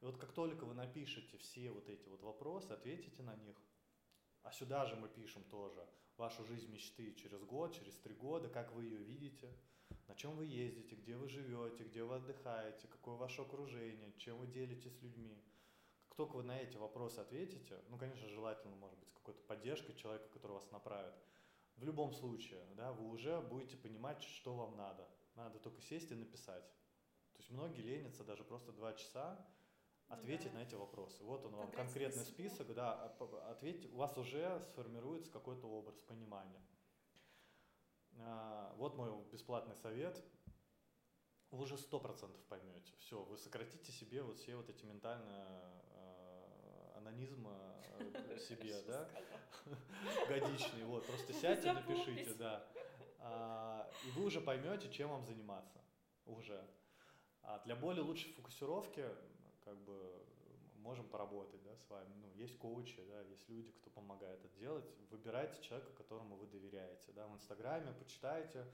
И 0.00 0.04
вот 0.04 0.16
как 0.18 0.32
только 0.32 0.64
вы 0.64 0.74
напишете 0.74 1.38
все 1.38 1.70
вот 1.70 1.88
эти 1.88 2.08
вот 2.08 2.22
вопросы, 2.22 2.70
ответите 2.70 3.22
на 3.22 3.34
них, 3.36 3.56
а 4.46 4.52
сюда 4.52 4.86
же 4.86 4.94
мы 4.94 5.08
пишем 5.08 5.42
тоже 5.44 5.84
вашу 6.16 6.44
жизнь 6.44 6.70
мечты 6.70 7.12
через 7.14 7.42
год, 7.42 7.74
через 7.74 7.96
три 7.96 8.14
года, 8.14 8.48
как 8.48 8.72
вы 8.72 8.84
ее 8.84 8.98
видите, 8.98 9.52
на 10.06 10.14
чем 10.14 10.36
вы 10.36 10.44
ездите, 10.44 10.94
где 10.94 11.16
вы 11.16 11.28
живете, 11.28 11.82
где 11.82 12.04
вы 12.04 12.14
отдыхаете, 12.14 12.86
какое 12.86 13.16
ваше 13.16 13.42
окружение, 13.42 14.12
чем 14.18 14.38
вы 14.38 14.46
делитесь 14.46 14.96
с 14.96 15.02
людьми. 15.02 15.44
Как 16.08 16.16
только 16.16 16.36
вы 16.36 16.44
на 16.44 16.58
эти 16.60 16.76
вопросы 16.76 17.18
ответите, 17.18 17.82
ну, 17.88 17.98
конечно, 17.98 18.28
желательно, 18.28 18.76
может 18.76 18.96
быть, 19.00 19.12
какой-то 19.14 19.42
поддержкой 19.42 19.94
человека, 19.94 20.28
который 20.28 20.52
вас 20.52 20.70
направит. 20.70 21.14
В 21.76 21.84
любом 21.84 22.12
случае, 22.12 22.64
да, 22.76 22.92
вы 22.92 23.08
уже 23.10 23.40
будете 23.40 23.76
понимать, 23.76 24.22
что 24.22 24.54
вам 24.54 24.76
надо. 24.76 25.08
Надо 25.34 25.58
только 25.58 25.82
сесть 25.82 26.12
и 26.12 26.14
написать. 26.14 26.64
То 27.32 27.40
есть 27.40 27.50
многие 27.50 27.82
ленятся 27.82 28.22
даже 28.22 28.44
просто 28.44 28.72
два 28.72 28.94
часа 28.94 29.44
ответить 30.08 30.46
ну, 30.46 30.52
да. 30.52 30.58
на 30.58 30.62
эти 30.62 30.74
вопросы. 30.74 31.22
Вот 31.24 31.44
он 31.44 31.54
вам 31.54 31.70
конкретный 31.72 32.24
список, 32.24 32.72
да, 32.74 33.14
ответьте, 33.48 33.88
у 33.88 33.96
вас 33.96 34.16
уже 34.16 34.60
сформируется 34.60 35.30
какой-то 35.30 35.66
образ, 35.66 36.00
понимания. 36.02 36.62
А, 38.18 38.74
вот 38.76 38.96
мой 38.96 39.10
бесплатный 39.32 39.74
совет. 39.76 40.22
Вы 41.50 41.62
уже 41.62 41.78
сто 41.78 42.00
процентов 42.00 42.42
поймете. 42.46 42.92
Все, 42.98 43.22
вы 43.22 43.38
сократите 43.38 43.92
себе 43.92 44.22
вот 44.22 44.38
все 44.38 44.56
вот 44.56 44.68
эти 44.68 44.84
ментальные 44.84 45.46
э, 45.94 46.92
анонизм 46.96 47.46
э, 47.48 48.38
себе, 48.38 48.82
да, 48.82 49.08
годичный. 50.28 50.84
Вот, 50.84 51.06
просто 51.06 51.32
сядьте, 51.32 51.72
напишите, 51.72 52.34
да. 52.34 52.66
А, 53.20 53.90
и 54.06 54.10
вы 54.10 54.24
уже 54.24 54.40
поймете, 54.40 54.90
чем 54.90 55.10
вам 55.10 55.24
заниматься. 55.24 55.80
Уже. 56.26 56.60
А 57.42 57.60
для 57.64 57.76
более 57.76 58.02
лучшей 58.02 58.32
фокусировки, 58.32 59.08
как 59.66 59.76
бы, 59.82 60.24
можем 60.76 61.08
поработать, 61.08 61.60
да, 61.64 61.76
с 61.76 61.90
вами. 61.90 62.14
Ну, 62.22 62.30
есть 62.34 62.56
коучи, 62.58 63.02
да, 63.08 63.20
есть 63.22 63.48
люди, 63.48 63.72
кто 63.72 63.90
помогает 63.90 64.42
это 64.44 64.56
делать. 64.58 64.84
Выбирайте 65.10 65.60
человека, 65.60 65.92
которому 65.94 66.36
вы 66.36 66.46
доверяете, 66.46 67.12
да, 67.12 67.26
в 67.26 67.34
Инстаграме 67.34 67.92
почитайте, 67.98 68.64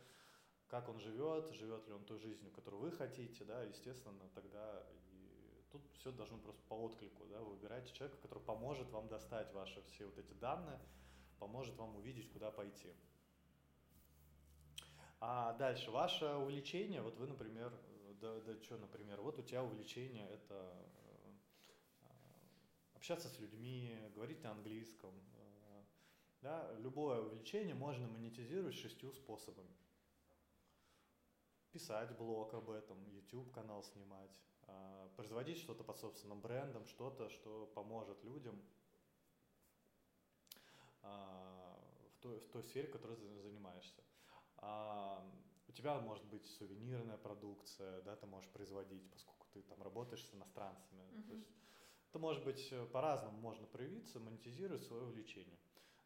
как 0.68 0.88
он 0.90 1.00
живет, 1.00 1.50
живет 1.52 1.88
ли 1.88 1.94
он 1.94 2.04
той 2.04 2.18
жизнью, 2.18 2.52
которую 2.52 2.82
вы 2.82 2.92
хотите, 2.92 3.44
да, 3.44 3.62
естественно, 3.62 4.28
тогда 4.34 4.86
и 4.90 5.64
тут 5.70 5.82
все 5.94 6.12
должно 6.12 6.36
просто 6.38 6.62
по 6.68 6.74
отклику, 6.74 7.24
да, 7.26 7.40
вы 7.40 7.54
выбираете 7.54 7.94
человека, 7.94 8.20
который 8.20 8.42
поможет 8.42 8.90
вам 8.90 9.08
достать 9.08 9.50
ваши 9.54 9.82
все 9.88 10.04
вот 10.04 10.18
эти 10.18 10.34
данные, 10.34 10.78
поможет 11.38 11.74
вам 11.76 11.96
увидеть, 11.96 12.30
куда 12.30 12.50
пойти. 12.50 12.92
А 15.20 15.54
дальше, 15.54 15.90
ваше 15.90 16.26
увлечение, 16.26 17.00
вот 17.00 17.16
вы, 17.16 17.26
например, 17.26 17.72
да, 18.22 18.40
да 18.40 18.62
что, 18.62 18.78
например, 18.78 19.20
вот 19.20 19.38
у 19.38 19.42
тебя 19.42 19.64
увлечение 19.64 20.26
это 20.28 20.88
общаться 22.94 23.28
с 23.28 23.38
людьми, 23.40 23.98
говорить 24.14 24.42
на 24.44 24.52
английском. 24.52 25.12
Э, 25.34 25.82
да, 26.40 26.72
любое 26.78 27.20
увлечение 27.20 27.74
можно 27.74 28.06
монетизировать 28.06 28.76
шестью 28.76 29.12
способами. 29.12 29.76
Писать 31.72 32.16
блог 32.16 32.54
об 32.54 32.70
этом, 32.70 33.04
YouTube 33.08 33.50
канал 33.50 33.82
снимать, 33.82 34.40
э, 34.68 35.08
производить 35.16 35.58
что-то 35.58 35.82
под 35.82 35.98
собственным 35.98 36.40
брендом, 36.40 36.86
что-то, 36.86 37.28
что 37.28 37.66
поможет 37.74 38.22
людям 38.22 38.62
э, 41.02 41.08
в 41.08 42.18
той, 42.20 42.38
в 42.38 42.48
той 42.50 42.62
сфере, 42.62 42.86
которой 42.86 43.16
занимаешься. 43.16 44.04
А, 44.58 45.26
у 45.72 45.74
тебя 45.74 45.98
может 45.98 46.24
быть 46.26 46.44
сувенирная 46.58 47.16
продукция, 47.16 48.02
да, 48.02 48.14
ты 48.16 48.26
можешь 48.26 48.50
производить, 48.50 49.10
поскольку 49.10 49.46
ты 49.52 49.62
там 49.62 49.82
работаешь 49.82 50.24
с 50.26 50.34
иностранцами. 50.34 51.02
Mm-hmm. 51.02 51.28
То 51.28 51.34
есть 51.34 51.48
это 52.10 52.18
может 52.18 52.44
быть 52.44 52.68
э, 52.72 52.86
по-разному 52.92 53.38
можно 53.38 53.66
проявиться, 53.66 54.20
монетизировать 54.20 54.84
свое 54.84 55.04
увлечение. 55.04 55.58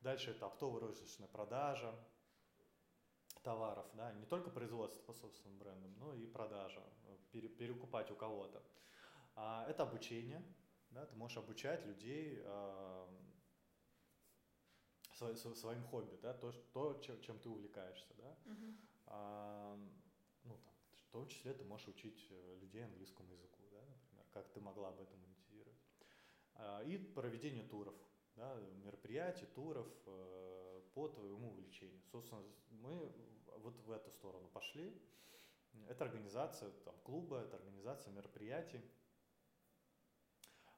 Дальше 0.02 0.30
это 0.30 0.46
оптово-розничная 0.46 1.26
продажа 1.26 1.92
товаров, 3.42 3.86
да, 3.94 4.12
не 4.12 4.26
только 4.26 4.50
производство 4.50 5.02
по 5.02 5.12
собственным 5.12 5.58
брендам, 5.58 5.92
но 5.98 6.14
и 6.14 6.26
продажа, 6.26 6.82
э, 7.32 7.48
перекупать 7.58 8.10
у 8.12 8.14
кого-то. 8.14 8.62
А, 9.34 9.66
это 9.68 9.82
обучение, 9.82 10.42
да, 10.90 11.06
ты 11.06 11.16
можешь 11.16 11.38
обучать 11.38 11.84
людей 11.86 12.40
э, 12.40 13.06
своим 15.56 15.82
хобби, 15.84 16.16
да, 16.22 16.34
то, 16.34 16.52
то 16.72 17.00
чем, 17.00 17.20
чем 17.20 17.38
ты 17.40 17.48
увлекаешься, 17.48 18.14
да. 18.18 18.36
Uh-huh. 18.44 18.76
Ну, 19.08 20.58
там, 20.64 20.74
в 21.02 21.10
том 21.12 21.28
числе 21.28 21.54
ты 21.54 21.64
можешь 21.64 21.88
учить 21.88 22.26
э, 22.30 22.58
людей 22.60 22.84
английскому 22.84 23.32
языку, 23.32 23.62
да, 23.70 23.80
например, 23.80 24.26
как 24.32 24.48
ты 24.52 24.60
могла 24.60 24.88
об 24.88 25.00
этом 25.00 25.20
а, 26.58 26.82
и 26.82 26.96
проведение 26.96 27.64
туров, 27.64 27.94
да, 28.34 28.54
мероприятий, 28.84 29.46
туров 29.46 29.86
э, 30.06 30.82
по 30.94 31.08
твоему 31.08 31.50
увлечению. 31.50 32.00
Собственно, 32.10 32.42
мы 32.70 33.12
вот 33.58 33.78
в 33.80 33.90
эту 33.90 34.10
сторону 34.10 34.48
пошли. 34.48 34.98
Это 35.88 36.04
организация 36.04 36.70
там, 36.84 36.94
клуба, 37.04 37.40
это 37.40 37.56
организация 37.56 38.12
мероприятий. 38.12 38.80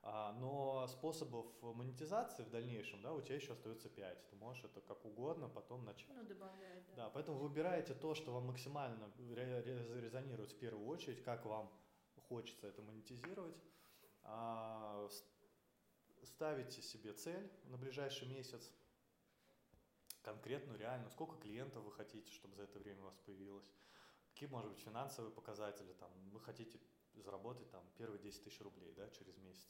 А, 0.02 0.32
но 0.32 0.86
способов 0.86 1.46
монетизации 1.60 2.42
в 2.42 2.50
дальнейшем, 2.50 3.02
да, 3.02 3.12
у 3.12 3.20
тебя 3.20 3.34
еще 3.34 3.52
остается 3.52 3.88
5. 3.88 4.30
Ты 4.30 4.36
можешь 4.36 4.64
это 4.64 4.80
как 4.80 5.04
угодно 5.04 5.48
потом 5.48 5.84
начать. 5.84 6.08
Ну, 6.08 6.22
добавлять, 6.24 6.86
да. 6.88 6.94
Да, 6.96 7.10
поэтому 7.10 7.38
выбирайте 7.38 7.94
то, 7.94 8.14
что 8.14 8.32
вам 8.32 8.46
максимально 8.46 9.10
резонирует 9.18 10.52
в 10.52 10.58
первую 10.58 10.86
очередь, 10.86 11.22
как 11.22 11.44
вам 11.44 11.70
хочется 12.28 12.66
это 12.68 12.82
монетизировать. 12.82 13.60
А, 14.22 15.08
ставите 16.22 16.82
себе 16.82 17.12
цель 17.12 17.50
на 17.64 17.76
ближайший 17.76 18.28
месяц, 18.28 18.70
конкретную, 20.22 20.78
реальную, 20.78 21.10
сколько 21.10 21.36
клиентов 21.36 21.84
вы 21.84 21.92
хотите, 21.92 22.30
чтобы 22.32 22.54
за 22.54 22.64
это 22.64 22.78
время 22.78 23.00
у 23.00 23.04
вас 23.04 23.16
появилось, 23.24 23.68
какие, 24.30 24.48
может 24.48 24.70
быть, 24.70 24.80
финансовые 24.80 25.32
показатели, 25.32 25.92
там, 25.94 26.10
вы 26.30 26.40
хотите 26.40 26.78
заработать 27.20 27.70
там 27.70 27.84
первые 27.96 28.20
10 28.20 28.42
тысяч 28.44 28.60
рублей 28.60 28.92
да, 28.96 29.08
через 29.10 29.36
месяц. 29.38 29.66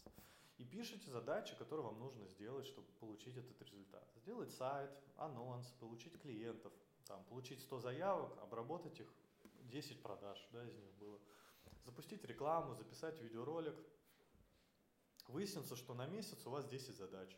И 0.59 0.65
пишите 0.65 1.11
задачи, 1.11 1.57
которые 1.57 1.87
вам 1.87 1.99
нужно 1.99 2.27
сделать, 2.27 2.66
чтобы 2.66 2.89
получить 3.01 3.37
этот 3.37 3.61
результат. 3.62 4.07
Сделать 4.16 4.51
сайт, 4.53 4.91
анонс, 5.16 5.70
получить 5.79 6.20
клиентов, 6.20 6.73
там, 7.07 7.23
получить 7.25 7.61
100 7.61 7.79
заявок, 7.81 8.37
обработать 8.43 8.99
их, 9.01 9.12
10 9.70 10.03
продаж 10.03 10.49
да, 10.53 10.66
из 10.66 10.77
них 10.77 10.93
было. 10.95 11.20
Запустить 11.85 12.25
рекламу, 12.25 12.75
записать 12.75 13.20
видеоролик– 13.20 13.77
Выяснится, 15.29 15.77
что 15.77 15.93
на 15.93 16.07
месяц 16.07 16.47
у 16.47 16.51
вас 16.51 16.66
10 16.66 16.97
задач. 16.97 17.37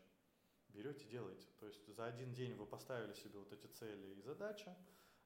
Берете, 0.68 1.04
делаете. 1.06 1.48
То 1.58 1.66
есть 1.66 1.84
за 1.92 2.06
один 2.06 2.32
день 2.34 2.54
вы 2.54 2.64
поставили 2.64 3.12
себе 3.14 3.40
вот 3.40 3.52
эти 3.52 3.66
цели 3.66 4.14
и 4.14 4.22
задачи, 4.22 4.72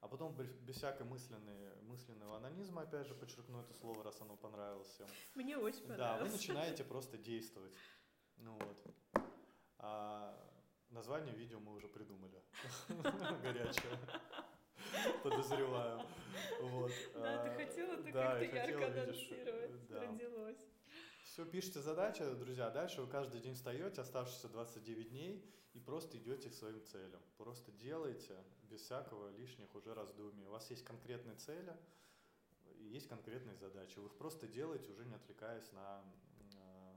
а 0.05 0.07
потом 0.07 0.35
без 0.35 0.75
всякой 0.75 1.03
мысленной, 1.07 1.81
мысленного 1.81 2.37
анонизма, 2.37 2.83
опять 2.83 3.07
же, 3.07 3.15
подчеркну 3.15 3.61
это 3.61 3.73
слово, 3.73 4.03
раз 4.03 4.21
оно 4.21 4.37
понравилось 4.37 4.87
всем. 4.87 5.07
Мне 5.33 5.57
очень 5.57 5.81
понравилось. 5.81 6.19
Да, 6.19 6.25
вы 6.25 6.31
начинаете 6.31 6.83
просто 6.83 7.17
действовать. 7.17 7.73
Ну 8.37 8.53
вот. 8.53 9.25
А 9.79 10.37
название 10.91 11.33
видео 11.33 11.59
мы 11.59 11.73
уже 11.73 11.87
придумали. 11.87 12.39
Горячее. 13.41 13.97
Подозреваю. 15.23 16.05
Вот. 16.61 16.91
Да, 17.15 17.43
ты 17.43 17.65
хотела 17.65 17.93
это 17.93 18.11
как-то 18.11 18.45
ярко 18.45 18.85
анонсировать. 18.85 19.89
Родилось. 19.89 20.74
Все, 21.35 21.43
пишите 21.43 21.81
задачи, 21.81 22.23
друзья, 22.35 22.69
дальше 22.69 23.01
вы 23.01 23.07
каждый 23.09 23.41
день 23.41 23.55
встаете, 23.55 23.99
оставшиеся 23.99 24.47
29 24.47 25.09
дней, 25.09 25.45
и 25.73 25.81
просто 25.81 26.17
идете 26.17 26.49
к 26.49 26.53
своим 26.53 26.81
целям. 26.85 27.21
Просто 27.37 27.73
делайте 27.73 28.41
без 28.69 28.79
всякого 28.79 29.27
лишних 29.35 29.75
уже 29.75 29.93
раздумий. 29.93 30.45
У 30.45 30.51
вас 30.51 30.69
есть 30.69 30.85
конкретные 30.85 31.35
цели, 31.35 31.75
есть 32.79 33.09
конкретные 33.09 33.57
задачи. 33.57 33.99
Вы 33.99 34.05
их 34.05 34.15
просто 34.15 34.47
делаете, 34.47 34.89
уже 34.89 35.03
не 35.03 35.13
отвлекаясь 35.13 35.69
на, 35.73 36.05
э, 36.53 36.93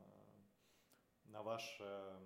на 1.25 1.43
ваши 1.43 2.17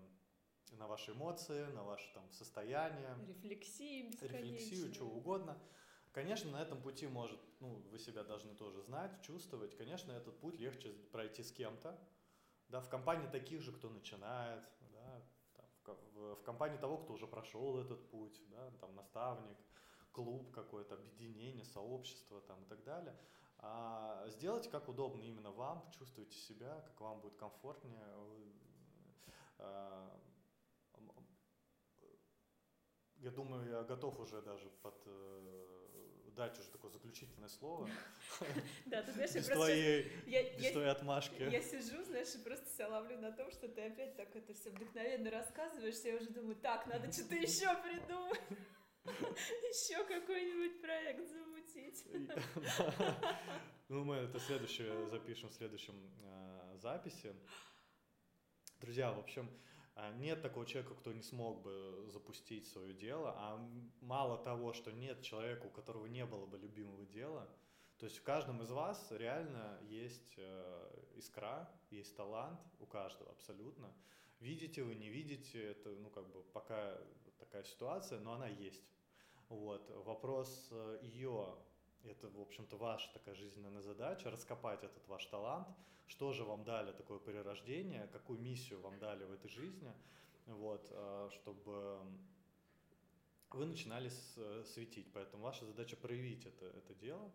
на 0.72 0.86
ваши 0.89 1.12
эмоции, 1.12 1.64
на 1.72 1.82
ваше 1.82 2.12
там 2.12 2.30
состояние. 2.30 3.16
Рефлексии 3.26 4.10
Рефлексию, 4.20 4.93
чего 4.93 5.14
угодно. 5.14 5.59
Конечно, 6.12 6.51
на 6.51 6.60
этом 6.60 6.80
пути 6.82 7.06
может, 7.06 7.40
ну, 7.60 7.82
вы 7.90 7.98
себя 7.98 8.22
должны 8.22 8.55
тоже 8.55 8.82
знать, 8.82 9.22
чувствовать. 9.22 9.74
Конечно, 9.76 10.12
этот 10.12 10.39
путь 10.40 10.59
легче 10.60 10.93
пройти 11.10 11.43
с 11.43 11.51
кем-то, 11.51 11.98
да, 12.68 12.80
в 12.80 12.89
компании 12.90 13.26
таких 13.28 13.62
же, 13.62 13.72
кто 13.72 13.89
начинает, 13.89 14.62
да, 14.93 15.22
там, 15.84 15.97
в, 16.12 16.36
в 16.36 16.43
компании 16.43 16.76
того, 16.76 16.98
кто 16.98 17.14
уже 17.14 17.26
прошел 17.26 17.78
этот 17.78 18.10
путь, 18.10 18.39
да, 18.51 18.70
там 18.80 18.94
наставник, 18.94 19.56
клуб 20.12 20.52
какое-то, 20.52 20.97
объединение, 20.97 21.64
сообщество 21.64 22.43
там 22.43 22.62
и 22.62 22.66
так 22.66 22.84
далее. 22.84 23.16
А 23.59 24.28
сделать 24.28 24.68
как 24.70 24.89
удобно 24.89 25.22
именно 25.22 25.51
вам, 25.51 25.90
чувствуйте 25.93 26.36
себя, 26.36 26.80
как 26.80 27.01
вам 27.01 27.20
будет 27.20 27.36
комфортнее. 27.36 28.02
А, 29.59 30.20
я 33.16 33.30
думаю, 33.30 33.70
я 33.70 33.82
готов 33.84 34.18
уже 34.18 34.43
даже 34.43 34.68
под 34.82 35.01
э, 35.06 35.81
дать 36.34 36.59
уже 36.59 36.68
такое 36.70 36.90
заключительное 36.90 37.48
слово. 37.48 37.88
Да, 38.86 39.02
ты 39.02 39.12
знаешь, 39.12 39.34
без 39.34 39.46
твоей, 39.46 40.10
без 40.26 40.72
твоей 40.72 40.88
отмашки. 40.88 41.42
Я 41.42 41.62
сижу, 41.62 42.02
знаешь, 42.04 42.34
и 42.34 42.38
просто 42.38 42.68
себя 42.68 42.88
ловлю 42.88 43.18
на 43.18 43.32
том, 43.32 43.50
что 43.50 43.68
ты 43.68 43.86
опять 43.86 44.16
так 44.16 44.34
это 44.34 44.54
все 44.54 44.70
вдохновенно 44.70 45.30
рассказываешь, 45.30 45.96
я 46.04 46.16
уже 46.16 46.30
думаю, 46.30 46.56
так, 46.56 46.86
надо 46.86 47.12
что-то 47.12 47.34
еще 47.36 47.74
придумать. 47.82 48.40
Еще 49.04 50.04
какой-нибудь 50.04 50.80
проект 50.80 51.28
замутить. 51.28 52.04
Ну, 53.88 54.04
мы 54.04 54.14
это 54.16 54.38
следующее 54.38 55.09
запишем 55.09 55.48
в 55.48 55.54
следующем 55.54 55.94
э, 56.22 56.76
записи. 56.78 57.34
Друзья, 58.80 59.12
в 59.12 59.18
общем, 59.18 59.50
нет 60.14 60.43
такого 60.43 60.66
человека, 60.66 60.94
кто 60.94 61.12
не 61.12 61.23
смог 61.23 61.62
бы 61.62 62.06
запустить 62.09 62.66
свое 62.66 62.94
дело, 62.94 63.35
а 63.36 63.59
мало 64.01 64.39
того, 64.39 64.73
что 64.73 64.93
нет 64.93 65.23
человека, 65.23 65.66
у 65.66 65.70
которого 65.70 66.06
не 66.06 66.24
было 66.24 66.47
бы 66.47 66.59
любимого 66.59 67.05
дела, 67.06 67.48
То 67.98 68.06
есть 68.06 68.19
в 68.19 68.23
каждом 68.23 68.62
из 68.62 68.70
вас 68.70 69.12
реально 69.12 69.78
есть 69.82 70.35
э, 70.36 71.05
искра, 71.16 71.70
есть 71.90 72.16
талант 72.16 72.60
у 72.81 72.86
каждого 72.86 73.31
абсолютно. 73.31 73.93
Видите 74.40 74.82
вы, 74.82 74.97
не 74.97 75.09
видите, 75.09 75.62
это, 75.62 75.90
ну, 75.90 76.10
как 76.10 76.27
бы 76.32 76.43
пока 76.52 76.98
такая 77.39 77.62
ситуация, 77.64 78.19
но 78.20 78.32
она 78.32 78.48
есть. 78.48 78.82
Вот. 79.48 79.89
Вопрос 80.05 80.69
э, 80.70 80.98
ее, 81.02 81.55
это, 82.04 82.28
в 82.28 82.40
общем-то, 82.40 82.76
ваша 82.76 83.12
такая 83.12 83.34
жизненная 83.34 83.82
задача, 83.82 84.30
раскопать 84.30 84.82
этот 84.84 85.06
ваш 85.08 85.26
талант, 85.26 85.68
что 86.06 86.32
же 86.32 86.44
вам 86.44 86.64
дали 86.64 86.92
такое 86.92 87.18
перерождение, 87.18 88.08
какую 88.12 88.40
миссию 88.40 88.80
вам 88.80 88.98
дали 88.98 89.24
в 89.24 89.32
этой 89.32 89.48
жизни, 89.48 89.92
вот, 90.46 90.86
э, 90.90 91.28
чтобы 91.32 91.98
вы 93.50 93.66
начинали 93.66 94.10
светить. 94.64 95.12
Поэтому 95.12 95.42
ваша 95.44 95.64
задача 95.66 95.96
проявить 95.96 96.46
это, 96.46 96.66
это 96.66 96.94
дело, 96.94 97.30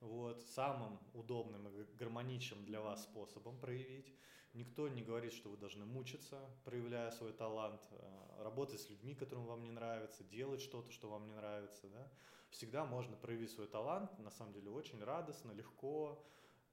вот, 0.00 0.42
самым 0.42 0.98
удобным 1.14 1.68
и 1.68 1.84
гармоничным 1.96 2.64
для 2.64 2.80
вас 2.80 3.04
способом 3.04 3.58
проявить. 3.58 4.14
Никто 4.54 4.88
не 4.88 5.02
говорит, 5.02 5.32
что 5.32 5.48
вы 5.48 5.56
должны 5.56 5.84
мучиться, 5.84 6.40
проявляя 6.64 7.10
свой 7.12 7.32
талант, 7.32 7.80
э, 7.90 8.42
работать 8.42 8.80
с 8.80 8.90
людьми, 8.90 9.14
которым 9.14 9.46
вам 9.46 9.62
не 9.62 9.70
нравится, 9.70 10.24
делать 10.24 10.60
что-то, 10.60 10.90
что 10.90 11.08
вам 11.08 11.26
не 11.26 11.34
нравится. 11.34 11.88
Да? 11.88 12.10
Всегда 12.50 12.84
можно 12.84 13.16
проявить 13.16 13.50
свой 13.50 13.66
талант, 13.66 14.18
на 14.18 14.30
самом 14.30 14.52
деле 14.52 14.70
очень 14.70 15.02
радостно, 15.02 15.52
легко, 15.52 16.22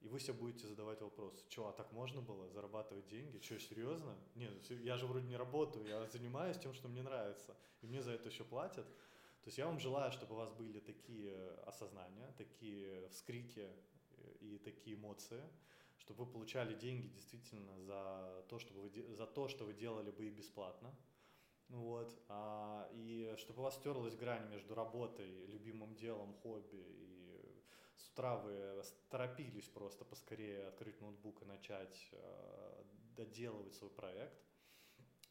и 0.00 0.08
вы 0.08 0.20
себе 0.20 0.34
будете 0.34 0.66
задавать 0.66 1.00
вопрос, 1.00 1.44
что, 1.48 1.68
а 1.68 1.72
так 1.72 1.90
можно 1.92 2.20
было 2.20 2.48
зарабатывать 2.48 3.08
деньги? 3.08 3.40
Что, 3.40 3.58
серьезно? 3.58 4.16
Нет, 4.34 4.52
я 4.70 4.96
же 4.96 5.06
вроде 5.06 5.26
не 5.26 5.36
работаю, 5.36 5.86
я 5.86 6.06
занимаюсь 6.06 6.58
тем, 6.58 6.72
что 6.72 6.88
мне 6.88 7.02
нравится, 7.02 7.56
и 7.82 7.86
мне 7.86 8.02
за 8.02 8.12
это 8.12 8.28
еще 8.28 8.44
платят. 8.44 8.86
То 9.42 9.48
есть 9.48 9.58
я 9.58 9.66
вам 9.66 9.80
желаю, 9.80 10.12
чтобы 10.12 10.34
у 10.34 10.38
вас 10.38 10.52
были 10.52 10.80
такие 10.80 11.34
осознания, 11.66 12.32
такие 12.36 13.08
вскрики 13.08 13.66
э, 14.18 14.34
и 14.40 14.58
такие 14.58 14.96
эмоции, 14.96 15.42
чтобы 15.98 16.24
вы 16.24 16.32
получали 16.32 16.74
деньги 16.74 17.08
действительно 17.08 17.80
за 17.80 18.44
то, 18.48 18.58
чтобы 18.58 18.82
вы, 18.82 19.14
за 19.14 19.26
то, 19.26 19.48
что 19.48 19.64
вы 19.64 19.74
делали 19.74 20.10
бы 20.10 20.26
и 20.26 20.30
бесплатно. 20.30 20.94
Вот. 21.68 22.18
А, 22.28 22.88
и 22.92 23.34
чтобы 23.36 23.60
у 23.60 23.64
вас 23.64 23.76
стерлась 23.76 24.16
грань 24.16 24.48
между 24.48 24.74
работой, 24.74 25.46
любимым 25.46 25.94
делом, 25.94 26.34
хобби 26.42 26.76
и 26.76 27.18
с 27.96 28.08
утра 28.10 28.36
вы 28.36 28.82
торопились 29.10 29.68
просто 29.68 30.04
поскорее 30.04 30.68
открыть 30.68 31.00
ноутбук 31.00 31.42
и 31.42 31.44
начать 31.44 32.08
э, 32.12 32.84
доделывать 33.16 33.74
свой 33.74 33.90
проект, 33.90 34.40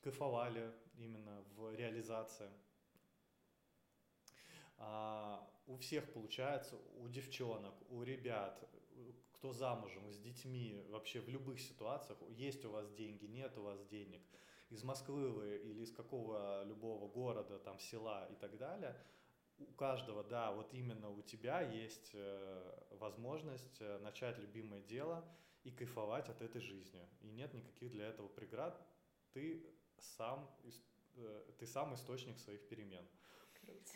кайфовали 0.01 0.73
именно 0.95 1.43
в 1.55 1.73
реализации. 1.75 2.49
А, 4.77 5.49
у 5.65 5.77
всех 5.77 6.11
получается, 6.13 6.77
у 6.97 7.07
девчонок, 7.07 7.73
у 7.89 8.03
ребят, 8.03 8.63
кто 9.33 9.53
замужем, 9.53 10.11
с 10.11 10.19
детьми, 10.19 10.83
вообще 10.89 11.19
в 11.19 11.29
любых 11.29 11.59
ситуациях, 11.59 12.19
есть 12.29 12.63
у 12.65 12.71
вас 12.71 12.91
деньги, 12.91 13.25
нет 13.25 13.57
у 13.57 13.63
вас 13.63 13.83
денег, 13.85 14.21
из 14.69 14.83
Москвы 14.83 15.29
вы 15.31 15.57
или 15.57 15.81
из 15.81 15.91
какого 15.91 16.63
любого 16.63 17.07
города, 17.07 17.59
там, 17.59 17.79
села 17.79 18.27
и 18.31 18.35
так 18.35 18.57
далее, 18.57 18.95
у 19.59 19.65
каждого, 19.73 20.23
да, 20.23 20.51
вот 20.51 20.73
именно 20.73 21.09
у 21.09 21.21
тебя 21.21 21.61
есть 21.61 22.11
э, 22.13 22.83
возможность 22.91 23.77
э, 23.79 23.97
начать 23.99 24.37
любимое 24.37 24.81
дело 24.81 25.25
и 25.63 25.71
кайфовать 25.71 26.29
от 26.29 26.41
этой 26.41 26.61
жизни. 26.61 27.07
И 27.21 27.29
нет 27.29 27.53
никаких 27.53 27.91
для 27.91 28.07
этого 28.07 28.27
преград. 28.27 28.79
Ты 29.33 29.65
сам, 29.97 30.47
э, 31.15 31.51
ты 31.57 31.65
сам 31.65 31.95
источник 31.95 32.39
своих 32.39 32.67
перемен. 32.67 33.05
Круто. 33.61 33.91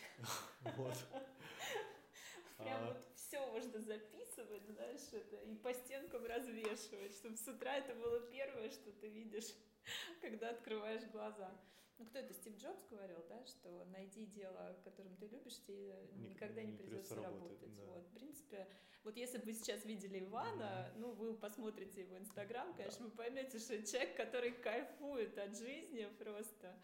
Вот. 0.77 0.97
Прям 2.57 2.83
а. 2.83 2.87
вот 2.87 3.11
все 3.15 3.45
можно 3.47 3.79
записывать, 3.79 4.65
знаешь, 4.65 5.13
это, 5.13 5.37
и 5.37 5.55
по 5.55 5.73
стенкам 5.73 6.25
развешивать, 6.25 7.13
чтобы 7.13 7.37
с 7.37 7.47
утра 7.47 7.77
это 7.77 7.95
было 7.95 8.19
первое, 8.31 8.69
что 8.69 8.91
ты 8.91 9.07
видишь, 9.07 9.53
когда 10.21 10.49
открываешь 10.49 11.03
глаза. 11.11 11.51
Ну, 11.97 12.05
кто 12.05 12.19
это, 12.19 12.33
Стив 12.33 12.57
Джобс 12.57 12.83
говорил, 12.89 13.23
да, 13.29 13.45
что 13.45 13.85
найди 13.91 14.25
дело, 14.25 14.75
которым 14.83 15.15
ты 15.17 15.27
любишь, 15.27 15.61
тебе 15.61 16.09
никогда 16.15 16.63
не, 16.63 16.71
не 16.71 16.77
придется 16.77 17.15
работать. 17.15 17.61
работать. 17.61 17.75
Да. 17.75 17.85
Вот, 17.85 18.07
в 18.07 18.11
принципе, 18.13 18.67
вот 19.03 19.15
если 19.17 19.37
бы 19.37 19.45
вы 19.45 19.53
сейчас 19.53 19.85
видели 19.85 20.19
Ивана, 20.19 20.63
mm-hmm. 20.63 20.97
ну, 20.97 21.11
вы 21.11 21.35
посмотрите 21.35 22.01
его 22.01 22.17
Инстаграм, 22.17 22.73
конечно, 22.73 23.05
да. 23.05 23.05
вы 23.05 23.11
поймете, 23.11 23.59
что 23.59 23.83
человек, 23.85 24.17
который 24.17 24.51
кайфует 24.51 25.37
от 25.37 25.55
жизни 25.55 26.07
просто. 26.17 26.75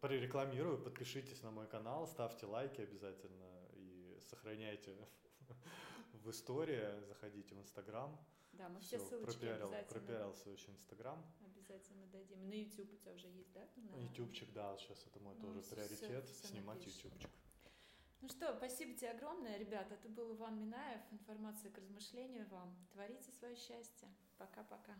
Прорекламирую, 0.00 0.82
подпишитесь 0.82 1.42
на 1.42 1.52
мой 1.52 1.68
канал, 1.68 2.08
ставьте 2.08 2.46
лайки 2.46 2.80
обязательно 2.80 3.56
сохраняйте 4.28 4.96
в 6.12 6.30
истории, 6.30 7.00
заходите 7.06 7.54
в 7.54 7.58
Инстаграм. 7.60 8.18
Да, 8.52 8.68
мы 8.68 8.80
все, 8.80 8.98
все 8.98 9.06
ссылочки 9.06 9.32
пропиарил, 9.32 9.66
обязательно. 9.66 10.00
Пропиарил 10.00 10.34
свой 10.34 10.54
очень 10.54 10.72
Инстаграм. 10.72 11.24
Обязательно 11.68 12.06
дадим. 12.06 12.48
На 12.48 12.54
YouTube 12.54 12.92
у 12.92 12.96
тебя 12.96 13.12
уже 13.12 13.28
есть, 13.28 13.52
да? 13.52 13.66
На... 13.76 13.96
Ютубчик, 13.96 14.52
да, 14.52 14.76
сейчас 14.76 15.04
это 15.06 15.18
мой 15.20 15.34
ну, 15.34 15.40
тоже 15.40 15.62
все, 15.62 15.74
приоритет, 15.74 16.24
все, 16.24 16.34
все 16.34 16.48
снимать. 16.48 16.86
Ютубчик. 16.86 17.30
Ну 18.20 18.28
что, 18.28 18.56
спасибо 18.56 18.94
тебе 18.94 19.10
огромное, 19.10 19.58
ребята. 19.58 19.94
Это 19.94 20.08
был 20.08 20.34
Иван 20.36 20.60
Минаев. 20.60 21.00
Информация 21.10 21.70
к 21.72 21.78
размышлению 21.78 22.48
вам. 22.48 22.76
Творите 22.92 23.32
свое 23.32 23.56
счастье. 23.56 24.08
Пока-пока. 24.38 24.94